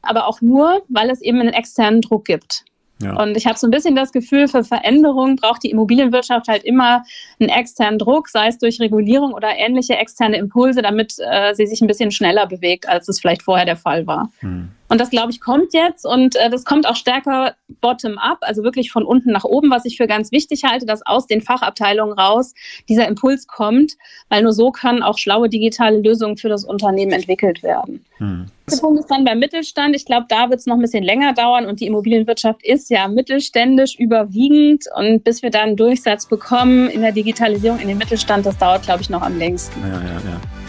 aber 0.00 0.26
auch 0.26 0.40
nur, 0.40 0.82
weil 0.88 1.10
es 1.10 1.20
eben 1.20 1.40
einen 1.40 1.52
externen 1.52 2.00
Druck 2.00 2.24
gibt. 2.24 2.64
Ja. 3.04 3.22
Und 3.22 3.36
ich 3.36 3.46
habe 3.46 3.58
so 3.58 3.66
ein 3.66 3.70
bisschen 3.70 3.94
das 3.94 4.12
Gefühl, 4.12 4.48
für 4.48 4.64
Veränderungen 4.64 5.36
braucht 5.36 5.62
die 5.62 5.70
Immobilienwirtschaft 5.70 6.48
halt 6.48 6.64
immer 6.64 7.04
einen 7.38 7.50
externen 7.50 7.98
Druck, 7.98 8.28
sei 8.28 8.48
es 8.48 8.58
durch 8.58 8.80
Regulierung 8.80 9.32
oder 9.32 9.56
ähnliche 9.56 9.96
externe 9.96 10.36
Impulse, 10.36 10.82
damit 10.82 11.14
äh, 11.18 11.54
sie 11.54 11.66
sich 11.66 11.80
ein 11.80 11.86
bisschen 11.86 12.10
schneller 12.10 12.46
bewegt, 12.46 12.88
als 12.88 13.08
es 13.08 13.20
vielleicht 13.20 13.42
vorher 13.42 13.66
der 13.66 13.76
Fall 13.76 14.06
war. 14.06 14.30
Hm. 14.40 14.70
Und 14.94 15.00
das, 15.00 15.10
glaube 15.10 15.32
ich, 15.32 15.40
kommt 15.40 15.74
jetzt 15.74 16.06
und 16.06 16.36
äh, 16.36 16.48
das 16.48 16.64
kommt 16.64 16.86
auch 16.88 16.94
stärker 16.94 17.56
bottom-up, 17.80 18.38
also 18.42 18.62
wirklich 18.62 18.92
von 18.92 19.02
unten 19.02 19.32
nach 19.32 19.42
oben, 19.42 19.68
was 19.68 19.86
ich 19.86 19.96
für 19.96 20.06
ganz 20.06 20.30
wichtig 20.30 20.62
halte, 20.62 20.86
dass 20.86 21.04
aus 21.04 21.26
den 21.26 21.40
Fachabteilungen 21.40 22.16
raus 22.16 22.54
dieser 22.88 23.08
Impuls 23.08 23.48
kommt, 23.48 23.94
weil 24.28 24.44
nur 24.44 24.52
so 24.52 24.70
können 24.70 25.02
auch 25.02 25.18
schlaue 25.18 25.48
digitale 25.48 25.98
Lösungen 25.98 26.36
für 26.36 26.48
das 26.48 26.64
Unternehmen 26.64 27.10
entwickelt 27.10 27.64
werden. 27.64 28.04
Hm. 28.18 28.46
Der 28.70 28.76
Punkt 28.76 29.00
ist 29.00 29.10
dann 29.10 29.24
beim 29.24 29.40
Mittelstand. 29.40 29.96
Ich 29.96 30.04
glaube, 30.04 30.26
da 30.28 30.48
wird 30.48 30.60
es 30.60 30.66
noch 30.66 30.76
ein 30.76 30.82
bisschen 30.82 31.02
länger 31.02 31.32
dauern 31.34 31.66
und 31.66 31.80
die 31.80 31.86
Immobilienwirtschaft 31.86 32.64
ist 32.64 32.88
ja 32.88 33.08
mittelständisch 33.08 33.98
überwiegend 33.98 34.84
und 34.94 35.24
bis 35.24 35.42
wir 35.42 35.50
dann 35.50 35.70
einen 35.70 35.76
Durchsatz 35.76 36.26
bekommen 36.26 36.88
in 36.88 37.00
der 37.00 37.10
Digitalisierung 37.10 37.80
in 37.80 37.88
den 37.88 37.98
Mittelstand, 37.98 38.46
das 38.46 38.56
dauert, 38.58 38.84
glaube 38.84 39.02
ich, 39.02 39.10
noch 39.10 39.22
am 39.22 39.36
längsten. 39.36 39.80
Ja, 39.82 39.88
ja, 39.88 40.12
ja. 40.12 40.63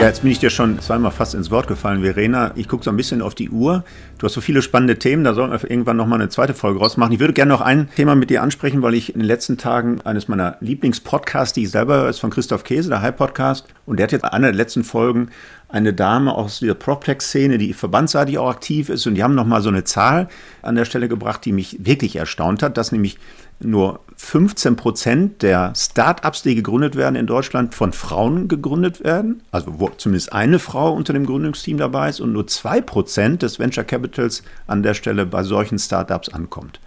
Ja, 0.00 0.06
jetzt 0.06 0.22
bin 0.22 0.30
ich 0.30 0.38
dir 0.38 0.50
schon 0.50 0.78
zweimal 0.78 1.10
fast 1.10 1.34
ins 1.34 1.50
Wort 1.50 1.66
gefallen, 1.66 2.02
Verena. 2.02 2.52
Ich 2.54 2.68
gucke 2.68 2.84
so 2.84 2.90
ein 2.90 2.96
bisschen 2.96 3.20
auf 3.20 3.34
die 3.34 3.50
Uhr. 3.50 3.82
Du 4.18 4.26
hast 4.26 4.32
so 4.32 4.40
viele 4.40 4.62
spannende 4.62 4.98
Themen, 4.98 5.22
da 5.22 5.32
sollten 5.32 5.52
wir 5.52 5.70
irgendwann 5.70 5.96
nochmal 5.96 6.20
eine 6.20 6.28
zweite 6.28 6.52
Folge 6.52 6.80
rausmachen. 6.80 7.12
Ich 7.12 7.20
würde 7.20 7.34
gerne 7.34 7.52
noch 7.52 7.60
ein 7.60 7.88
Thema 7.94 8.16
mit 8.16 8.30
dir 8.30 8.42
ansprechen, 8.42 8.82
weil 8.82 8.94
ich 8.94 9.14
in 9.14 9.20
den 9.20 9.28
letzten 9.28 9.58
Tagen 9.58 10.00
eines 10.00 10.26
meiner 10.26 10.56
Lieblingspodcasts, 10.58 11.52
die 11.52 11.62
ich 11.62 11.70
selber 11.70 11.98
höre, 11.98 12.08
ist 12.08 12.18
von 12.18 12.30
Christoph 12.30 12.64
Käse, 12.64 12.88
der 12.88 13.00
High 13.00 13.14
Podcast. 13.14 13.66
Und 13.86 13.98
der 13.98 14.04
hat 14.04 14.12
jetzt 14.12 14.24
einer 14.24 14.48
der 14.48 14.56
letzten 14.56 14.82
Folgen 14.82 15.30
eine 15.68 15.92
Dame 15.92 16.34
aus 16.34 16.58
der 16.58 16.74
PropTech-Szene, 16.74 17.58
die 17.58 17.72
verbandsseitig 17.74 18.38
auch 18.38 18.50
aktiv 18.50 18.88
ist. 18.88 19.06
Und 19.06 19.14
die 19.14 19.22
haben 19.22 19.36
nochmal 19.36 19.62
so 19.62 19.68
eine 19.68 19.84
Zahl 19.84 20.28
an 20.62 20.74
der 20.74 20.84
Stelle 20.84 21.08
gebracht, 21.08 21.44
die 21.44 21.52
mich 21.52 21.76
wirklich 21.80 22.16
erstaunt 22.16 22.64
hat, 22.64 22.76
dass 22.76 22.90
nämlich 22.90 23.18
nur 23.60 24.00
15 24.16 24.76
Prozent 24.76 25.42
der 25.42 25.72
Start-ups, 25.76 26.42
die 26.42 26.54
gegründet 26.54 26.96
werden 26.96 27.16
in 27.16 27.26
Deutschland, 27.26 27.74
von 27.74 27.92
Frauen 27.92 28.48
gegründet 28.48 29.02
werden. 29.04 29.42
Also 29.50 29.78
wo 29.78 29.88
zumindest 29.90 30.32
eine 30.32 30.58
Frau 30.58 30.92
unter 30.92 31.12
dem 31.12 31.26
Gründungsteam 31.26 31.78
dabei 31.78 32.08
ist 32.08 32.20
und 32.20 32.32
nur 32.32 32.46
zwei 32.46 32.80
Prozent 32.80 33.42
des 33.42 33.58
Venture 33.58 33.84
Capitals 34.08 34.42
an 34.66 34.82
der 34.82 34.94
Stelle 34.94 35.26
bei 35.26 35.42
solchen 35.42 35.78
Start-ups 35.78 36.28
ankommt. 36.30 36.80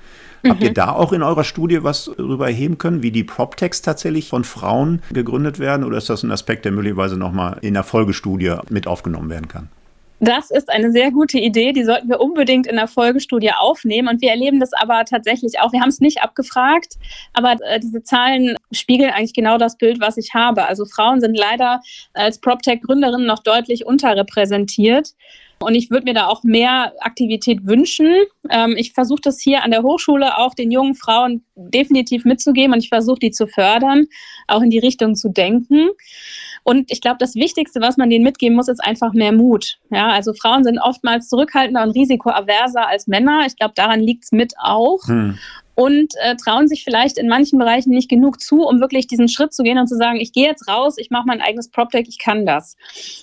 Mhm. 0.43 0.49
Habt 0.49 0.63
ihr 0.63 0.73
da 0.73 0.91
auch 0.91 1.13
in 1.13 1.21
eurer 1.23 1.43
Studie 1.43 1.84
was 1.84 2.12
darüber 2.17 2.47
erheben 2.47 2.77
können, 2.77 3.03
wie 3.03 3.12
die 3.12 3.23
PropTechs 3.23 3.81
tatsächlich 3.81 4.27
von 4.27 4.43
Frauen 4.43 5.01
gegründet 5.13 5.60
werden? 5.60 5.84
Oder 5.84 5.97
ist 5.97 6.10
das 6.10 6.23
ein 6.23 6.31
Aspekt, 6.31 6.65
der 6.65 6.71
möglicherweise 6.71 7.17
nochmal 7.17 7.57
in 7.62 7.75
der 7.75 7.84
Folgestudie 7.84 8.55
mit 8.69 8.88
aufgenommen 8.88 9.29
werden 9.29 9.47
kann? 9.47 9.69
Das 10.23 10.51
ist 10.51 10.69
eine 10.69 10.91
sehr 10.91 11.10
gute 11.10 11.39
Idee, 11.39 11.73
die 11.73 11.84
sollten 11.84 12.07
wir 12.07 12.19
unbedingt 12.19 12.67
in 12.67 12.75
der 12.75 12.88
Folgestudie 12.88 13.53
aufnehmen. 13.57 14.07
Und 14.07 14.21
wir 14.21 14.29
erleben 14.29 14.60
das 14.60 14.71
aber 14.71 15.03
tatsächlich 15.03 15.60
auch. 15.60 15.73
Wir 15.73 15.81
haben 15.81 15.89
es 15.89 15.99
nicht 15.99 16.21
abgefragt, 16.21 16.97
aber 17.34 17.55
äh, 17.65 17.79
diese 17.79 18.03
Zahlen 18.03 18.55
spiegeln 18.71 19.10
eigentlich 19.10 19.34
genau 19.34 19.57
das 19.57 19.77
Bild, 19.77 19.99
was 19.99 20.17
ich 20.17 20.36
habe. 20.36 20.67
Also 20.67 20.86
Frauen 20.86 21.21
sind 21.21 21.36
leider 21.36 21.81
als 22.13 22.39
PropTech-Gründerinnen 22.39 23.25
noch 23.25 23.39
deutlich 23.39 23.88
unterrepräsentiert. 23.88 25.15
Und 25.62 25.76
ich 25.76 25.89
würde 25.91 26.06
mir 26.06 26.13
da 26.13 26.28
auch 26.28 26.43
mehr 26.43 26.93
Aktivität 27.00 27.65
wünschen. 27.65 28.12
Ähm, 28.50 28.76
ich 28.78 28.93
versuche 28.93 29.21
das 29.21 29.39
hier 29.39 29.63
an 29.63 29.71
der 29.71 29.84
Hochschule 29.84 30.38
auch 30.38 30.54
den 30.54 30.71
jungen 30.71 30.95
Frauen 30.95 31.43
definitiv 31.56 32.26
mitzugeben 32.26 32.74
und 32.74 32.80
ich 32.80 32.89
versuche 32.89 33.19
die 33.19 33.32
zu 33.32 33.47
fördern, 33.47 34.08
auch 34.47 34.62
in 34.62 34.69
die 34.69 34.80
Richtung 34.80 35.15
zu 35.15 35.30
denken. 35.30 35.89
Und 36.63 36.91
ich 36.91 37.02
glaube, 37.02 37.17
das 37.19 37.36
Wichtigste, 37.36 37.82
was 37.82 37.97
man 37.97 38.10
denen 38.10 38.24
mitgeben 38.24 38.56
muss, 38.56 38.67
ist 38.67 38.84
einfach 38.84 39.13
mehr 39.13 39.32
Mut. 39.32 39.80
Ja, 39.89 40.10
also 40.10 40.34
Frauen 40.34 40.63
sind 40.63 40.80
oftmals 40.80 41.28
zurückhaltender 41.28 41.84
und 41.84 41.91
risikoaverser 41.91 42.88
als 42.88 43.08
Männer. 43.08 43.45
Ich 43.47 43.56
glaube, 43.56 43.74
daran 43.76 44.00
liegt 44.00 44.26
es 44.26 44.32
mit 44.32 44.54
auch. 44.60 45.08
Hm 45.08 45.38
und 45.75 46.13
äh, 46.21 46.36
trauen 46.36 46.67
sich 46.67 46.84
vielleicht 46.84 47.17
in 47.17 47.27
manchen 47.27 47.57
Bereichen 47.57 47.91
nicht 47.91 48.10
genug 48.10 48.41
zu, 48.41 48.63
um 48.63 48.81
wirklich 48.81 49.07
diesen 49.07 49.27
Schritt 49.29 49.53
zu 49.53 49.63
gehen 49.63 49.77
und 49.77 49.88
zu 49.88 49.95
sagen, 49.95 50.19
ich 50.19 50.34
gehe 50.34 50.47
jetzt 50.47 50.67
raus, 50.67 50.95
ich 50.97 51.10
mache 51.10 51.23
mein 51.25 51.41
eigenes 51.41 51.69
PropTech, 51.69 52.07
ich 52.07 52.19
kann 52.19 52.45
das. 52.45 52.75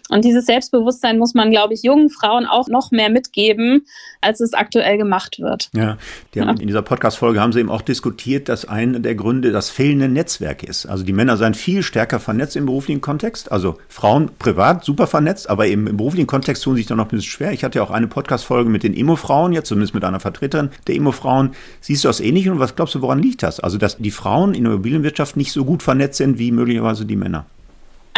Und 0.08 0.24
dieses 0.24 0.46
Selbstbewusstsein 0.46 1.18
muss 1.18 1.34
man, 1.34 1.50
glaube 1.50 1.74
ich, 1.74 1.82
jungen 1.82 2.10
Frauen 2.10 2.46
auch 2.46 2.68
noch 2.68 2.90
mehr 2.90 3.10
mitgeben, 3.10 3.86
als 4.20 4.40
es 4.40 4.54
aktuell 4.54 4.98
gemacht 4.98 5.38
wird. 5.38 5.70
Ja, 5.74 5.98
die 6.34 6.40
haben, 6.40 6.56
ja. 6.56 6.60
in 6.60 6.66
dieser 6.66 6.82
Podcast-Folge 6.82 7.40
haben 7.40 7.52
sie 7.52 7.60
eben 7.60 7.70
auch 7.70 7.82
diskutiert, 7.82 8.48
dass 8.48 8.64
einer 8.64 8.98
der 8.98 9.14
Gründe 9.14 9.52
das 9.52 9.70
fehlende 9.70 10.08
Netzwerk 10.08 10.62
ist. 10.62 10.86
Also 10.86 11.04
die 11.04 11.12
Männer 11.12 11.36
seien 11.36 11.54
viel 11.54 11.82
stärker 11.82 12.18
vernetzt 12.18 12.56
im 12.56 12.66
beruflichen 12.66 13.00
Kontext, 13.00 13.52
also 13.52 13.78
Frauen 13.88 14.30
privat 14.38 14.84
super 14.84 15.06
vernetzt, 15.06 15.50
aber 15.50 15.66
eben 15.66 15.86
im 15.86 15.96
beruflichen 15.96 16.26
Kontext 16.26 16.64
tun 16.64 16.76
sich 16.76 16.86
da 16.86 16.96
noch 16.96 17.06
ein 17.06 17.10
bisschen 17.10 17.30
schwer. 17.30 17.52
Ich 17.52 17.62
hatte 17.62 17.78
ja 17.78 17.84
auch 17.84 17.90
eine 17.90 18.08
Podcast-Folge 18.08 18.70
mit 18.70 18.82
den 18.82 18.94
Emo-Frauen, 18.94 19.52
jetzt 19.52 19.68
zumindest 19.68 19.94
mit 19.94 20.04
einer 20.04 20.20
Vertreterin 20.20 20.70
der 20.86 20.96
Emo-Frauen. 20.96 21.52
Siehst 21.80 22.04
du 22.04 22.08
das 22.08 22.20
ähnlich? 22.20 22.47
Und 22.50 22.58
was 22.58 22.76
glaubst 22.76 22.94
du, 22.94 23.02
woran 23.02 23.20
liegt 23.20 23.42
das? 23.42 23.60
Also, 23.60 23.78
dass 23.78 23.98
die 23.98 24.10
Frauen 24.10 24.54
in 24.54 24.64
der 24.64 24.72
Immobilienwirtschaft 24.72 25.36
nicht 25.36 25.52
so 25.52 25.64
gut 25.64 25.82
vernetzt 25.82 26.18
sind 26.18 26.38
wie 26.38 26.52
möglicherweise 26.52 27.04
die 27.04 27.16
Männer. 27.16 27.46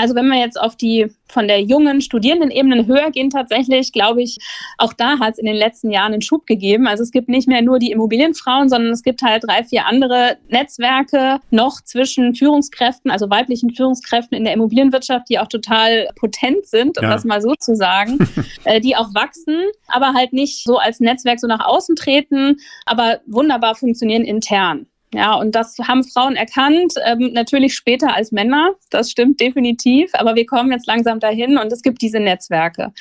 Also 0.01 0.15
wenn 0.15 0.29
wir 0.29 0.39
jetzt 0.39 0.59
auf 0.59 0.77
die 0.77 1.09
von 1.29 1.47
der 1.47 1.61
jungen 1.61 2.01
Studierendenebene 2.01 2.87
höher 2.87 3.11
gehen, 3.11 3.29
tatsächlich, 3.29 3.93
glaube 3.93 4.23
ich, 4.23 4.39
auch 4.79 4.95
da 4.95 5.19
hat 5.19 5.35
es 5.35 5.39
in 5.39 5.45
den 5.45 5.57
letzten 5.57 5.91
Jahren 5.91 6.15
einen 6.15 6.23
Schub 6.23 6.47
gegeben. 6.47 6.87
Also 6.87 7.03
es 7.03 7.11
gibt 7.11 7.29
nicht 7.29 7.47
mehr 7.47 7.61
nur 7.61 7.79
die 7.79 7.91
Immobilienfrauen, 7.91 8.71
sondern 8.71 8.93
es 8.93 9.03
gibt 9.03 9.21
halt 9.21 9.45
drei, 9.47 9.63
vier 9.63 9.85
andere 9.85 10.39
Netzwerke 10.49 11.41
noch 11.51 11.83
zwischen 11.83 12.35
Führungskräften, 12.35 13.11
also 13.11 13.29
weiblichen 13.29 13.75
Führungskräften 13.75 14.39
in 14.39 14.45
der 14.45 14.55
Immobilienwirtschaft, 14.55 15.29
die 15.29 15.39
auch 15.39 15.49
total 15.49 16.09
potent 16.17 16.67
sind, 16.67 16.97
um 16.97 17.05
ja. 17.05 17.11
das 17.11 17.27
mal 17.27 17.43
so 17.43 17.55
zu 17.55 17.77
sagen, 17.77 18.19
äh, 18.65 18.81
die 18.81 18.97
auch 18.97 19.15
wachsen, 19.15 19.59
aber 19.89 20.15
halt 20.15 20.33
nicht 20.33 20.65
so 20.65 20.79
als 20.79 20.99
Netzwerk 20.99 21.41
so 21.41 21.47
nach 21.47 21.65
außen 21.65 21.95
treten, 21.95 22.57
aber 22.87 23.21
wunderbar 23.27 23.75
funktionieren 23.75 24.25
intern. 24.25 24.87
Ja, 25.12 25.35
und 25.35 25.57
das 25.57 25.77
haben 25.79 26.05
Frauen 26.05 26.37
erkannt, 26.37 26.95
ähm, 27.05 27.32
natürlich 27.32 27.74
später 27.74 28.14
als 28.14 28.30
Männer, 28.30 28.70
das 28.91 29.11
stimmt 29.11 29.41
definitiv, 29.41 30.11
aber 30.14 30.37
wir 30.37 30.47
kommen 30.47 30.70
jetzt 30.70 30.87
langsam 30.87 31.18
dahin 31.18 31.59
und 31.59 31.72
es 31.72 31.82
gibt 31.82 32.01
diese 32.01 32.20
Netzwerke. 32.20 32.93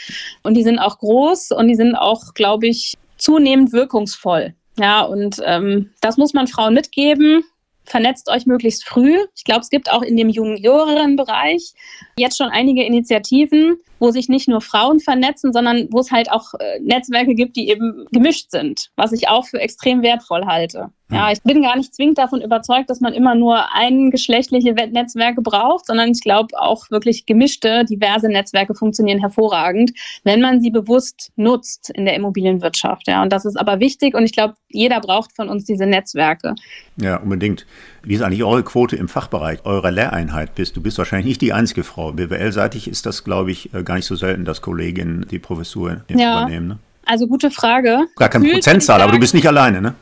Und 0.42 0.56
die 0.56 0.64
sind 0.64 0.80
auch 0.80 0.98
groß 0.98 1.52
und 1.52 1.68
die 1.68 1.76
sind 1.76 1.96
auch, 1.96 2.34
glaube 2.34 2.68
ich, 2.68 2.98
zunehmend 3.18 3.74
wirkungsvoll. 3.74 4.56
Ja, 4.80 5.02
und 5.02 5.40
ähm, 5.46 5.92
das 6.02 6.18
muss 6.18 6.34
man 6.34 6.48
Frauen 6.48 6.74
mitgeben 6.74 7.44
vernetzt 7.90 8.30
euch 8.30 8.46
möglichst 8.46 8.88
früh. 8.88 9.18
Ich 9.36 9.44
glaube, 9.44 9.62
es 9.62 9.70
gibt 9.70 9.92
auch 9.92 10.02
in 10.02 10.16
dem 10.16 10.30
Juniorenbereich 10.30 11.74
jetzt 12.18 12.38
schon 12.38 12.50
einige 12.50 12.84
Initiativen, 12.84 13.78
wo 14.00 14.12
sich 14.12 14.30
nicht 14.30 14.48
nur 14.48 14.62
Frauen 14.62 15.00
vernetzen, 15.00 15.54
sondern 15.54 15.88
wo 15.92 16.00
es 16.00 16.12
halt 16.12 16.32
auch 16.32 16.54
äh, 16.56 16.80
Netzwerke 16.82 17.36
gibt, 17.36 17.56
die 17.56 17.70
eben 17.70 18.06
gemischt 18.12 18.52
sind, 18.52 18.90
was 18.96 19.12
ich 19.12 19.28
auch 19.28 19.46
für 19.46 19.60
extrem 19.60 20.02
wertvoll 20.02 20.46
halte. 20.46 20.90
Ja, 21.12 21.28
hm. 21.28 21.34
ich 21.34 21.42
bin 21.44 21.62
gar 21.64 21.76
nicht 21.76 21.94
zwingend 21.96 22.18
davon 22.18 22.42
überzeugt, 22.42 22.90
dass 22.90 23.00
man 23.00 23.14
immer 23.14 23.36
nur 23.36 23.74
ein 23.74 24.12
geschlechtliche 24.12 24.74
Netzwerke 24.74 25.42
braucht, 25.42 25.88
sondern 25.88 26.12
ich 26.12 26.22
glaube 26.22 26.60
auch 26.60 26.90
wirklich 26.92 27.26
gemischte, 27.26 27.86
diverse 27.86 28.28
Netzwerke 28.28 28.76
funktionieren 28.76 29.20
hervorragend, 29.20 29.92
wenn 30.24 30.42
man 30.42 30.62
sie 30.62 30.70
bewusst 30.70 31.32
nutzt 31.36 31.90
in 31.90 32.06
der 32.06 32.16
Immobilienwirtschaft. 32.16 33.08
Ja, 33.08 33.24
und 33.24 33.34
das 33.34 33.46
ist 33.46 33.58
aber 33.58 33.80
wichtig 33.80 34.16
und 34.16 34.24
ich 34.24 34.34
glaube, 34.34 34.56
jeder 34.70 35.00
braucht 35.02 35.36
von 35.36 35.50
uns 35.50 35.66
diese 35.66 35.86
Netzwerke. 35.86 36.54
Ja, 36.98 37.18
unbedingt. 37.18 37.66
Wie 38.04 38.16
ist 38.16 38.22
eigentlich 38.22 38.44
eure 38.44 38.64
Quote 38.64 38.96
im 38.96 39.08
Fachbereich, 39.08 39.60
eurer 39.66 39.92
Lehreinheit 39.92 40.56
bist? 40.56 40.76
Du 40.76 40.82
bist 40.82 40.98
wahrscheinlich 40.98 41.28
nicht 41.28 41.42
die 41.42 41.54
einzige 41.54 41.84
Frau. 41.84 42.12
BWL-seitig 42.14 42.88
ist 42.88 43.06
das, 43.06 43.24
glaube 43.24 43.52
ich, 43.52 43.74
äh, 43.74 43.84
gar 43.84 43.96
nicht 43.96 44.06
so 44.06 44.16
selten, 44.16 44.46
dass 44.46 44.62
Kolleginnen 44.62 45.26
die 45.30 45.40
Professur 45.40 46.02
ja. 46.10 46.42
übernehmen. 46.42 46.68
Ne? 46.68 46.78
Also 47.06 47.28
gute 47.28 47.52
Frage. 47.52 48.08
Gar 48.16 48.30
keine 48.30 48.50
Prozentzahl, 48.50 49.02
aber 49.02 49.12
du 49.12 49.20
bist 49.20 49.34
nicht 49.34 49.48
alleine, 49.48 49.82
ne? 49.82 49.96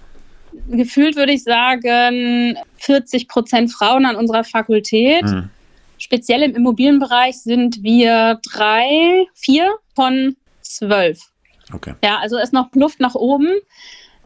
gefühlt 0.69 1.15
würde 1.15 1.33
ich 1.33 1.43
sagen 1.43 2.57
40 2.77 3.27
Prozent 3.27 3.71
Frauen 3.71 4.05
an 4.05 4.15
unserer 4.15 4.43
Fakultät. 4.43 5.23
Mhm. 5.23 5.49
Speziell 5.97 6.43
im 6.43 6.55
Immobilienbereich 6.55 7.39
sind 7.39 7.81
wir 7.83 8.39
drei, 8.43 9.25
vier 9.33 9.75
von 9.95 10.35
zwölf. 10.61 11.19
Okay. 11.73 11.95
Ja, 12.03 12.19
also 12.19 12.37
ist 12.37 12.53
noch 12.53 12.69
Luft 12.73 12.99
nach 12.99 13.15
oben. 13.15 13.49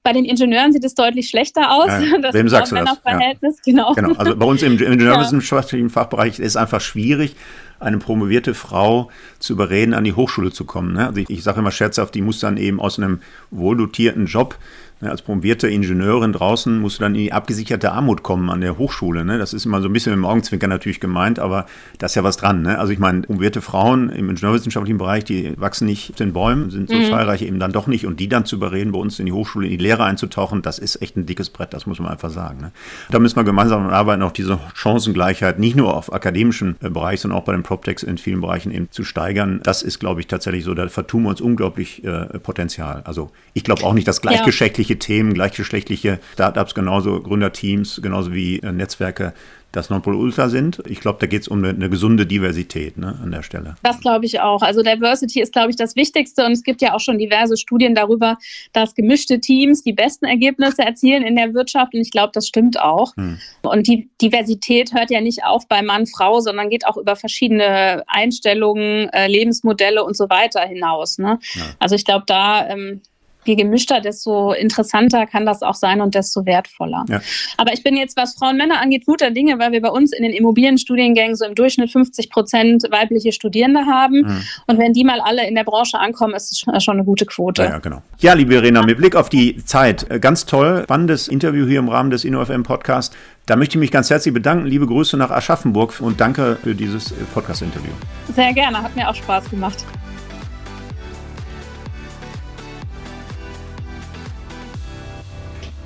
Bei 0.04 0.14
den 0.14 0.26
Ingenieuren 0.26 0.74
sieht 0.74 0.84
es 0.84 0.96
deutlich 0.96 1.30
schlechter 1.30 1.72
aus. 1.72 1.90
Das 2.22 2.34
wem 2.34 2.50
sagst 2.50 2.72
du 2.72 2.76
das? 2.76 2.98
Verhältnis, 3.00 3.58
ja. 3.58 3.72
genau. 3.72 3.94
genau. 3.94 4.14
Also 4.16 4.36
bei 4.36 4.46
uns 4.46 4.62
im 4.64 4.74
Ingenieurwissenschaftlichen 4.74 5.88
ja. 5.88 5.94
Fachbereich 5.94 6.40
ist 6.40 6.40
es 6.40 6.56
einfach 6.56 6.82
schwierig, 6.82 7.36
eine 7.80 7.98
promovierte 7.98 8.54
Frau 8.54 9.10
zu 9.40 9.54
überreden, 9.54 9.94
an 9.94 10.04
die 10.04 10.14
Hochschule 10.14 10.52
zu 10.52 10.66
kommen. 10.66 10.94
Ne? 10.94 11.08
Also 11.08 11.20
ich, 11.20 11.30
ich 11.30 11.44
sage 11.44 11.60
immer 11.60 11.72
scherzhaft, 11.72 12.16
die 12.16 12.22
muss 12.22 12.40
dann 12.40 12.58
eben 12.58 12.80
aus 12.80 12.98
einem 12.98 13.22
wohldotierten 13.50 14.26
Job 14.26 14.58
Ne, 15.02 15.10
als 15.10 15.24
promovierte 15.24 15.68
Ingenieurin 15.68 16.32
draußen 16.32 16.80
musst 16.80 17.00
du 17.00 17.04
dann 17.04 17.16
in 17.16 17.22
die 17.22 17.34
abgesicherte 17.34 17.92
Armut 17.92 18.22
kommen 18.22 18.52
an 18.52 18.62
der 18.62 18.78
Hochschule. 18.78 19.26
Ne? 19.26 19.40
Das 19.40 19.52
ist 19.52 19.66
immer 19.66 19.82
so 19.82 19.90
ein 19.90 19.94
bisschen 19.94 20.12
mit 20.12 20.20
dem 20.20 20.26
Augenzwinkern 20.26 20.70
natürlich 20.70 21.00
gemeint, 21.00 21.40
aber 21.40 21.66
da 21.98 22.06
ist 22.06 22.14
ja 22.14 22.24
was 22.24 22.38
dran. 22.38 22.62
Ne? 22.62 22.78
Also 22.78 22.94
ich 22.94 23.00
meine, 23.00 23.22
promovierte 23.22 23.62
Frauen 23.62 24.10
im 24.10 24.30
ingenieurwissenschaftlichen 24.30 25.00
Bereich, 25.00 25.24
die 25.24 25.60
wachsen 25.60 25.88
nicht 25.88 26.12
auf 26.12 26.18
den 26.18 26.34
Bäumen, 26.34 26.70
sind 26.70 26.88
so 26.90 26.96
mhm. 26.96 27.10
zahlreich 27.10 27.42
eben 27.42 27.60
dann 27.60 27.72
doch 27.72 27.88
nicht. 27.88 28.06
Und 28.06 28.20
die 28.20 28.30
dann 28.30 28.46
zu 28.46 28.58
überreden, 28.58 28.92
bei 28.92 29.00
uns 29.00 29.18
in 29.18 29.26
die 29.26 29.32
Hochschule, 29.32 29.66
in 29.66 29.72
die 29.72 29.84
Lehre 29.84 30.04
einzutauchen, 30.04 30.62
das 30.62 30.78
ist 30.78 31.02
echt 31.02 31.18
ein 31.18 31.26
dickes 31.26 31.50
Brett, 31.50 31.74
das 31.74 31.88
muss 31.88 32.00
man 32.00 32.12
einfach 32.12 32.30
sagen. 32.30 32.62
Ne? 32.62 32.72
Da 33.10 33.18
müssen 33.18 33.38
wir 33.38 33.44
gemeinsam 33.44 33.90
arbeiten, 33.90 34.22
auch 34.22 34.32
diese 34.32 34.60
Chancengleichheit 34.76 35.58
nicht 35.58 35.76
nur 35.76 35.98
auf 35.98 36.14
akademischen 36.14 36.76
äh, 36.82 36.92
Bereich, 36.92 37.22
sondern 37.22 37.40
auch 37.40 37.46
bei 37.46 37.54
den 37.54 37.64
PropTechs 37.64 38.04
in 38.04 38.20
vielen 38.20 38.42
Bereichen 38.42 38.72
eben 38.72 38.92
zu 38.92 39.04
steigern. 39.04 39.62
Das 39.64 39.82
ist, 39.82 39.98
glaube 39.98 40.20
ich, 40.20 40.28
tatsächlich 40.28 40.64
so, 40.64 40.76
da 40.76 40.88
vertun 40.90 41.24
wir 41.24 41.30
uns 41.30 41.42
unglaublich 41.42 42.04
äh, 42.04 42.38
Potenzial. 42.38 43.02
Also 43.06 43.32
ich 43.54 43.64
glaube 43.64 43.84
auch 43.84 43.94
nicht, 43.94 44.08
dass 44.08 44.22
gleichgeschlechtliche 44.22 44.91
gleichgeschlechtliche 44.92 45.00
Themen, 45.00 45.34
gleichgeschlechtliche 45.34 46.20
Startups, 46.34 46.76
genauso 46.76 47.22
Gründerteams, 47.22 48.02
genauso 48.02 48.34
wie 48.34 48.60
äh, 48.60 48.72
Netzwerke 48.72 49.34
das 49.72 49.90
Nonplusultra 49.90 50.50
sind. 50.50 50.84
Ich 50.86 51.00
glaube, 51.00 51.20
da 51.22 51.28
geht 51.28 51.44
es 51.44 51.48
um 51.48 51.60
eine, 51.60 51.70
eine, 51.70 51.90
gesunde 51.90 52.26
Diversität 52.26 52.98
ne, 52.98 53.18
an 53.24 53.32
der 53.32 53.42
Stelle. 53.42 53.76
Das 53.84 54.02
glaube 54.02 54.26
ich 54.26 54.42
auch. 54.42 54.62
Also 54.62 54.82
Diversity 54.82 55.42
ist, 55.42 55.54
glaube 55.54 55.70
ich, 55.70 55.78
das 55.78 55.96
Wichtigste. 55.96 56.46
Und 56.46 56.52
es 56.52 56.64
gibt 56.64 56.82
ja 56.82 56.94
auch 56.94 57.00
schon 57.00 57.18
diverse 57.18 57.56
Studien 57.56 57.96
darüber, 57.96 58.38
dass 58.74 58.96
gemischte 58.96 59.40
Teams 59.40 59.82
die 59.84 59.94
besten 59.94 60.26
Ergebnisse 60.26 60.82
erzielen 60.82 61.24
in 61.24 61.38
der 61.38 61.54
Wirtschaft. 61.54 61.94
Und 61.94 62.02
ich 62.02 62.12
glaube, 62.12 62.32
das 62.34 62.48
stimmt 62.48 62.82
auch. 62.82 63.16
Hm. 63.16 63.38
Und 63.62 63.88
die 63.88 64.10
Diversität 64.22 64.94
hört 64.94 65.10
ja 65.10 65.22
nicht 65.22 65.46
auf 65.46 65.68
bei 65.70 65.82
Mann, 65.82 66.06
Frau, 66.06 66.42
sondern 66.42 66.70
geht 66.70 66.86
auch 66.86 66.98
über 66.98 67.16
verschiedene 67.16 68.04
Einstellungen, 68.08 69.08
äh, 69.10 69.28
Lebensmodelle 69.28 70.04
und 70.04 70.18
so 70.18 70.30
weiter 70.30 70.62
hinaus. 70.62 71.18
Ne? 71.18 71.40
Ja. 71.54 71.64
Also 71.80 71.96
ich 71.96 72.04
glaube, 72.04 72.26
da 72.28 72.68
ähm, 72.68 73.02
je 73.46 73.56
gemischter, 73.56 74.02
desto 74.02 74.54
interessanter 74.54 75.26
kann 75.26 75.46
das 75.46 75.62
auch 75.62 75.74
sein 75.74 76.02
und 76.02 76.16
desto 76.16 76.46
wertvoller. 76.46 77.06
Ja. 77.10 77.22
Aber 77.58 77.74
ich 77.74 77.84
bin 77.84 77.98
jetzt, 77.98 78.18
was 78.18 78.36
Frauen 78.36 78.52
und 78.52 78.58
Männer 78.58 78.82
angeht, 78.82 79.06
guter 79.06 79.32
Dinge, 79.32 79.58
weil 79.60 79.72
wir 79.72 79.82
bei 79.82 79.90
uns 79.90 80.14
in 80.14 80.24
den 80.24 80.34
Immobilienstudiengängen 80.34 81.36
so 81.36 81.46
im 81.46 81.56
Durchschnitt 81.56 81.92
50 81.92 82.30
Prozent 82.30 82.84
weibliche 82.92 83.32
Studierende 83.32 83.86
haben. 83.86 84.22
Mhm. 84.22 84.44
Und 84.68 84.80
wenn 84.80 84.94
die 84.94 85.04
mal 85.04 85.20
alle 85.22 85.48
in 85.48 85.56
der 85.56 85.64
Branche 85.64 85.98
ankommen, 86.00 86.34
ist 86.36 86.52
es 86.52 86.84
schon 86.84 86.96
eine 86.96 87.04
gute 87.04 87.26
Quote. 87.26 87.64
Ja, 87.64 87.70
ja, 87.70 87.78
genau. 87.80 88.02
Ja, 88.20 88.34
liebe 88.34 88.54
Verena, 88.54 88.84
mit 88.84 88.98
Blick 88.98 89.16
auf 89.16 89.30
die 89.30 89.64
Zeit, 89.66 90.10
äh, 90.10 90.20
ganz 90.20 90.46
toll, 90.46 90.82
spannendes 90.84 91.28
Interview 91.28 91.66
hier 91.66 91.80
im 91.80 91.90
Rahmen 91.90 92.12
des 92.12 92.24
InnoFM 92.24 92.64
Podcast. 92.64 93.16
Da 93.48 93.56
möchte 93.56 93.78
ich 93.78 93.80
mich 93.80 93.92
ganz 93.92 94.10
herzlich 94.10 94.34
bedanken. 94.34 94.68
Liebe 94.68 94.86
Grüße 94.86 95.18
nach 95.18 95.32
Aschaffenburg 95.32 96.00
und 96.00 96.22
danke 96.22 96.58
für 96.62 96.76
dieses 96.76 97.12
äh, 97.12 97.16
Podcast-Interview. 97.34 97.92
Sehr 98.36 98.54
gerne, 98.54 98.82
hat 98.82 98.96
mir 98.96 99.10
auch 99.10 99.16
Spaß 99.16 99.50
gemacht. 99.50 99.84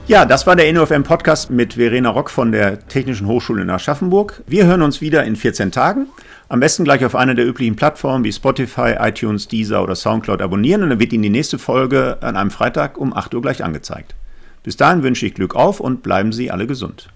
Ja, 0.08 0.24
das 0.24 0.45
war 0.45 0.56
der 0.56 0.70
InnoFM 0.70 1.01
Podcast 1.01 1.49
mit 1.49 1.74
Verena 1.74 2.12
Rock 2.12 2.30
von 2.30 2.51
der 2.51 2.88
Technischen 2.88 3.26
Hochschule 3.26 3.64
in 3.64 3.72
Aschaffenburg. 3.72 4.43
Wir 4.45 4.68
hören 4.68 4.84
uns 4.84 5.01
wieder 5.01 5.24
in 5.24 5.36
14 5.36 5.72
Tagen. 5.72 6.06
Am 6.47 6.60
besten 6.60 6.84
gleich 6.84 7.03
auf 7.03 7.16
einer 7.16 7.34
der 7.34 7.47
üblichen 7.47 7.76
Plattformen 7.76 8.24
wie 8.24 8.32
Spotify, 8.32 8.97
iTunes, 8.99 9.47
Deezer 9.47 9.82
oder 9.82 9.95
Soundcloud 9.95 10.43
abonnieren 10.43 10.84
und 10.84 10.91
dann 10.91 10.99
wird 10.99 11.12
Ihnen 11.12 11.24
die 11.24 11.32
nächste 11.32 11.58
Folge 11.58 12.20
an 12.22 12.38
einem 12.38 12.51
Freitag 12.51 12.99
um 12.99 13.16
8 13.16 13.34
Uhr 13.34 13.41
gleich 13.41 13.64
angezeigt. 13.64 14.14
Bis 14.62 14.78
dahin 14.78 15.01
wünsche 15.01 15.26
ich 15.26 15.34
Glück 15.34 15.56
auf 15.56 15.80
und 15.80 16.03
bleiben 16.03 16.32
Sie 16.32 16.51
alle 16.51 16.68
gesund. 16.68 17.10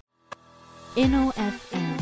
InnoFM. 0.95 1.93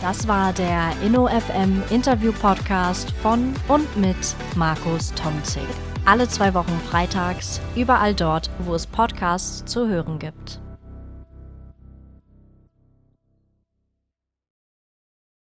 Das 0.00 0.28
war 0.28 0.52
der 0.52 0.92
InnoFM 1.04 1.82
Interview 1.90 2.30
Podcast 2.30 3.10
von 3.20 3.52
und 3.66 3.96
mit 3.96 4.36
Markus 4.54 5.12
Tomzig. 5.14 5.62
Alle 6.06 6.28
zwei 6.28 6.52
Wochen 6.52 6.78
freitags, 6.90 7.62
überall 7.74 8.14
dort, 8.14 8.50
wo 8.58 8.74
es 8.74 8.86
Podcasts 8.86 9.64
zu 9.64 9.88
hören 9.88 10.18
gibt. 10.18 10.60